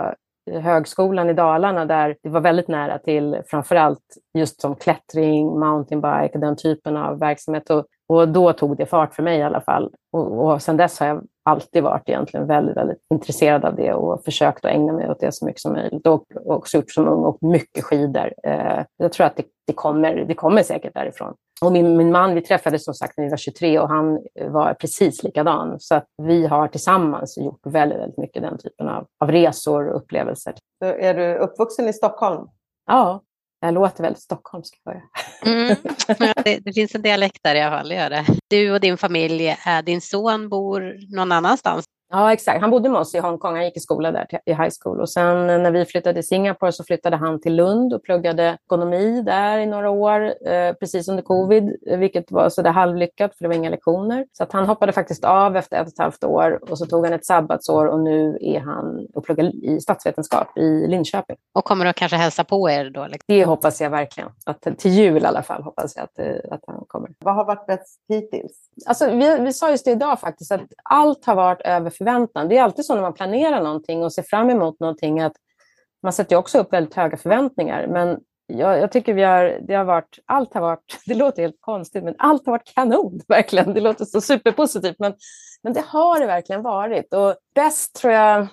eh, 0.51 0.61
högskolan 0.61 1.31
i 1.31 1.33
Dalarna 1.33 1.85
där 1.85 2.17
det 2.23 2.29
var 2.29 2.41
väldigt 2.41 2.69
nära 2.69 2.99
till 2.99 3.39
framförallt 3.47 4.17
just 4.39 4.61
som 4.61 4.75
klättring, 4.75 5.59
mountainbike, 5.59 6.39
den 6.39 6.57
typen 6.57 6.97
av 6.97 7.19
verksamhet. 7.19 7.71
Och, 7.71 7.87
och 8.09 8.29
då 8.29 8.53
tog 8.53 8.77
det 8.77 8.87
fart 8.87 9.15
för 9.15 9.23
mig 9.23 9.39
i 9.39 9.43
alla 9.43 9.61
fall. 9.61 9.93
Och, 10.13 10.45
och 10.45 10.63
sedan 10.63 10.77
dess 10.77 11.01
har 11.01 11.07
jag 11.07 11.23
alltid 11.45 11.83
varit 11.83 12.09
egentligen 12.09 12.47
väldigt, 12.47 12.77
väldigt 12.77 12.99
intresserad 13.15 13.65
av 13.65 13.77
det 13.77 13.93
och 13.93 14.25
försökt 14.25 14.65
att 14.65 14.71
ägna 14.71 14.93
mig 14.93 15.11
åt 15.11 15.21
det 15.21 15.35
så 15.35 15.45
mycket 15.45 15.61
som 15.61 15.73
möjligt. 15.73 16.07
Och 16.07 16.25
och 16.45 16.57
också 16.57 16.77
gjort 16.77 16.91
som 16.91 17.09
ung 17.09 17.25
och 17.25 17.39
mycket 17.43 17.85
skidor. 17.85 18.33
Eh, 18.43 18.85
jag 18.97 19.13
tror 19.13 19.27
att 19.27 19.37
det, 19.37 19.45
det, 19.67 19.73
kommer, 19.73 20.15
det 20.15 20.35
kommer 20.35 20.63
säkert 20.63 20.95
därifrån. 20.95 21.35
Och 21.65 21.73
min, 21.73 21.97
min 21.97 22.13
man, 22.13 22.35
vi 22.35 22.41
träffades 22.41 22.85
som 22.85 22.95
sagt 22.95 23.17
när 23.17 23.25
vi 23.25 23.31
var 23.31 23.37
23 23.37 23.79
och 23.79 23.89
han 23.89 24.21
var 24.49 24.75
precis 24.75 25.23
likadan. 25.23 25.81
Så 25.81 25.95
att 25.95 26.07
vi 26.23 26.47
har 26.47 26.69
tillsammans 26.69 27.39
gjort 27.39 27.61
väldigt, 27.67 27.99
väldigt 27.99 28.19
mycket 28.19 28.43
den 28.43 28.59
typen 28.59 28.89
av, 28.89 29.07
av 29.21 29.33
resor 29.33 29.89
och 29.89 29.97
upplevelser. 29.97 30.55
Så 30.79 30.85
är 30.85 31.15
du 31.15 31.37
uppvuxen 31.37 31.89
i 31.89 31.93
Stockholm? 31.93 32.49
Ja, 32.87 33.23
jag 33.61 33.75
låter 33.75 34.03
väldigt 34.03 34.23
stockholmsk. 34.23 34.75
Mm. 35.47 35.77
Det, 36.45 36.59
det 36.65 36.73
finns 36.73 36.95
en 36.95 37.03
dialekt 37.03 37.39
där 37.43 37.55
i 37.55 37.63
alla 37.63 37.79
fall, 37.79 37.89
det 37.89 37.95
gör 37.95 38.11
det. 38.11 38.25
Du 38.49 38.73
och 38.73 38.81
din 38.81 38.97
familj, 38.97 39.57
din 39.85 40.01
son 40.01 40.49
bor 40.49 40.97
någon 41.17 41.33
annanstans? 41.33 41.85
Ja, 42.15 42.33
exakt. 42.33 42.61
Han 42.61 42.71
bodde 42.71 42.89
med 42.89 43.01
oss 43.01 43.15
i 43.15 43.19
Hongkong. 43.19 43.55
Han 43.55 43.65
gick 43.65 43.77
i 43.77 43.81
skola 43.81 44.13
där, 44.13 44.27
i 44.47 44.53
high 44.53 44.71
school. 44.81 45.01
Och 45.01 45.11
sen 45.11 45.47
när 45.47 45.71
vi 45.71 45.85
flyttade 45.85 46.15
till 46.15 46.29
Singapore 46.29 46.73
så 46.73 46.85
flyttade 46.85 47.17
han 47.17 47.41
till 47.41 47.55
Lund 47.55 47.95
och 47.95 48.03
pluggade 48.03 48.59
ekonomi 48.67 49.23
där 49.23 49.59
i 49.59 49.67
några 49.67 49.91
år, 49.91 50.49
eh, 50.49 50.73
precis 50.73 51.09
under 51.09 51.23
covid, 51.23 51.77
eh, 51.87 51.99
vilket 51.99 52.31
var 52.31 52.49
sådär 52.49 52.71
halvlyckat 52.71 53.37
för 53.37 53.45
det 53.45 53.49
var 53.49 53.55
inga 53.55 53.71
lektioner. 53.71 54.27
Så 54.33 54.43
att 54.43 54.53
han 54.53 54.67
hoppade 54.67 54.93
faktiskt 54.93 55.25
av 55.25 55.57
efter 55.57 55.77
ett 55.77 55.87
och 55.87 55.93
ett 55.93 55.99
halvt 55.99 56.25
år 56.25 56.71
och 56.71 56.79
så 56.79 56.87
tog 56.87 57.05
han 57.05 57.15
ett 57.15 57.27
sabbatsår 57.27 57.87
och 57.87 58.01
nu 58.01 58.39
är 58.41 58.61
han 58.61 59.07
och 59.15 59.25
pluggar 59.25 59.65
i 59.65 59.81
statsvetenskap 59.81 60.59
i 60.59 60.87
Linköping. 60.87 61.37
Och 61.55 61.65
kommer 61.65 61.87
att 61.87 61.97
kanske 61.97 62.17
hälsa 62.17 62.45
på 62.45 62.71
er 62.71 62.91
då? 62.91 63.05
Liksom. 63.05 63.25
Det 63.27 63.45
hoppas 63.45 63.81
jag 63.81 63.91
verkligen. 63.91 64.31
Att, 64.47 64.79
till 64.79 64.91
jul 64.91 65.23
i 65.23 65.27
alla 65.27 65.43
fall 65.43 65.63
hoppas 65.63 65.97
jag 65.97 66.05
att, 66.05 66.19
eh, 66.19 66.55
att 66.55 66.61
han 66.67 66.85
kommer. 66.89 67.11
Vad 67.19 67.35
har 67.35 67.45
varit 67.45 67.67
bäst 67.67 68.01
hittills? 68.09 68.53
Alltså, 68.87 69.11
vi, 69.11 69.39
vi 69.39 69.53
sa 69.53 69.71
just 69.71 69.85
det 69.85 69.91
idag 69.91 70.21
faktiskt, 70.21 70.53
att 70.53 70.61
allt 70.85 71.25
har 71.25 71.35
varit 71.35 71.61
över 71.61 71.91
förväntan. 72.05 72.49
Det 72.49 72.57
är 72.57 72.63
alltid 72.63 72.85
så 72.85 72.95
när 72.95 73.03
man 73.03 73.15
planerar 73.15 73.63
någonting 73.63 74.05
och 74.05 74.13
ser 74.13 74.23
fram 74.23 74.51
emot 74.51 74.81
någonting 74.81 75.21
att 75.21 75.33
man 76.03 76.13
sätter 76.13 76.37
också 76.37 76.59
upp 76.59 76.73
väldigt 76.73 76.95
höga 76.95 77.17
förväntningar. 77.17 77.87
Men 77.87 78.19
jag, 78.47 78.79
jag 78.79 78.93
tycker 78.93 79.15
vi 79.15 79.23
har, 79.23 79.59
det 79.69 79.75
har 79.75 79.85
varit, 79.85 80.19
allt 80.27 80.55
har 80.55 80.61
varit, 80.61 80.99
det 81.07 81.15
låter 81.15 81.43
helt 81.43 81.61
konstigt, 81.61 82.05
men 82.05 82.15
allt 82.19 82.47
har 82.47 82.53
varit 82.53 82.75
kanon, 82.75 83.21
verkligen. 83.29 83.75
Det 83.75 83.81
låter 83.81 84.05
så 84.05 84.21
superpositivt, 84.21 84.97
men, 84.99 85.15
men 85.63 85.73
det 85.73 85.85
har 85.87 86.21
det 86.21 86.27
verkligen 86.27 86.63
varit. 86.63 87.15
Och 87.15 87.35
bäst 87.55 87.95
tror 87.95 88.13
jag, 88.13 88.47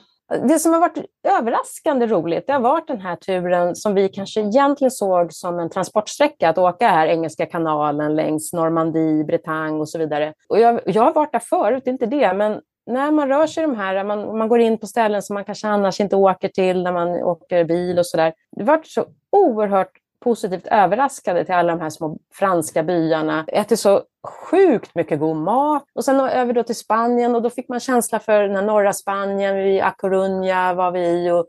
det 0.48 0.60
som 0.60 0.74
har 0.74 0.80
varit 0.80 1.06
överraskande 1.40 2.08
roligt, 2.08 2.48
det 2.48 2.54
har 2.54 2.60
varit 2.60 2.88
den 2.88 3.02
här 3.02 3.16
turen 3.16 3.76
som 3.76 3.94
vi 3.94 4.10
kanske 4.10 4.42
egentligen 4.42 4.92
såg 4.92 5.34
som 5.34 5.60
en 5.60 5.70
transportsträcka, 5.70 6.50
att 6.50 6.58
åka 6.58 6.88
här 6.90 7.08
Engelska 7.08 7.46
kanalen 7.46 8.16
längs 8.16 8.54
Normandie, 8.54 9.24
Bretagne 9.24 9.80
och 9.80 9.90
så 9.90 9.98
vidare. 9.98 10.34
Och 10.50 10.60
jag, 10.60 10.82
jag 10.86 11.04
har 11.04 11.14
varit 11.14 11.32
där 11.32 11.40
förut, 11.40 11.88
inte 11.88 12.06
det, 12.06 12.34
men 12.34 12.62
när 12.86 13.12
man 13.12 13.28
rör 13.28 13.48
sig 13.48 13.64
i 13.64 13.68
de 13.68 13.76
här, 13.76 14.04
man, 14.04 14.38
man 14.38 14.48
går 14.48 14.60
in 14.60 14.78
på 14.78 14.88
ställen 14.88 15.22
som 15.22 15.34
man 15.34 15.46
kanske 15.46 15.68
annars 15.68 16.00
inte 16.00 16.16
åker 16.16 16.50
till 16.50 16.84
när 16.84 16.92
man 16.92 17.10
åker 17.10 17.64
bil 17.64 18.00
och 18.00 18.06
sådär. 18.06 18.34
Det 18.52 18.64
har 18.64 18.82
så 18.84 19.06
oerhört 19.30 19.92
positivt 20.24 20.68
överraskade 20.68 21.46
till 21.46 21.56
alla 21.56 21.76
de 21.76 21.82
här 21.82 21.90
små 21.90 22.18
franska 22.34 22.84
byarna. 22.84 23.46
Äter 23.48 23.76
så 23.76 24.04
sjukt 24.28 24.96
mycket 24.96 25.20
god 25.20 25.38
mat. 25.38 25.84
Och 25.96 26.06
sen 26.06 26.20
över 26.20 26.54
då 26.54 26.64
till 26.64 26.76
Spanien 26.76 27.36
och 27.36 27.42
då 27.42 27.50
fick 27.50 27.70
man 27.70 27.80
känsla 27.80 28.20
för 28.20 28.44
den 28.44 28.56
här 28.56 28.64
norra 28.64 28.94
Spanien. 28.94 29.58
I 29.58 29.82
A 29.82 29.94
Coruña 29.98 30.76
var 30.76 30.92
vi 30.92 31.08
i 31.08 31.32
och 31.32 31.48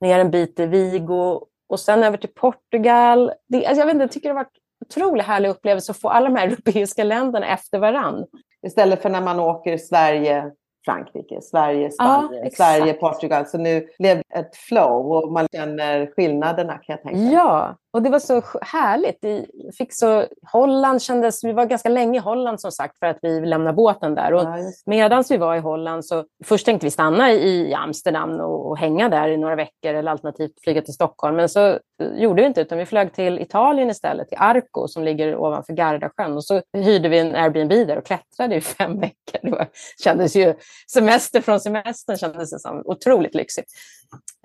ner 0.00 0.18
en 0.18 0.30
bit 0.30 0.60
i 0.60 0.66
Vigo. 0.66 1.40
Och 1.68 1.80
sen 1.80 2.04
över 2.04 2.16
till 2.16 2.34
Portugal. 2.34 3.32
Det, 3.48 3.66
alltså 3.66 3.80
jag, 3.80 3.86
vet 3.86 3.94
inte, 3.94 4.02
jag 4.04 4.12
tycker 4.12 4.28
det 4.28 4.34
har 4.34 4.44
varit 4.44 4.58
otroligt 4.86 5.26
härlig 5.26 5.48
upplevelse 5.48 5.92
att 5.92 6.00
få 6.00 6.08
alla 6.08 6.28
de 6.28 6.36
här 6.36 6.46
europeiska 6.52 7.04
länderna 7.04 7.46
efter 7.46 7.78
varann. 7.78 8.26
Istället 8.66 9.02
för 9.02 9.08
när 9.08 9.20
man 9.20 9.40
åker 9.40 9.78
Sverige, 9.78 10.52
Frankrike, 10.84 11.40
Sverige, 11.42 11.90
Spanien, 11.90 12.44
Ja, 12.44 12.50
Sverige. 12.50 12.92
Portugal. 12.92 13.46
Så 13.46 13.58
nu 13.58 13.88
blev 13.98 14.16
det 14.16 14.38
ett 14.38 14.56
flow 14.56 15.12
och 15.12 15.32
man 15.32 15.46
känner 15.52 16.06
skillnaderna 16.16 16.72
kan 16.72 16.84
jag 16.86 17.02
tänka. 17.02 17.18
Ja, 17.20 17.76
och 17.92 18.02
det 18.02 18.10
var 18.10 18.18
så 18.18 18.42
härligt. 18.62 19.18
Vi 19.20 19.46
fick 19.78 19.94
så, 19.94 20.24
Holland 20.52 21.02
kändes, 21.02 21.44
vi 21.44 21.52
var 21.52 21.66
ganska 21.66 21.88
länge 21.88 22.18
i 22.18 22.22
Holland 22.22 22.60
som 22.60 22.72
sagt 22.72 22.98
för 22.98 23.06
att 23.06 23.18
vi 23.22 23.40
lämnade 23.40 23.76
båten 23.76 24.14
där. 24.14 24.34
Och 24.34 24.46
Medan 24.86 25.24
vi 25.28 25.36
var 25.36 25.56
i 25.56 25.58
Holland 25.58 26.04
så 26.04 26.24
först 26.44 26.66
tänkte 26.66 26.86
vi 26.86 26.90
stanna 26.90 27.32
i 27.32 27.74
Amsterdam 27.74 28.40
och, 28.40 28.66
och 28.66 28.78
hänga 28.78 29.08
där 29.08 29.28
i 29.28 29.36
några 29.36 29.56
veckor 29.56 29.94
eller 29.94 30.10
alternativt 30.10 30.60
flyga 30.64 30.82
till 30.82 30.94
Stockholm. 30.94 31.36
Men 31.36 31.48
så 31.48 31.68
eh, 31.68 31.78
gjorde 32.14 32.42
vi 32.42 32.48
inte 32.48 32.60
utan 32.60 32.78
vi 32.78 32.86
flög 32.86 33.12
till 33.12 33.40
Italien 33.40 33.90
istället, 33.90 34.28
till 34.28 34.38
Arco 34.40 34.88
som 34.88 35.04
ligger 35.04 35.36
ovanför 35.36 35.72
Gardasjön. 35.72 36.36
Och 36.36 36.44
så 36.44 36.62
hyrde 36.72 37.08
vi 37.08 37.18
en 37.18 37.34
Airbnb 37.34 37.86
där 37.86 37.98
och 37.98 38.06
klättrade 38.06 38.56
i 38.56 38.60
fem 38.60 39.00
veckor. 39.00 39.38
Det 39.42 39.50
var, 39.50 39.68
kändes 40.04 40.36
ju, 40.36 40.54
semester 40.92 41.40
från 41.40 41.60
semestern 41.60 42.16
kändes 42.16 42.50
det 42.50 42.58
som 42.58 42.82
otroligt 42.84 43.34
lyxigt. 43.34 43.68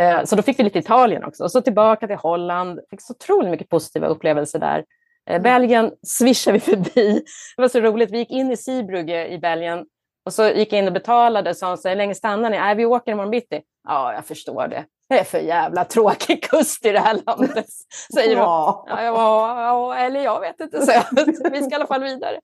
Eh, 0.02 0.24
Så 0.24 0.36
då 0.36 0.42
fick 0.42 0.60
vi 0.60 0.64
lite 0.64 0.80
Italien 0.80 1.24
också. 1.24 1.44
Och 1.44 1.52
så 1.52 1.62
tillbaka 1.62 2.08
till 2.08 2.16
Holland. 2.16 2.80
Fick 2.90 3.02
så 3.02 3.14
otroligt 3.14 3.37
mycket 3.45 3.69
positiva 3.69 4.08
upplevelser 4.08 4.60
där. 4.60 4.86
Eh, 5.30 5.41
Belgien 5.41 5.91
swishade 6.08 6.54
vi 6.54 6.60
förbi. 6.60 7.23
Det 7.56 7.62
var 7.62 7.67
så 7.67 7.80
roligt. 7.80 8.12
Vi 8.12 8.17
gick 8.17 8.32
in 8.32 8.52
i 8.52 8.58
Zeebrugge 8.58 9.28
i 9.28 9.38
Belgien 9.39 9.86
och 10.26 10.34
så 10.34 10.50
gick 10.50 10.73
jag 10.73 10.80
in 10.80 10.88
och 10.88 10.93
betalade 10.93 11.56
sa 11.56 11.78
så 11.78 11.88
här, 11.88 11.95
hur 11.95 11.97
länge 11.97 12.15
stannar 12.15 12.50
ni? 12.50 12.58
Nej, 12.58 12.76
vi 12.76 12.86
åker 12.86 13.12
imorgon 13.12 13.32
bitti. 13.32 13.62
Ja, 13.88 14.13
jag 14.13 14.26
förstår 14.26 14.67
det. 14.67 14.86
Det 15.10 15.19
är 15.19 15.23
för 15.23 15.39
jävla 15.39 15.86
tråkig 15.86 16.43
kust 16.43 16.86
i 16.86 16.91
det 16.91 17.00
här 17.00 17.19
landet, 17.26 17.65
säger 18.13 18.36
de. 18.36 18.41
Ja. 18.41 18.86
Jag 18.88 19.13
var, 19.13 19.62
ja, 19.62 19.95
eller 19.95 20.23
jag 20.23 20.39
vet 20.39 20.60
inte, 20.60 20.86
så 20.86 20.91
jag. 20.91 21.26
vi 21.52 21.62
ska 21.62 21.71
i 21.71 21.76
alla 21.76 21.88
fall 21.88 22.04
vidare. 22.04 22.39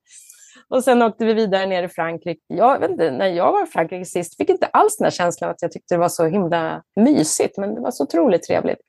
Och 0.68 0.84
sen 0.84 1.02
åkte 1.02 1.24
vi 1.24 1.34
vidare 1.34 1.66
ner 1.66 1.82
i 1.82 1.88
Frankrike. 1.88 2.40
Jag 2.46 2.78
vet 2.78 2.90
inte, 2.90 3.10
när 3.10 3.26
jag 3.26 3.52
var 3.52 3.62
i 3.62 3.66
Frankrike 3.66 4.04
sist 4.04 4.36
fick 4.36 4.50
inte 4.50 4.66
alls 4.66 4.96
den 4.96 5.04
här 5.04 5.10
känslan 5.10 5.50
att 5.50 5.62
jag 5.62 5.72
tyckte 5.72 5.94
det 5.94 5.98
var 5.98 6.08
så 6.08 6.24
himla 6.24 6.82
mysigt, 6.96 7.58
men 7.58 7.74
det 7.74 7.80
var 7.80 7.90
så 7.90 8.04
otroligt 8.04 8.42
trevligt. 8.42 8.80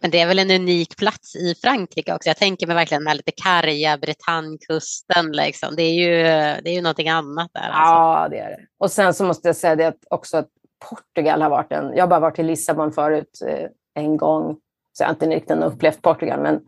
Men 0.00 0.10
det 0.10 0.20
är 0.20 0.26
väl 0.26 0.38
en 0.38 0.50
unik 0.50 0.96
plats 0.96 1.36
i 1.36 1.54
Frankrike 1.62 2.14
också. 2.14 2.28
Jag 2.28 2.36
tänker 2.36 2.66
mig 2.66 2.76
verkligen 2.76 3.00
den 3.00 3.08
här 3.08 3.14
lite 3.14 3.32
karga 3.32 3.98
Bretagnekusten. 3.98 5.32
Liksom. 5.32 5.76
Det, 5.76 5.82
är 5.82 5.94
ju, 5.94 6.22
det 6.62 6.70
är 6.70 6.74
ju 6.74 6.82
någonting 6.82 7.08
annat 7.08 7.50
där. 7.54 7.60
Alltså. 7.60 7.92
Ja, 7.92 8.28
det 8.30 8.38
är 8.38 8.50
det. 8.50 8.66
Och 8.78 8.90
sen 8.90 9.14
så 9.14 9.24
måste 9.24 9.48
jag 9.48 9.56
säga 9.56 9.76
det 9.76 9.86
att 9.86 10.04
också 10.10 10.36
att 10.36 10.48
Portugal 10.90 11.42
har 11.42 11.50
varit 11.50 11.72
en... 11.72 11.96
Jag 11.96 12.02
har 12.02 12.08
bara 12.08 12.20
varit 12.20 12.38
i 12.38 12.42
Lissabon 12.42 12.92
förut 12.92 13.40
eh, 13.46 13.68
en 13.94 14.16
gång, 14.16 14.56
så 14.92 15.02
jag 15.02 15.08
har 15.08 15.14
inte 15.14 15.26
riktigt 15.26 15.56
upplevt 15.56 16.02
Portugal, 16.02 16.40
men 16.40 16.60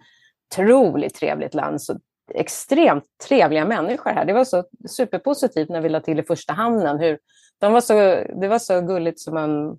otroligt 0.52 1.14
trevligt 1.14 1.54
land. 1.54 1.82
Så 1.82 1.98
extremt 2.34 3.04
trevliga 3.28 3.64
människor 3.64 4.10
här. 4.10 4.24
Det 4.24 4.32
var 4.32 4.44
så 4.44 4.64
superpositivt 4.88 5.68
när 5.68 5.80
vi 5.80 5.88
la 5.88 6.00
till 6.00 6.18
i 6.18 6.22
första 6.22 6.52
hamnen. 6.52 6.98
Hur, 6.98 7.18
de 7.60 7.72
var 7.72 7.80
så, 7.80 7.94
det 8.40 8.48
var 8.48 8.58
så 8.58 8.80
gulligt 8.80 9.20
som 9.20 9.34
man 9.34 9.78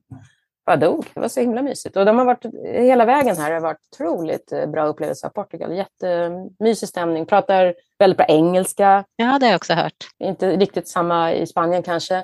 bara 0.65 0.75
dog. 0.77 1.05
Det 1.13 1.19
var 1.19 1.27
så 1.27 1.39
himla 1.39 1.61
mysigt. 1.61 1.97
Och 1.97 2.05
de 2.05 2.17
har 2.17 2.25
varit, 2.25 2.45
hela 2.65 3.05
vägen 3.05 3.35
här 3.37 3.51
har 3.51 3.59
varit 3.59 3.79
otroligt 3.93 4.51
eh, 4.51 4.65
bra 4.65 4.85
upplevelse 4.85 5.27
av 5.27 5.31
Portugal. 5.31 5.73
Jättemysig 5.73 6.89
stämning. 6.89 7.25
Pratar 7.25 7.73
väldigt 7.99 8.17
bra 8.17 8.25
engelska. 8.25 9.03
Ja, 9.15 9.37
det 9.39 9.45
har 9.45 9.51
jag 9.51 9.55
också 9.57 9.73
hört. 9.73 9.93
Inte 10.19 10.49
riktigt 10.57 10.87
samma 10.87 11.33
i 11.33 11.47
Spanien 11.47 11.83
kanske. 11.83 12.15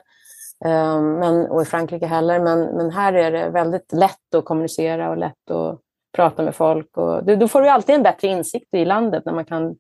eh, 0.65 1.02
Men, 1.02 1.45
och 1.47 1.62
i 1.62 1.65
Frankrike 1.65 2.06
heller. 2.06 2.39
Men, 2.39 2.60
men 2.63 2.91
här 2.91 3.13
är 3.13 3.32
det 3.32 3.49
väldigt 3.49 3.93
lätt 3.93 4.36
att 4.36 4.45
kommunicera 4.45 5.10
och 5.10 5.17
lätt 5.17 5.52
att 5.52 5.80
prata 6.15 6.43
med 6.43 6.56
folk. 6.56 6.97
Och, 6.97 7.23
då- 7.25 7.36
då 7.36 7.47
får 7.47 7.62
du 7.62 7.69
alltid 7.69 7.95
en 7.95 8.04
bättre 8.04 8.28
insikt 8.28 8.73
i 8.73 8.86
landet 8.86 9.25
när 9.25 9.34
man 9.34 9.45
kan 9.45 9.75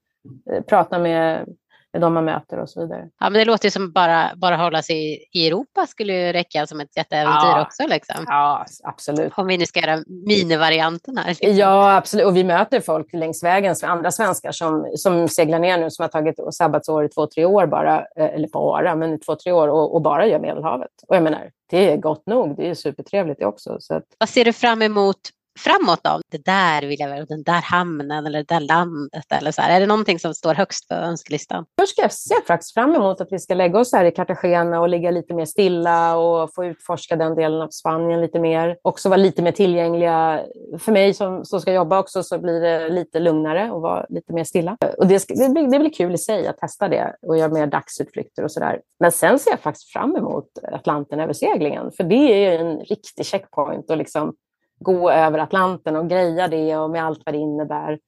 eh, 0.51 0.61
prata 0.61 0.99
med, 0.99 1.45
med 1.93 2.01
de 2.01 2.13
man 2.13 2.25
möter 2.25 2.57
och 2.59 2.69
så 2.69 2.81
vidare. 2.81 3.07
Ja, 3.19 3.29
men 3.29 3.33
det 3.39 3.45
låter 3.45 3.65
ju 3.65 3.71
som 3.71 3.91
bara, 3.91 4.31
bara 4.35 4.55
hålla 4.57 4.81
sig 4.81 5.27
i 5.33 5.47
Europa 5.47 5.85
skulle 5.87 6.13
ju 6.13 6.33
räcka 6.33 6.67
som 6.67 6.79
ett 6.79 6.97
jätteäventyr 6.97 7.47
Ja. 7.47 7.61
också. 7.61 7.87
Liksom. 7.87 8.15
Ja, 8.27 8.65
absolut. 8.83 9.33
Om 9.35 9.47
vi 9.47 9.57
nu 9.57 9.65
ska 9.65 9.79
göra 9.79 10.03
minivarianten 10.27 11.17
här. 11.17 11.27
Liksom. 11.27 11.55
Ja, 11.57 11.95
absolut. 11.95 12.25
Och 12.25 12.35
vi 12.37 12.43
möter 12.43 12.79
folk 12.79 13.13
längs 13.13 13.43
vägen, 13.43 13.75
andra 13.83 14.11
svenskar 14.11 14.51
som, 14.51 14.91
som 14.95 15.27
seglar 15.27 15.59
ner 15.59 15.77
nu, 15.77 15.89
som 15.89 16.03
har 16.03 16.09
tagit 16.09 16.35
sabbatsår 16.51 17.05
i 17.05 17.09
två, 17.09 17.27
tre 17.27 17.45
år 17.45 17.65
bara, 17.65 17.97
eh, 17.99 18.25
eller 18.25 18.47
bara, 18.47 18.95
men 18.95 19.13
i 19.13 19.19
två, 19.19 19.35
tre 19.35 19.51
år 19.51 19.67
och, 19.67 19.95
och 19.95 20.01
bara 20.01 20.27
gör 20.27 20.39
Medelhavet. 20.39 20.91
Och 21.07 21.15
jag 21.15 21.23
menar, 21.23 21.49
det 21.69 21.91
är 21.91 21.97
gott 21.97 22.23
nog. 22.27 22.55
Det 22.55 22.69
är 22.69 22.73
supertrevligt 22.73 23.39
det 23.39 23.45
också. 23.45 23.77
Så 23.79 23.95
att, 23.95 24.03
Vad 24.17 24.29
ser 24.29 24.45
du 24.45 24.53
fram 24.53 24.81
emot 24.81 25.17
framåt 25.59 26.07
av 26.07 26.21
Det 26.31 26.45
där 26.45 26.81
vill 26.81 26.99
jag 26.99 27.09
väl, 27.09 27.25
den 27.25 27.43
där 27.43 27.61
hamnen 27.61 28.25
eller 28.25 28.39
det 28.39 28.53
där 28.53 28.59
landet 28.59 29.25
eller 29.29 29.51
så 29.51 29.61
här. 29.61 29.75
Är 29.75 29.79
det 29.79 29.85
någonting 29.85 30.19
som 30.19 30.33
står 30.33 30.53
högst 30.53 30.87
på 30.87 30.95
önskelistan? 30.95 31.65
Först 31.79 31.91
ska 31.91 32.01
jag 32.01 32.11
se 32.11 32.35
faktiskt 32.47 32.73
fram 32.73 32.95
emot 32.95 33.21
att 33.21 33.27
vi 33.31 33.39
ska 33.39 33.53
lägga 33.53 33.79
oss 33.79 33.93
här 33.93 34.05
i 34.05 34.11
Cartagena 34.11 34.81
och 34.81 34.89
ligga 34.89 35.11
lite 35.11 35.33
mer 35.33 35.45
stilla 35.45 36.17
och 36.17 36.53
få 36.53 36.65
utforska 36.65 37.15
den 37.15 37.35
delen 37.35 37.61
av 37.61 37.69
Spanien 37.69 38.21
lite 38.21 38.39
mer. 38.39 38.77
Också 38.81 39.09
vara 39.09 39.17
lite 39.17 39.41
mer 39.41 39.51
tillgängliga. 39.51 40.41
För 40.79 40.91
mig 40.91 41.13
som, 41.13 41.45
som 41.45 41.61
ska 41.61 41.73
jobba 41.73 41.99
också 41.99 42.23
så 42.23 42.39
blir 42.39 42.61
det 42.61 42.89
lite 42.89 43.19
lugnare 43.19 43.71
och 43.71 43.81
vara 43.81 44.05
lite 44.09 44.33
mer 44.33 44.43
stilla. 44.43 44.77
Och 44.97 45.07
det, 45.07 45.19
ska, 45.19 45.33
det, 45.33 45.49
blir, 45.49 45.67
det 45.67 45.79
blir 45.79 45.93
kul 45.93 46.13
i 46.13 46.17
sig 46.17 46.47
att 46.47 46.57
testa 46.57 46.87
det 46.87 47.15
och 47.21 47.37
göra 47.37 47.49
mer 47.49 47.67
dagsutflykter 47.67 48.43
och 48.43 48.51
sådär. 48.51 48.81
Men 48.99 49.11
sen 49.11 49.39
ser 49.39 49.51
jag 49.51 49.59
faktiskt 49.59 49.91
fram 49.91 50.15
emot 50.15 50.47
Atlantenöverseglingen. 50.71 51.91
För 51.91 52.03
det 52.03 52.15
är 52.15 52.51
ju 52.51 52.57
en 52.57 52.79
riktig 52.79 53.25
checkpoint 53.25 53.89
och 53.89 53.97
liksom 53.97 54.33
gå 54.79 55.11
över 55.11 55.39
Atlanten 55.39 55.95
och 55.95 56.09
greja 56.09 56.47
det 56.47 56.77
och 56.77 56.89
med 56.89 57.05
allt 57.05 57.21
vad 57.25 57.35
det 57.35 57.39
innebär. 57.39 57.99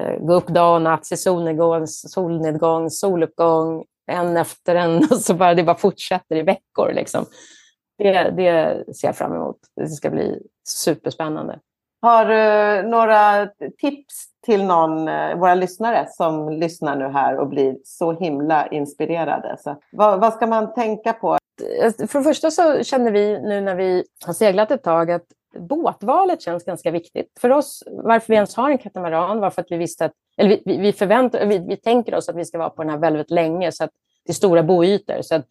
Eh, 0.00 0.18
Gå 0.18 0.34
upp 0.34 0.46
dag 0.46 0.74
och 0.74 0.82
natt, 0.82 1.06
se 1.06 1.16
solnedgång, 1.16 1.86
solnedgång, 1.86 2.90
soluppgång, 2.90 3.84
en 4.06 4.36
efter 4.36 4.74
en. 4.74 4.96
Och 5.10 5.16
så 5.16 5.34
bara, 5.34 5.54
det 5.54 5.62
bara 5.62 5.76
fortsätter 5.76 6.36
i 6.36 6.42
veckor. 6.42 6.92
Liksom. 6.92 7.24
Det, 7.98 8.12
det 8.12 8.84
ser 8.96 9.08
jag 9.08 9.16
fram 9.16 9.34
emot. 9.34 9.56
Det 9.76 9.88
ska 9.88 10.10
bli 10.10 10.42
superspännande. 10.68 11.58
Har 12.02 12.24
du 12.24 12.88
några 12.88 13.46
tips 13.80 14.26
till 14.44 14.64
någon, 14.64 15.08
eh, 15.08 15.36
våra 15.38 15.54
lyssnare 15.54 16.06
som 16.10 16.50
lyssnar 16.50 16.96
nu 16.96 17.08
här 17.08 17.38
och 17.38 17.48
blir 17.48 17.76
så 17.84 18.12
himla 18.12 18.66
inspirerade? 18.66 19.56
Så, 19.58 19.76
vad, 19.92 20.20
vad 20.20 20.32
ska 20.32 20.46
man 20.46 20.74
tänka 20.74 21.12
på? 21.12 21.38
För 22.08 22.18
det 22.18 22.24
första 22.24 22.50
så 22.50 22.82
känner 22.82 23.10
vi 23.10 23.40
nu 23.40 23.60
när 23.60 23.74
vi 23.74 24.04
har 24.26 24.32
seglat 24.32 24.70
ett 24.70 24.82
tag 24.82 25.10
att 25.10 25.26
båtvalet 25.58 26.42
känns 26.42 26.64
ganska 26.64 26.90
viktigt. 26.90 27.38
För 27.40 27.52
oss, 27.52 27.82
varför 27.86 28.28
vi 28.28 28.34
ens 28.34 28.56
har 28.56 28.70
en 28.70 28.78
katamaran 28.78 29.40
var 29.40 29.50
för 29.50 29.62
att 29.62 29.70
vi 29.70 29.76
visste 29.76 30.04
att, 30.04 30.12
eller 30.36 30.50
vi, 30.50 30.62
vi, 30.64 30.76
vi 30.76 30.92
förväntar, 30.92 31.46
vi, 31.46 31.58
vi 31.58 31.76
tänker 31.76 32.14
oss 32.14 32.28
att 32.28 32.36
vi 32.36 32.44
ska 32.44 32.58
vara 32.58 32.70
på 32.70 32.82
den 32.82 32.90
här 32.90 32.98
väldigt 32.98 33.30
länge, 33.30 33.72
så 33.72 33.84
att 33.84 33.90
det 34.24 34.32
är 34.32 34.34
stora 34.34 34.62
boytor. 34.62 35.22
Så 35.22 35.34
att 35.34 35.46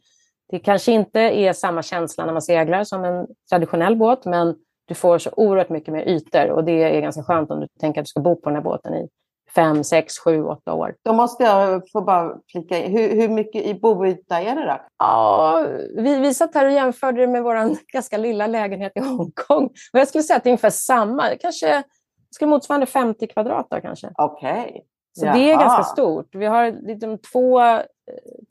det 0.50 0.60
kanske 0.60 0.92
inte 0.92 1.20
är 1.20 1.54
samma 1.54 1.84
känsla 1.84 2.26
när 2.26 2.34
man 2.34 2.42
seglar 2.42 2.84
som 2.84 3.04
en 3.04 3.28
traditionell 3.50 3.96
båt, 3.96 4.26
men 4.26 4.56
du 4.86 4.96
får 4.96 5.18
så 5.18 5.30
oerhört 5.38 5.70
mycket 5.70 5.94
mer 5.94 6.08
ytor 6.08 6.50
och 6.50 6.64
det 6.64 6.98
är 6.98 7.02
ganska 7.02 7.24
skönt 7.24 7.52
om 7.52 7.60
du 7.60 7.68
tänker 7.80 8.02
att 8.02 8.06
du 8.06 8.10
ska 8.10 8.20
bo 8.20 8.36
på 8.36 8.50
den 8.50 8.56
här 8.56 8.64
båten 8.64 8.94
i 8.94 9.08
fem, 9.56 9.84
sex, 9.84 10.20
sju, 10.20 10.44
åtta 10.44 10.74
år. 10.74 10.96
Då 11.06 11.14
måste 11.14 11.44
jag 11.44 11.82
få 11.92 12.02
bara 12.02 12.34
flika 12.52 12.78
in. 12.78 12.92
Hur, 12.92 13.16
hur 13.16 13.30
mycket 13.30 13.66
i 13.66 13.74
boyta 13.74 14.42
är 14.42 14.56
det 14.56 14.66
då? 14.66 14.82
Ja, 14.98 15.66
vi, 15.98 16.20
vi 16.20 16.34
satt 16.34 16.56
här 16.56 16.66
och 16.66 16.72
jämförde 16.72 17.22
det 17.22 17.28
med 17.28 17.44
vår 17.44 17.76
ganska 17.94 18.18
lilla 18.18 18.48
lägenhet 18.48 18.92
i 18.96 19.00
Hongkong. 19.00 19.66
Och 19.66 20.00
jag 20.00 20.08
skulle 20.08 20.24
säga 20.24 20.38
att 20.38 20.44
det 20.44 20.50
är 20.50 20.52
ungefär 20.52 20.70
samma. 20.70 21.36
Kanske 21.42 21.84
skulle 22.32 22.50
motsvara 22.50 22.86
50 22.86 23.28
kvadrat 23.28 23.68
då, 23.70 23.82
kanske. 23.82 24.12
Okej. 24.18 24.86
Så 25.20 25.26
det 25.26 25.32
är 25.32 25.52
Jaha. 25.52 25.62
ganska 25.62 25.84
stort. 25.84 26.36
Vi 26.36 26.46
har 26.46 26.88
liksom 26.88 27.18
två, 27.18 27.62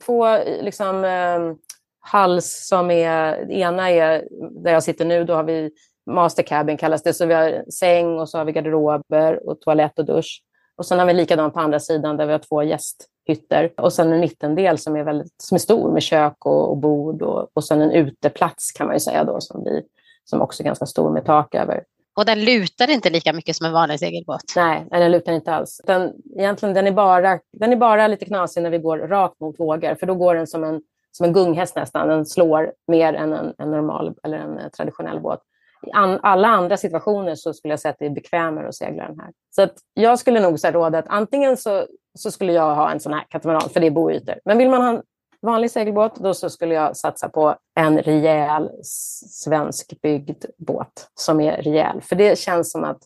två 0.05 0.37
liksom, 0.61 1.03
eh, 1.03 1.55
hals 1.99 2.67
som 2.67 2.91
är... 2.91 3.51
Ena 3.51 3.91
är 3.91 4.27
där 4.63 4.71
jag 4.71 4.83
sitter 4.83 5.05
nu. 5.05 5.23
Då 5.23 5.33
har 5.33 5.43
vi 5.43 5.71
master 6.11 6.43
cabin 6.43 6.77
kallas 6.77 7.03
det. 7.03 7.13
Så 7.13 7.25
vi 7.25 7.33
har 7.33 7.71
säng 7.71 8.19
och 8.19 8.29
så 8.29 8.37
har 8.37 8.45
vi 8.45 8.51
garderober 8.51 9.49
och 9.49 9.61
toalett 9.61 9.99
och 9.99 10.05
dusch. 10.05 10.41
Och 10.77 10.85
sen 10.85 10.99
har 10.99 11.05
vi 11.05 11.13
likadant 11.13 11.53
på 11.53 11.59
andra 11.59 11.79
sidan 11.79 12.17
där 12.17 12.25
vi 12.25 12.31
har 12.31 12.39
två 12.39 12.63
gästhytter. 12.63 13.71
Och 13.77 13.93
sen 13.93 14.13
en 14.13 14.19
mittendel 14.19 14.77
som 14.77 14.95
är, 14.95 15.03
väldigt, 15.03 15.35
som 15.37 15.55
är 15.55 15.59
stor 15.59 15.91
med 15.91 16.03
kök 16.03 16.45
och, 16.45 16.69
och 16.69 16.77
bord. 16.77 17.21
Och, 17.21 17.49
och 17.53 17.63
sen 17.63 17.81
en 17.81 17.91
uteplats 17.91 18.71
kan 18.71 18.87
man 18.87 18.95
ju 18.95 18.99
säga 18.99 19.23
då 19.23 19.41
som, 19.41 19.63
blir, 19.63 19.83
som 20.23 20.41
också 20.41 20.63
är 20.63 20.65
ganska 20.65 20.85
stor 20.85 21.11
med 21.11 21.25
tak 21.25 21.55
över. 21.55 21.83
Och 22.17 22.25
den 22.25 22.45
lutar 22.45 22.89
inte 22.89 23.09
lika 23.09 23.33
mycket 23.33 23.55
som 23.55 23.65
en 23.65 23.73
vanlig 23.73 23.99
segelbåt. 23.99 24.53
Nej, 24.55 24.87
den 24.91 25.11
lutar 25.11 25.31
inte 25.31 25.53
alls. 25.53 25.81
Den, 25.85 26.13
egentligen, 26.37 26.75
den, 26.75 26.87
är 26.87 26.91
bara, 26.91 27.39
den 27.53 27.71
är 27.71 27.75
bara 27.75 28.07
lite 28.07 28.25
knasig 28.25 28.63
när 28.63 28.69
vi 28.69 28.77
går 28.77 28.97
rakt 28.97 29.39
mot 29.39 29.59
vågor. 29.59 29.95
För 29.95 30.07
då 30.07 30.15
går 30.15 30.35
den 30.35 30.47
som 30.47 30.63
en, 30.63 30.81
som 31.11 31.25
en 31.25 31.33
gunghäst 31.33 31.75
nästan. 31.75 32.07
Den 32.07 32.25
slår 32.25 32.73
mer 32.87 33.13
än 33.13 33.33
en, 33.33 33.53
en 33.57 33.71
normal 33.71 34.15
eller 34.23 34.37
en 34.37 34.71
traditionell 34.77 35.19
båt. 35.19 35.39
I 35.87 35.91
an, 35.93 36.19
alla 36.23 36.47
andra 36.47 36.77
situationer 36.77 37.35
så 37.35 37.53
skulle 37.53 37.71
jag 37.71 37.79
säga 37.79 37.91
att 37.91 37.99
det 37.99 38.05
är 38.05 38.09
bekvämare 38.09 38.67
att 38.67 38.75
segla 38.75 39.07
den 39.07 39.19
här. 39.19 39.31
Så 39.55 39.61
att 39.61 39.73
jag 39.93 40.19
skulle 40.19 40.39
nog 40.39 40.59
så 40.59 40.67
råda 40.67 40.97
att 40.97 41.07
antingen 41.07 41.57
så, 41.57 41.85
så 42.17 42.31
skulle 42.31 42.53
jag 42.53 42.75
ha 42.75 42.91
en 42.91 42.99
sån 42.99 43.13
här 43.13 43.25
katamaran, 43.29 43.69
för 43.69 43.79
det 43.79 43.87
är 43.87 43.91
boytor. 43.91 44.35
Men 44.45 44.57
vill 44.57 44.69
man 44.69 44.81
ha 44.81 44.89
en 44.89 45.01
vanlig 45.41 45.71
segelbåt, 45.71 46.15
då 46.15 46.33
så 46.33 46.49
skulle 46.49 46.73
jag 46.73 46.97
satsa 46.97 47.29
på 47.29 47.55
en 47.79 47.99
rejäl 47.99 48.69
svenskbyggd 48.83 50.45
båt 50.57 51.09
som 51.13 51.41
är 51.41 51.61
rejäl. 51.61 52.01
För 52.01 52.15
det 52.15 52.39
känns 52.39 52.71
som 52.71 52.83
att 52.83 52.99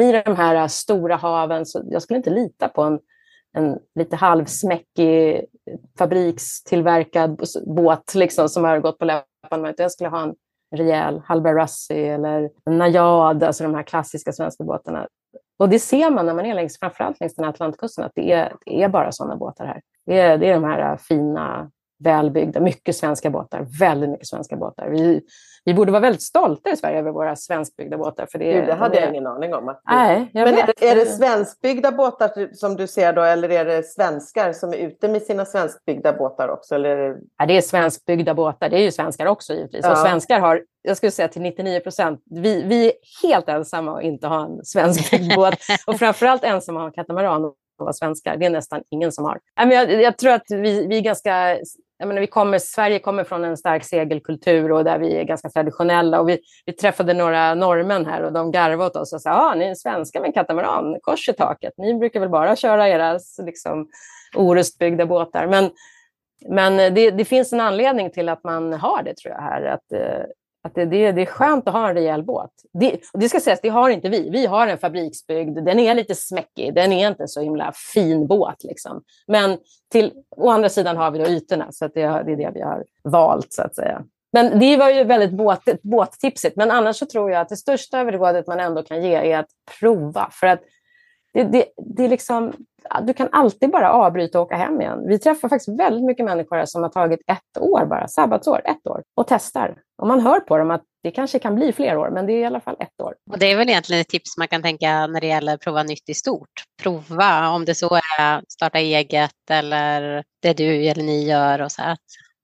i 0.00 0.12
de 0.12 0.36
här 0.36 0.68
stora 0.68 1.16
haven, 1.16 1.66
så 1.66 1.82
jag 1.90 2.02
skulle 2.02 2.16
inte 2.16 2.30
lita 2.30 2.68
på 2.68 2.82
en 2.82 2.98
en 3.58 3.78
lite 3.94 4.16
halvsmäckig 4.16 5.44
fabrikstillverkad 5.98 7.42
båt 7.66 8.14
liksom, 8.14 8.48
som 8.48 8.64
har 8.64 8.78
gått 8.78 8.98
på 8.98 9.04
läpparna. 9.04 9.74
Jag 9.76 9.92
skulle 9.92 10.10
ha 10.10 10.22
en 10.22 10.34
rejäl 10.76 11.22
Hallberg 11.24 11.54
Russie 11.54 12.14
eller 12.14 12.50
Najad, 12.70 13.42
alltså 13.42 13.64
de 13.64 13.74
här 13.74 13.82
klassiska 13.82 14.32
svenska 14.32 14.64
båtarna. 14.64 15.06
Och 15.58 15.68
det 15.68 15.78
ser 15.78 16.10
man 16.10 16.26
när 16.26 16.34
man 16.34 16.46
är 16.46 16.54
längs, 16.54 16.78
framförallt 16.78 17.20
längs 17.20 17.34
den 17.34 17.44
här 17.44 17.52
Atlantkusten, 17.52 18.04
att 18.04 18.12
det 18.14 18.32
är, 18.32 18.52
det 18.66 18.82
är 18.82 18.88
bara 18.88 19.12
sådana 19.12 19.36
båtar 19.36 19.66
här. 19.66 19.80
Det 20.06 20.20
är, 20.20 20.38
det 20.38 20.48
är 20.48 20.54
de 20.54 20.64
här 20.64 20.92
äh, 20.92 20.96
fina, 20.96 21.70
välbyggda, 21.98 22.60
mycket 22.60 22.96
svenska 22.96 23.30
båtar, 23.30 23.66
väldigt 23.78 24.10
mycket 24.10 24.26
svenska 24.26 24.56
båtar. 24.56 24.88
Vi, 24.88 25.20
vi 25.64 25.74
borde 25.74 25.92
vara 25.92 26.00
väldigt 26.00 26.22
stolta 26.22 26.70
i 26.70 26.76
Sverige 26.76 26.98
över 26.98 27.10
våra 27.10 27.36
svenskbyggda 27.36 27.98
båtar. 27.98 28.26
För 28.32 28.38
det, 28.38 28.52
Gud, 28.52 28.66
det 28.66 28.74
hade 28.74 28.94
det, 28.94 29.00
jag 29.00 29.10
ingen 29.10 29.26
aning 29.26 29.54
om. 29.54 29.68
Att 29.68 29.82
nej, 29.90 30.30
Men 30.34 30.54
vet. 30.54 30.82
är 30.82 30.94
det 30.94 31.06
svenskbyggda 31.06 31.92
båtar 31.92 32.54
som 32.54 32.76
du 32.76 32.86
ser 32.86 33.12
då 33.12 33.22
eller 33.22 33.48
är 33.48 33.64
det 33.64 33.82
svenskar 33.82 34.52
som 34.52 34.72
är 34.72 34.76
ute 34.76 35.08
med 35.08 35.22
sina 35.22 35.44
svenskbyggda 35.44 36.12
båtar 36.12 36.48
också? 36.48 36.74
Eller 36.74 36.88
är 36.88 37.08
det... 37.08 37.20
Ja, 37.38 37.46
det 37.46 37.56
är 37.56 37.60
svenskbyggda 37.60 38.34
båtar. 38.34 38.68
Det 38.68 38.76
är 38.76 38.82
ju 38.82 38.92
svenskar 38.92 39.26
också 39.26 39.54
givetvis. 39.54 39.84
Ja. 39.84 39.92
Och 39.92 39.98
svenskar 39.98 40.40
har, 40.40 40.62
jag 40.82 40.96
skulle 40.96 41.12
säga 41.12 41.28
till 41.28 41.42
99 41.42 41.80
procent, 41.80 42.22
vi, 42.30 42.62
vi 42.62 42.86
är 42.86 42.92
helt 43.22 43.48
ensamma 43.48 43.98
att 43.98 44.02
inte 44.02 44.26
ha 44.26 44.44
en 44.44 44.64
svenskbyggd 44.64 45.34
båt. 45.34 45.54
Och 45.86 45.98
framförallt 45.98 46.44
ensamma 46.44 46.80
att 46.80 46.82
ha 46.82 46.88
en 46.88 46.92
katamaran 46.92 47.44
och 47.44 47.54
vara 47.84 47.92
svenskar. 47.92 48.36
Det 48.36 48.46
är 48.46 48.50
nästan 48.50 48.82
ingen 48.90 49.12
som 49.12 49.24
har. 49.24 49.38
Jag, 49.54 49.92
jag 49.92 50.18
tror 50.18 50.32
att 50.32 50.50
vi, 50.50 50.86
vi 50.86 50.96
är 50.96 51.02
ganska 51.02 51.58
jag 51.98 52.08
menar, 52.08 52.20
vi 52.20 52.26
kommer, 52.26 52.58
Sverige 52.58 52.98
kommer 52.98 53.24
från 53.24 53.44
en 53.44 53.56
stark 53.56 53.84
segelkultur 53.84 54.72
och 54.72 54.84
där 54.84 54.98
vi 54.98 55.16
är 55.16 55.24
ganska 55.24 55.50
traditionella. 55.50 56.20
Och 56.20 56.28
vi, 56.28 56.38
vi 56.66 56.72
träffade 56.72 57.14
några 57.14 57.54
norrmän 57.54 58.06
här 58.06 58.22
och 58.22 58.32
de 58.32 58.50
garvade 58.50 58.86
åt 58.90 58.96
oss 58.96 59.12
och 59.12 59.22
sa 59.22 59.30
ah, 59.30 59.54
ni 59.54 59.64
är 59.64 59.74
svenskar 59.74 60.20
med 60.20 60.34
katamaran, 60.34 60.96
kors 61.02 61.28
i 61.28 61.32
taket. 61.32 61.72
Ni 61.76 61.94
brukar 61.94 62.20
väl 62.20 62.28
bara 62.28 62.56
köra 62.56 62.88
era 62.88 63.18
liksom, 63.38 63.88
orustbyggda 64.36 65.06
båtar. 65.06 65.46
Men, 65.46 65.70
men 66.48 66.94
det, 66.94 67.10
det, 67.10 67.24
finns 67.24 67.52
en 67.52 67.60
anledning 67.60 68.10
till 68.10 68.28
att 68.28 68.44
man 68.44 68.72
har 68.72 69.02
det 69.02 69.14
tror 69.16 69.34
jag 69.34 69.42
här. 69.42 69.62
Att, 69.62 69.92
eh, 69.92 70.24
att 70.62 70.74
det, 70.74 70.84
det, 70.84 71.12
det 71.12 71.22
är 71.22 71.26
skönt 71.26 71.68
att 71.68 71.74
ha 71.74 71.88
en 71.88 71.94
rejäl 71.94 72.22
båt. 72.22 72.50
Det, 72.72 73.00
det 73.12 73.28
ska 73.28 73.40
sägas, 73.40 73.60
det 73.62 73.68
har 73.68 73.90
inte 73.90 74.08
vi. 74.08 74.30
Vi 74.30 74.46
har 74.46 74.66
en 74.66 74.78
fabriksbyggd, 74.78 75.64
den 75.64 75.78
är 75.78 75.94
lite 75.94 76.14
smäckig, 76.14 76.74
den 76.74 76.92
är 76.92 77.08
inte 77.08 77.28
så 77.28 77.40
himla 77.40 77.72
fin 77.92 78.26
båt. 78.26 78.64
Liksom. 78.64 79.02
Men 79.26 79.58
till, 79.92 80.12
å 80.36 80.50
andra 80.50 80.68
sidan 80.68 80.96
har 80.96 81.10
vi 81.10 81.18
då 81.18 81.26
ytorna, 81.26 81.72
så 81.72 81.84
att 81.84 81.94
det, 81.94 82.00
det 82.00 82.32
är 82.32 82.36
det 82.36 82.50
vi 82.54 82.60
har 82.60 82.84
valt. 83.02 83.52
så 83.52 83.62
att 83.62 83.74
säga. 83.74 84.04
Men 84.32 84.58
det 84.58 84.76
var 84.76 84.90
ju 84.90 85.04
väldigt 85.04 85.30
båt, 85.30 85.82
båttipsigt. 85.82 86.56
Men 86.56 86.70
annars 86.70 86.96
så 86.96 87.06
tror 87.06 87.30
jag 87.30 87.40
att 87.40 87.48
det 87.48 87.56
största 87.56 88.04
rådet 88.04 88.46
man 88.46 88.60
ändå 88.60 88.82
kan 88.82 89.02
ge 89.02 89.14
är 89.14 89.38
att 89.38 89.48
prova. 89.80 90.28
För 90.32 90.46
att 90.46 90.60
det, 91.32 91.44
det, 91.44 91.64
det 91.96 92.04
är 92.04 92.08
liksom, 92.08 92.52
du 93.02 93.14
kan 93.14 93.28
alltid 93.32 93.70
bara 93.70 93.92
avbryta 93.92 94.40
och 94.40 94.46
åka 94.46 94.56
hem 94.56 94.80
igen. 94.80 95.08
Vi 95.08 95.18
träffar 95.18 95.48
faktiskt 95.48 95.80
väldigt 95.80 96.04
mycket 96.04 96.24
människor 96.24 96.64
som 96.64 96.82
har 96.82 96.90
tagit 96.90 97.20
ett 97.26 97.62
år 97.62 97.86
bara, 97.86 98.08
sabbatsår, 98.08 98.62
ett 98.64 98.86
år, 98.86 99.02
och 99.16 99.26
testar. 99.28 99.76
Och 100.02 100.08
man 100.08 100.20
hör 100.20 100.40
på 100.40 100.58
dem 100.58 100.70
att 100.70 100.82
det 101.02 101.10
kanske 101.10 101.38
kan 101.38 101.54
bli 101.54 101.72
fler 101.72 101.96
år, 101.96 102.10
men 102.10 102.26
det 102.26 102.32
är 102.32 102.40
i 102.40 102.44
alla 102.44 102.60
fall 102.60 102.76
ett 102.80 103.02
år. 103.02 103.14
Och 103.30 103.38
det 103.38 103.46
är 103.46 103.56
väl 103.56 103.68
egentligen 103.68 104.00
ett 104.00 104.08
tips 104.08 104.38
man 104.38 104.48
kan 104.48 104.62
tänka 104.62 105.06
när 105.06 105.20
det 105.20 105.26
gäller 105.26 105.54
att 105.54 105.60
prova 105.60 105.82
nytt 105.82 106.08
i 106.08 106.14
stort. 106.14 106.64
Prova 106.82 107.48
om 107.48 107.64
det 107.64 107.74
så 107.74 107.94
är 107.94 108.42
starta 108.48 108.78
eget 108.78 109.50
eller 109.50 110.24
det 110.42 110.52
du 110.52 110.86
eller 110.86 111.02
ni 111.02 111.28
gör 111.28 111.60
och 111.60 111.72
så. 111.72 111.82
Att 111.82 111.98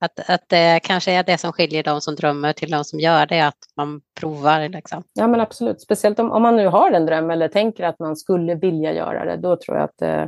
att, 0.04 0.30
att 0.30 0.48
det 0.48 0.80
kanske 0.82 1.12
är 1.12 1.22
det 1.22 1.38
som 1.38 1.52
skiljer 1.52 1.82
de 1.82 2.00
som 2.00 2.14
drömmer 2.14 2.52
till 2.52 2.70
de 2.70 2.84
som 2.84 3.00
gör 3.00 3.26
det, 3.26 3.40
att 3.40 3.58
man 3.76 4.00
provar. 4.20 4.68
Liksom. 4.68 5.02
Ja, 5.12 5.26
men 5.26 5.40
absolut. 5.40 5.80
Speciellt 5.80 6.18
om, 6.18 6.30
om 6.30 6.42
man 6.42 6.56
nu 6.56 6.66
har 6.66 6.92
en 6.92 7.06
dröm 7.06 7.30
eller 7.30 7.48
tänker 7.48 7.84
att 7.84 7.98
man 7.98 8.16
skulle 8.16 8.54
vilja 8.54 8.92
göra 8.92 9.24
det, 9.24 9.36
då 9.36 9.56
tror 9.56 9.76
jag 9.76 9.84
att 9.84 10.02
eh, 10.02 10.24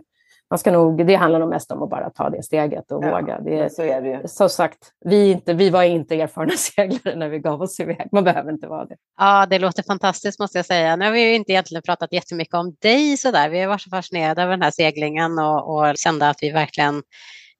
man 0.50 0.58
ska 0.58 0.72
nog, 0.72 1.06
det 1.06 1.14
handlar 1.14 1.40
nog 1.40 1.48
mest 1.48 1.72
om 1.72 1.82
att 1.82 1.90
bara 1.90 2.10
ta 2.10 2.30
det 2.30 2.42
steget 2.42 2.92
och 2.92 3.04
ja, 3.04 3.10
våga. 3.10 3.40
Det, 3.40 3.72
så 3.72 3.82
är 3.82 4.02
det 4.02 4.08
ju. 4.08 4.28
Som 4.28 4.48
sagt, 4.48 4.78
vi, 5.04 5.30
inte, 5.30 5.54
vi 5.54 5.70
var 5.70 5.82
inte 5.82 6.20
erfarna 6.20 6.52
seglare 6.56 7.16
när 7.16 7.28
vi 7.28 7.38
gav 7.38 7.62
oss 7.62 7.80
iväg. 7.80 8.08
Man 8.12 8.24
behöver 8.24 8.52
inte 8.52 8.66
vara 8.66 8.84
det. 8.84 8.96
Ja, 9.18 9.46
det 9.50 9.58
låter 9.58 9.82
fantastiskt 9.82 10.40
måste 10.40 10.58
jag 10.58 10.66
säga. 10.66 10.96
Nu 10.96 11.04
har 11.04 11.12
vi 11.12 11.20
ju 11.20 11.34
inte 11.34 11.52
egentligen 11.52 11.82
pratat 11.82 12.12
jättemycket 12.12 12.54
om 12.54 12.76
dig 12.82 13.16
sådär. 13.16 13.48
Vi 13.48 13.60
har 13.60 13.68
varit 13.68 13.82
så 13.82 13.90
fascinerade 13.90 14.42
över 14.42 14.50
den 14.50 14.62
här 14.62 14.70
seglingen 14.70 15.38
och, 15.38 15.76
och 15.76 15.96
kände 15.96 16.28
att 16.28 16.38
vi 16.40 16.50
verkligen 16.50 17.02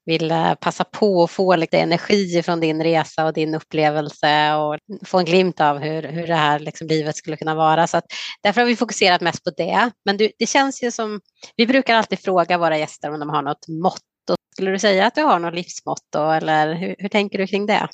vill 0.07 0.31
eh, 0.31 0.53
passa 0.53 0.83
på 0.83 1.23
att 1.23 1.31
få 1.31 1.55
lite 1.55 1.79
energi 1.79 2.43
från 2.43 2.59
din 2.59 2.83
resa 2.83 3.25
och 3.25 3.33
din 3.33 3.55
upplevelse 3.55 4.53
och 4.53 4.77
få 5.05 5.19
en 5.19 5.25
glimt 5.25 5.61
av 5.61 5.77
hur, 5.77 6.03
hur 6.03 6.27
det 6.27 6.35
här 6.35 6.59
liksom 6.59 6.87
livet 6.87 7.15
skulle 7.15 7.37
kunna 7.37 7.55
vara. 7.55 7.87
Så 7.87 7.97
att 7.97 8.05
därför 8.43 8.61
har 8.61 8.67
vi 8.67 8.75
fokuserat 8.75 9.21
mest 9.21 9.43
på 9.43 9.49
det. 9.57 9.91
Men 10.05 10.17
du, 10.17 10.31
det 10.39 10.45
känns 10.45 10.83
ju 10.83 10.91
som, 10.91 11.21
vi 11.55 11.67
brukar 11.67 11.95
alltid 11.95 12.19
fråga 12.19 12.57
våra 12.57 12.77
gäster 12.77 13.11
om 13.11 13.19
de 13.19 13.29
har 13.29 13.41
något 13.41 13.67
motto. 13.67 14.35
Skulle 14.53 14.71
du 14.71 14.79
säga 14.79 15.07
att 15.07 15.15
du 15.15 15.21
har 15.21 15.39
något 15.39 15.53
livsmotto 15.53 16.31
eller 16.31 16.73
hur, 16.73 16.95
hur 16.99 17.09
tänker 17.09 17.37
du 17.37 17.47
kring 17.47 17.65
det? 17.65 17.87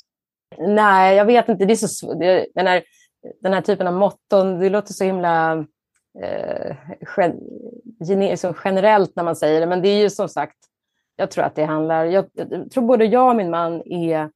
Nej, 0.58 1.16
jag 1.16 1.24
vet 1.24 1.48
inte. 1.48 1.64
Det 1.64 1.72
är 1.72 1.76
så, 1.76 2.14
det, 2.14 2.46
den, 2.54 2.66
här, 2.66 2.82
den 3.42 3.52
här 3.52 3.60
typen 3.60 3.86
av 3.86 3.94
motton, 3.94 4.58
det 4.58 4.70
låter 4.70 4.92
så 4.92 5.04
himla 5.04 5.66
eh, 6.22 6.76
gen, 7.16 7.40
generellt 8.64 9.16
när 9.16 9.24
man 9.24 9.36
säger 9.36 9.60
det, 9.60 9.66
men 9.66 9.82
det 9.82 9.88
är 9.88 9.98
ju 9.98 10.10
som 10.10 10.28
sagt 10.28 10.56
jag 11.16 11.30
tror 11.30 11.44
att 11.44 11.54
det 11.54 11.64
handlar... 11.64 12.04
Jag, 12.04 12.24
jag, 12.32 12.70
tror 12.70 12.84
både 12.84 13.04
jag 13.04 13.28
och 13.28 13.36
min 13.36 13.50
man 13.50 13.82
är 13.86 14.30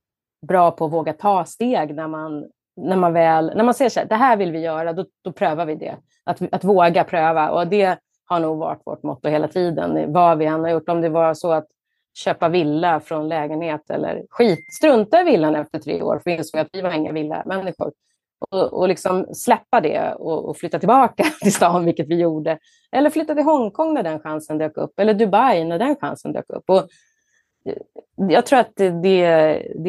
bra 0.47 0.71
på 0.71 0.85
att 0.85 0.93
våga 0.93 1.13
ta 1.13 1.45
steg 1.45 1.95
när 1.95 2.09
man, 2.09 2.47
när 2.77 2.97
man 2.97 3.13
väl... 3.13 3.53
När 3.57 3.65
man 3.65 3.75
ser 3.75 3.89
så 3.89 4.01
här, 4.01 4.07
det 4.07 4.15
här 4.15 4.37
vill 4.37 4.53
vi 4.53 4.61
göra, 4.61 4.93
då, 4.93 5.05
då 5.25 5.33
prövar 5.33 5.67
vi 5.67 5.75
det. 5.75 5.97
Att, 6.25 6.43
att 6.53 6.65
våga 6.65 7.05
pröva. 7.05 7.51
Och 7.51 7.67
det 7.67 7.99
har 8.27 8.41
nog 8.41 8.59
varit 8.59 8.83
vårt 8.85 9.03
motto 9.03 9.29
hela 9.29 9.49
tiden, 9.49 10.13
vad 10.13 10.39
vi 10.39 10.45
än 10.45 10.61
har 10.61 10.71
gjort. 10.71 10.89
Om 10.89 11.01
det 11.01 11.09
var 11.09 11.35
så 11.35 11.53
att 11.53 11.67
köpa 12.15 12.49
villa 12.49 13.01
från 13.01 13.29
lägenhet 13.29 13.91
eller 13.91 14.25
skit, 14.31 14.75
strunta 14.79 15.21
i 15.21 15.25
villan 15.25 15.57
efter 15.57 15.79
tre 15.79 16.03
år, 16.03 16.19
för 16.19 16.31
vi 16.31 16.37
insåg 16.37 16.61
att 16.61 16.69
vi 16.73 16.81
var 16.81 16.93
inga 16.93 17.13
villamänniskor 17.13 17.93
och, 18.39 18.73
och 18.73 18.89
liksom 18.89 19.27
släppa 19.35 19.81
det 19.81 20.15
och, 20.15 20.49
och, 20.49 20.57
flytta 20.57 20.79
tillbaka 20.79 21.25
till 21.43 21.53
stan, 21.53 21.85
vilket 21.85 22.09
vi 22.09 22.21
gjorde. 22.21 22.59
Eller 22.93 23.11
flytta 23.11 23.35
till 23.35 23.45
Hongkong 23.45 23.95
när 23.95 24.03
den 24.03 24.21
chansen 24.21 24.59
dök 24.59 24.77
upp, 24.77 25.01
eller 25.01 25.15
Dubai 25.15 25.65
när 25.65 25.79
den 25.79 25.97
chansen 25.97 26.33
dök 26.33 26.51
upp. 26.51 26.71
Och 26.71 26.89
eh, 27.65 27.77
jag 28.29 28.47
tror 28.47 28.59
att 28.59 28.73
det, 28.77 28.91
det, 28.91 29.25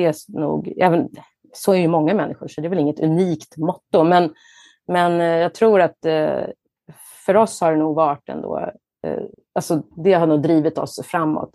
är 0.06 0.40
nog, 0.40 0.74
även, 0.78 1.10
så 1.54 1.74
är 1.74 1.78
ju 1.78 1.88
många 1.88 2.14
människor, 2.14 2.48
så 2.48 2.62
det 2.62 2.68
är 2.68 2.70
väl 2.70 2.80
inget 2.80 3.00
unikt 3.00 3.58
motto. 3.58 4.04
Men, 4.04 4.34
men 4.88 5.22
eh, 5.22 5.28
jag 5.28 5.54
tror 5.54 5.82
att 5.82 6.06
eh, 6.06 6.44
för 7.26 7.36
oss 7.36 7.62
har 7.62 7.72
det 7.72 7.78
nog 7.78 7.96
varit 7.96 8.30
ändå, 8.30 8.72
alltså 9.54 9.82
det 10.04 10.14
har 10.14 10.28
nog 10.28 10.42
drivit 10.42 10.78
oss 10.78 11.00
framåt. 11.06 11.52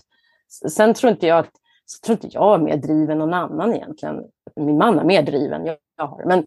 Sen 0.70 0.94
tror 0.94 1.12
inte 1.12 1.26
jag 1.26 1.38
att 1.38 1.50
så 1.86 2.06
tror 2.06 2.14
inte 2.14 2.36
jag 2.36 2.54
är 2.54 2.58
mer 2.58 2.76
driven 2.76 3.10
än 3.10 3.18
någon 3.18 3.34
annan 3.34 3.74
egentligen. 3.74 4.24
Min 4.56 4.78
man 4.78 4.98
är 4.98 5.04
mer 5.04 5.22
driven, 5.22 5.66
jag, 5.66 5.76
jag 5.96 6.06
har. 6.06 6.24
Men, 6.24 6.46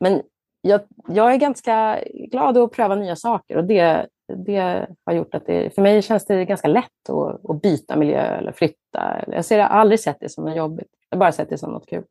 men 0.00 0.22
jag, 0.60 0.80
jag 1.08 1.32
är 1.32 1.36
ganska 1.36 2.00
glad 2.30 2.58
att 2.58 2.72
pröva 2.72 2.94
nya 2.94 3.16
saker 3.16 3.56
och 3.56 3.64
det, 3.64 4.06
det 4.46 4.86
har 5.06 5.12
gjort 5.12 5.34
att 5.34 5.46
det, 5.46 5.74
för 5.74 5.82
mig 5.82 6.02
känns 6.02 6.26
det 6.26 6.44
ganska 6.44 6.68
lätt 6.68 7.08
att, 7.08 7.50
att 7.50 7.62
byta 7.62 7.96
miljö 7.96 8.20
eller 8.20 8.52
flytta. 8.52 9.24
Jag 9.26 9.44
ser 9.44 9.58
jag 9.58 9.68
har 9.68 9.80
aldrig 9.80 10.00
sett 10.00 10.20
det 10.20 10.28
som 10.28 10.44
något 10.44 10.56
jobbigt. 10.56 10.88
Jag 11.10 11.16
har 11.16 11.20
bara 11.20 11.32
sett 11.32 11.50
det 11.50 11.58
som 11.58 11.72
något 11.72 11.86
kul. 11.86 12.04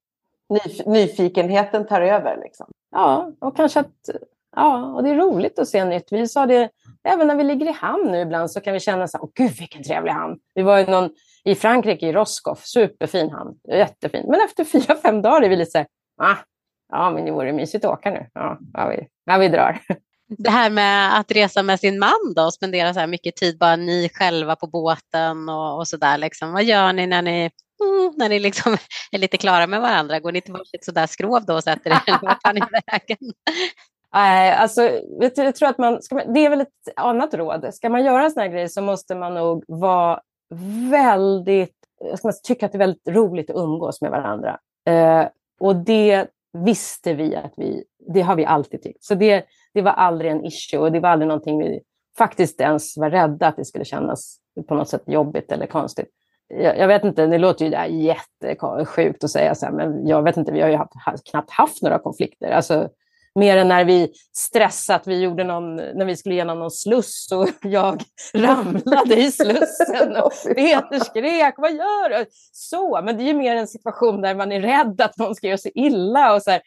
nyfikenheten 0.85 1.87
tar 1.87 2.01
över 2.01 2.37
liksom? 2.43 2.67
Ja, 2.91 3.31
och 3.39 3.55
kanske 3.55 3.79
att 3.79 4.09
Ja, 4.55 4.85
och 4.85 5.03
det 5.03 5.09
är 5.09 5.15
roligt 5.15 5.59
att 5.59 5.67
se 5.67 5.85
nytt. 5.85 6.11
Vi 6.11 6.27
sa 6.27 6.45
det, 6.45 6.69
även 7.03 7.27
när 7.27 7.35
vi 7.35 7.43
ligger 7.43 7.69
i 7.69 7.71
hamn 7.71 8.11
nu 8.11 8.21
ibland 8.21 8.51
så 8.51 8.61
kan 8.61 8.73
vi 8.73 8.79
känna 8.79 9.07
så 9.07 9.17
här, 9.17 9.23
åh 9.23 9.29
gud 9.33 9.51
vilken 9.59 9.83
trevlig 9.83 10.11
hamn. 10.11 10.39
Vi 10.53 10.61
var 10.61 10.79
i, 10.79 10.91
någon, 10.91 11.09
i 11.43 11.55
Frankrike, 11.55 12.07
i 12.07 12.13
Roscoff, 12.13 12.65
superfin 12.65 13.29
hamn, 13.29 13.55
jättefin. 13.67 14.25
Men 14.27 14.41
efter 14.45 14.63
fyra, 14.63 14.95
fem 14.95 15.21
dagar 15.21 15.41
är 15.41 15.49
vi 15.49 15.55
lite 15.55 15.71
så 15.71 15.77
här, 15.77 15.87
ah, 16.17 16.35
Ja, 16.93 17.11
men 17.11 17.25
det 17.25 17.31
vore 17.31 17.53
mysigt 17.53 17.85
att 17.85 17.91
åka 17.91 18.11
nu. 18.11 18.25
Ja, 18.33 18.57
ja, 18.73 18.87
vi, 18.87 19.07
ja, 19.25 19.37
vi 19.37 19.47
drar. 19.47 19.79
Det 20.37 20.49
här 20.49 20.69
med 20.69 21.19
att 21.19 21.31
resa 21.31 21.63
med 21.63 21.79
sin 21.79 21.99
man 21.99 22.33
då 22.35 22.43
och 22.43 22.53
spendera 22.53 22.93
så 22.93 22.99
här 22.99 23.07
mycket 23.07 23.35
tid 23.35 23.57
bara 23.57 23.75
ni 23.75 24.09
själva 24.13 24.55
på 24.55 24.67
båten 24.67 25.49
och, 25.49 25.77
och 25.77 25.87
så 25.87 25.97
där. 25.97 26.17
Liksom. 26.17 26.53
Vad 26.53 26.63
gör 26.63 26.93
ni 26.93 27.07
när 27.07 27.21
ni, 27.21 27.51
mm, 27.83 28.13
när 28.17 28.29
ni 28.29 28.39
liksom 28.39 28.77
är 29.11 29.17
lite 29.17 29.37
klara 29.37 29.67
med 29.67 29.81
varandra? 29.81 30.19
Går 30.19 30.31
ni 30.31 30.41
till 30.41 30.53
varsitt 30.53 30.85
sådär 30.85 31.07
skrov 31.07 31.45
då 31.45 31.53
och 31.53 31.63
sätter 31.63 31.91
er? 31.91 32.19
Vart 32.21 32.43
tar 32.43 32.53
ni 32.53 32.61
vägen? 32.61 33.33
Alltså, 34.59 34.89
jag 35.19 35.55
tror 35.55 35.69
att 35.69 35.77
man, 35.77 35.99
man, 36.11 36.33
det 36.33 36.45
är 36.45 36.49
väl 36.49 36.61
ett 36.61 36.93
annat 36.95 37.33
råd. 37.33 37.73
Ska 37.73 37.89
man 37.89 38.05
göra 38.05 38.23
en 38.23 38.31
sån 38.31 38.41
här 38.41 38.49
grej 38.49 38.69
så 38.69 38.81
måste 38.81 39.15
man 39.15 39.33
nog 39.33 39.63
vara 39.67 40.19
väldigt, 40.91 41.75
ska 42.17 42.31
tycka 42.43 42.65
att 42.65 42.71
det 42.71 42.75
är 42.75 42.79
väldigt 42.79 43.07
roligt 43.07 43.49
att 43.49 43.55
umgås 43.55 44.01
med 44.01 44.11
varandra. 44.11 44.59
Eh, 44.89 45.27
och 45.59 45.75
det 45.75 46.27
visste 46.53 47.13
vi 47.13 47.35
att 47.35 47.53
vi, 47.57 47.83
det 48.13 48.21
har 48.21 48.35
vi 48.35 48.45
alltid 48.45 48.81
tyckt. 48.81 49.03
Så 49.03 49.15
det, 49.15 49.45
det 49.73 49.81
var 49.81 49.91
aldrig 49.91 50.31
en 50.31 50.45
issue 50.45 50.79
och 50.79 50.91
det 50.91 50.99
var 50.99 51.09
aldrig 51.09 51.27
någonting 51.27 51.59
vi 51.59 51.81
faktiskt 52.17 52.61
ens 52.61 52.97
var 52.97 53.09
rädda 53.09 53.47
att 53.47 53.55
det 53.55 53.65
skulle 53.65 53.85
kännas 53.85 54.37
på 54.67 54.75
något 54.75 54.89
sätt 54.89 55.03
jobbigt 55.05 55.51
eller 55.51 55.65
konstigt. 55.65 56.07
Jag, 56.47 56.77
jag 56.77 56.87
vet 56.87 57.03
inte, 57.03 57.27
det 57.27 57.37
låter 57.37 57.65
ju 57.65 57.71
där 57.71 57.85
jättesjukt 57.85 59.23
att 59.23 59.29
säga 59.29 59.55
så 59.55 59.65
här, 59.65 59.73
men 59.73 60.07
jag 60.07 60.23
vet 60.23 60.37
inte, 60.37 60.51
vi 60.51 60.61
har 60.61 60.69
ju 60.69 60.75
haft, 60.75 61.29
knappt 61.31 61.51
haft 61.51 61.81
några 61.81 61.99
konflikter. 61.99 62.51
Alltså, 62.51 62.89
Mer 63.35 63.57
än 63.57 63.67
när 63.67 63.85
vi 63.85 64.13
stressat, 64.37 65.07
vi 65.07 65.21
gjorde 65.21 65.43
någon, 65.43 65.75
när 65.75 66.05
vi 66.05 66.17
skulle 66.17 66.35
igenom 66.35 66.59
någon 66.59 66.71
sluss 66.71 67.31
och 67.31 67.49
jag 67.61 68.03
ramlade 68.33 69.15
i 69.15 69.31
slussen 69.31 70.15
och 70.15 70.31
Peter 70.55 70.99
skrek, 70.99 71.53
vad 71.57 71.71
gör 71.71 72.09
du? 72.09 72.25
Så, 72.51 73.01
men 73.01 73.17
det 73.17 73.23
är 73.23 73.25
ju 73.25 73.33
mer 73.33 73.55
en 73.55 73.67
situation 73.67 74.21
där 74.21 74.35
man 74.35 74.51
är 74.51 74.61
rädd 74.61 75.01
att 75.01 75.17
någon 75.17 75.35
ska 75.35 75.47
göra 75.47 75.57
sig 75.57 75.71
illa. 75.75 76.33
Och 76.33 76.41
så 76.41 76.51
här, 76.51 76.61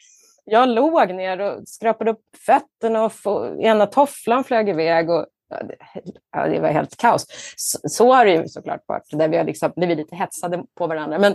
jag 0.44 0.68
låg 0.68 1.14
ner 1.14 1.40
och 1.40 1.68
skrapade 1.68 2.10
upp 2.10 2.22
fötterna 2.46 3.04
och 3.04 3.12
få, 3.12 3.60
ena 3.60 3.86
tofflan 3.86 4.44
flög 4.44 4.68
iväg. 4.68 5.10
Och, 5.10 5.26
ja, 6.32 6.46
det 6.46 6.60
var 6.60 6.68
helt 6.68 6.96
kaos. 6.96 7.26
Så, 7.56 7.78
så 7.88 8.14
har 8.14 8.24
det 8.24 8.32
ju 8.32 8.48
såklart 8.48 8.84
varit, 8.86 9.08
där 9.10 9.28
vi, 9.28 9.36
har 9.36 9.44
liksom, 9.44 9.72
där 9.76 9.86
vi 9.86 9.94
lite 9.94 10.16
hetsade 10.16 10.64
på 10.78 10.86
varandra. 10.86 11.18
Men, 11.18 11.34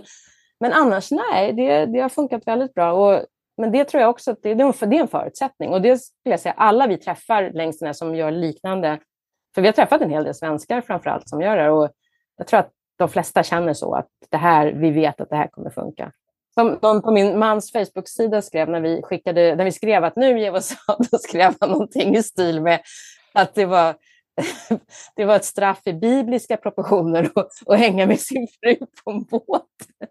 men 0.60 0.74
annars, 0.74 1.12
nej, 1.12 1.54
det, 1.54 1.86
det 1.86 2.00
har 2.00 2.10
funkat 2.10 2.48
väldigt 2.48 2.74
bra. 2.74 2.94
Och, 2.94 3.26
men 3.62 3.72
det 3.72 3.86
tror 3.86 4.02
jag 4.02 4.10
också 4.10 4.32
att 4.32 4.44
det, 4.44 4.54
det 4.54 4.64
är 4.64 4.94
en 4.94 5.08
förutsättning. 5.08 5.70
Och 5.70 5.82
det 5.82 5.98
skulle 5.98 6.34
jag 6.34 6.40
säga, 6.40 6.54
alla 6.58 6.88
vi 6.88 6.98
träffar 6.98 7.52
längs 7.54 7.80
den 7.80 7.86
här 7.86 7.94
som 7.94 8.16
gör 8.16 8.32
liknande, 8.32 9.00
för 9.56 9.62
vi 9.62 9.68
har 9.68 9.74
träffat 9.74 10.02
en 10.02 10.10
hel 10.10 10.24
del 10.24 10.36
svenskar 10.36 10.82
framför 10.82 11.10
allt 11.10 11.30
som 11.30 11.42
gör 11.42 11.58
det. 11.58 11.70
Och 11.70 11.90
jag 12.38 12.48
tror 12.48 12.60
att 12.60 12.72
de 12.98 13.10
flesta 13.10 13.44
känner 13.44 13.74
så, 13.74 13.96
att 13.96 14.08
det 14.30 14.38
här, 14.38 14.74
vi 14.74 14.92
vet 14.92 15.22
att 15.22 15.30
det 15.30 15.36
här 15.36 15.48
kommer 15.48 15.70
funka. 15.70 16.12
Som 16.54 16.80
någon 16.82 17.02
på 17.02 17.12
min 17.12 17.40
mans 17.40 17.72
Facebook-sida 17.72 18.42
skrev 18.42 18.70
när 18.70 18.82
vi, 18.82 19.02
skickade, 19.02 19.56
när 19.56 19.66
vi 19.66 19.72
skrev 19.72 20.04
att 20.04 20.16
nu 20.16 20.40
ger 20.40 20.52
vi 20.52 20.58
oss 20.58 20.76
av, 20.88 20.98
då 21.12 21.18
skrev 21.18 21.54
han 21.60 21.70
någonting 21.70 22.16
i 22.16 22.24
stil 22.24 22.62
med 22.62 22.82
att 23.34 23.56
det 23.56 23.66
var, 23.66 23.96
det 25.16 25.26
var 25.26 25.36
ett 25.36 25.46
straff 25.46 25.82
i 25.86 25.94
bibliska 25.94 26.58
proportioner 26.58 27.32
att 27.66 27.80
hänga 27.80 28.06
med 28.06 28.20
sin 28.20 28.48
fru 28.64 28.76
på 29.04 29.12
en 29.12 29.24
båt. 29.24 29.66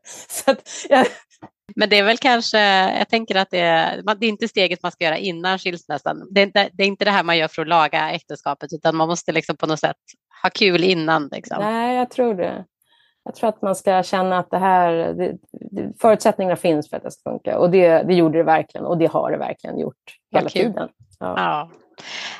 Så 0.28 0.54
jag... 0.88 1.06
Men 1.76 1.88
det 1.88 1.98
är 1.98 2.04
väl 2.04 2.18
kanske, 2.18 2.58
jag 2.98 3.08
tänker 3.08 3.34
att 3.34 3.50
det 3.50 3.60
är, 3.60 4.02
det 4.16 4.26
är 4.26 4.28
inte 4.30 4.48
steget 4.48 4.82
man 4.82 4.92
ska 4.92 5.04
göra 5.04 5.18
innan 5.18 5.58
skilsmässan. 5.58 6.28
Det 6.30 6.40
är, 6.40 6.46
inte, 6.46 6.68
det 6.72 6.82
är 6.82 6.86
inte 6.86 7.04
det 7.04 7.10
här 7.10 7.24
man 7.24 7.38
gör 7.38 7.48
för 7.48 7.62
att 7.62 7.68
laga 7.68 8.10
äktenskapet, 8.10 8.72
utan 8.72 8.96
man 8.96 9.08
måste 9.08 9.32
liksom 9.32 9.56
på 9.56 9.66
något 9.66 9.80
sätt 9.80 9.96
ha 10.42 10.50
kul 10.50 10.84
innan. 10.84 11.28
Liksom. 11.32 11.56
Nej, 11.60 11.96
jag 11.96 12.10
tror 12.10 12.34
det. 12.34 12.64
Jag 13.24 13.34
tror 13.34 13.48
att 13.48 13.62
man 13.62 13.76
ska 13.76 14.02
känna 14.02 14.38
att 14.38 14.50
det 14.50 14.58
här, 14.58 14.92
det, 15.52 15.92
förutsättningarna 16.00 16.56
finns 16.56 16.90
för 16.90 16.96
att 16.96 17.02
det 17.02 17.10
ska 17.10 17.30
funka. 17.30 17.58
Och 17.58 17.70
det, 17.70 18.02
det 18.02 18.14
gjorde 18.14 18.38
det 18.38 18.44
verkligen 18.44 18.86
och 18.86 18.98
det 18.98 19.06
har 19.06 19.30
det 19.30 19.38
verkligen 19.38 19.78
gjort 19.78 19.96
hela 20.30 20.48
tiden. 20.48 20.88
Ja. 21.18 21.34
ja. 21.36 21.70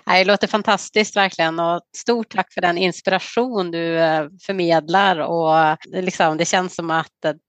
Det 0.05 0.25
låter 0.25 0.49
fantastiskt 0.49 1.17
verkligen 1.17 1.59
och 1.59 1.81
stort 1.97 2.35
tack 2.35 2.53
för 2.53 2.61
den 2.61 2.79
inspiration 2.79 3.71
du 3.71 3.99
eh, 3.99 4.27
förmedlar 4.47 5.19
och 5.19 5.77
liksom, 5.87 6.37
det 6.37 6.45
känns 6.45 6.75
som 6.75 6.91
att 6.91 7.07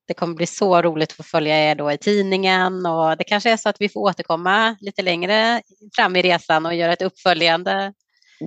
det 0.07 0.13
kommer 0.13 0.35
bli 0.35 0.45
så 0.45 0.81
roligt 0.81 1.11
att 1.11 1.17
få 1.17 1.23
följa 1.23 1.71
er 1.71 1.75
då 1.75 1.91
i 1.91 1.97
tidningen 1.97 2.85
och 2.85 3.17
det 3.17 3.23
kanske 3.23 3.51
är 3.51 3.57
så 3.57 3.69
att 3.69 3.81
vi 3.81 3.89
får 3.89 4.01
återkomma 4.01 4.75
lite 4.79 5.01
längre 5.01 5.61
fram 5.95 6.15
i 6.15 6.21
resan 6.21 6.65
och 6.65 6.75
göra 6.75 6.93
ett 6.93 7.01
uppföljande 7.01 7.93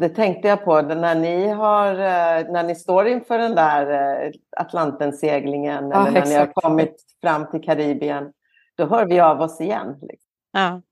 det 0.01 0.09
tänkte 0.09 0.49
jag 0.49 0.65
på 0.65 0.83
när 0.83 1.15
ni, 1.15 1.49
har, 1.49 1.95
eh, 1.95 2.53
när 2.53 2.63
ni 2.63 2.75
står 2.75 3.07
inför 3.07 3.39
den 3.39 3.55
där 3.55 3.91
eh, 3.91 4.31
Atlantenseglingen 4.57 5.91
ja, 5.91 6.01
eller 6.01 6.11
när 6.11 6.21
exakt. 6.21 6.29
ni 6.29 6.35
har 6.35 6.53
kommit 6.53 6.97
fram 7.21 7.51
till 7.51 7.63
Karibien. 7.63 8.33
Då 8.77 8.87
hör 8.87 9.07
vi 9.07 9.21
av 9.21 9.41
oss 9.41 9.61
igen. 9.61 9.87
Liksom. 10.03 10.31
Ja. 10.53 10.83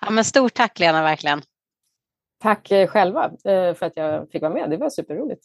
ja, 0.00 0.10
men 0.10 0.24
stort 0.24 0.54
tack 0.54 0.78
Lena 0.78 1.02
verkligen. 1.02 1.42
Tack 2.42 2.70
eh, 2.70 2.86
själva 2.86 3.24
eh, 3.24 3.74
för 3.74 3.84
att 3.84 3.92
jag 3.96 4.30
fick 4.30 4.42
vara 4.42 4.54
med. 4.54 4.70
Det 4.70 4.76
var 4.76 4.90
superroligt. 4.90 5.44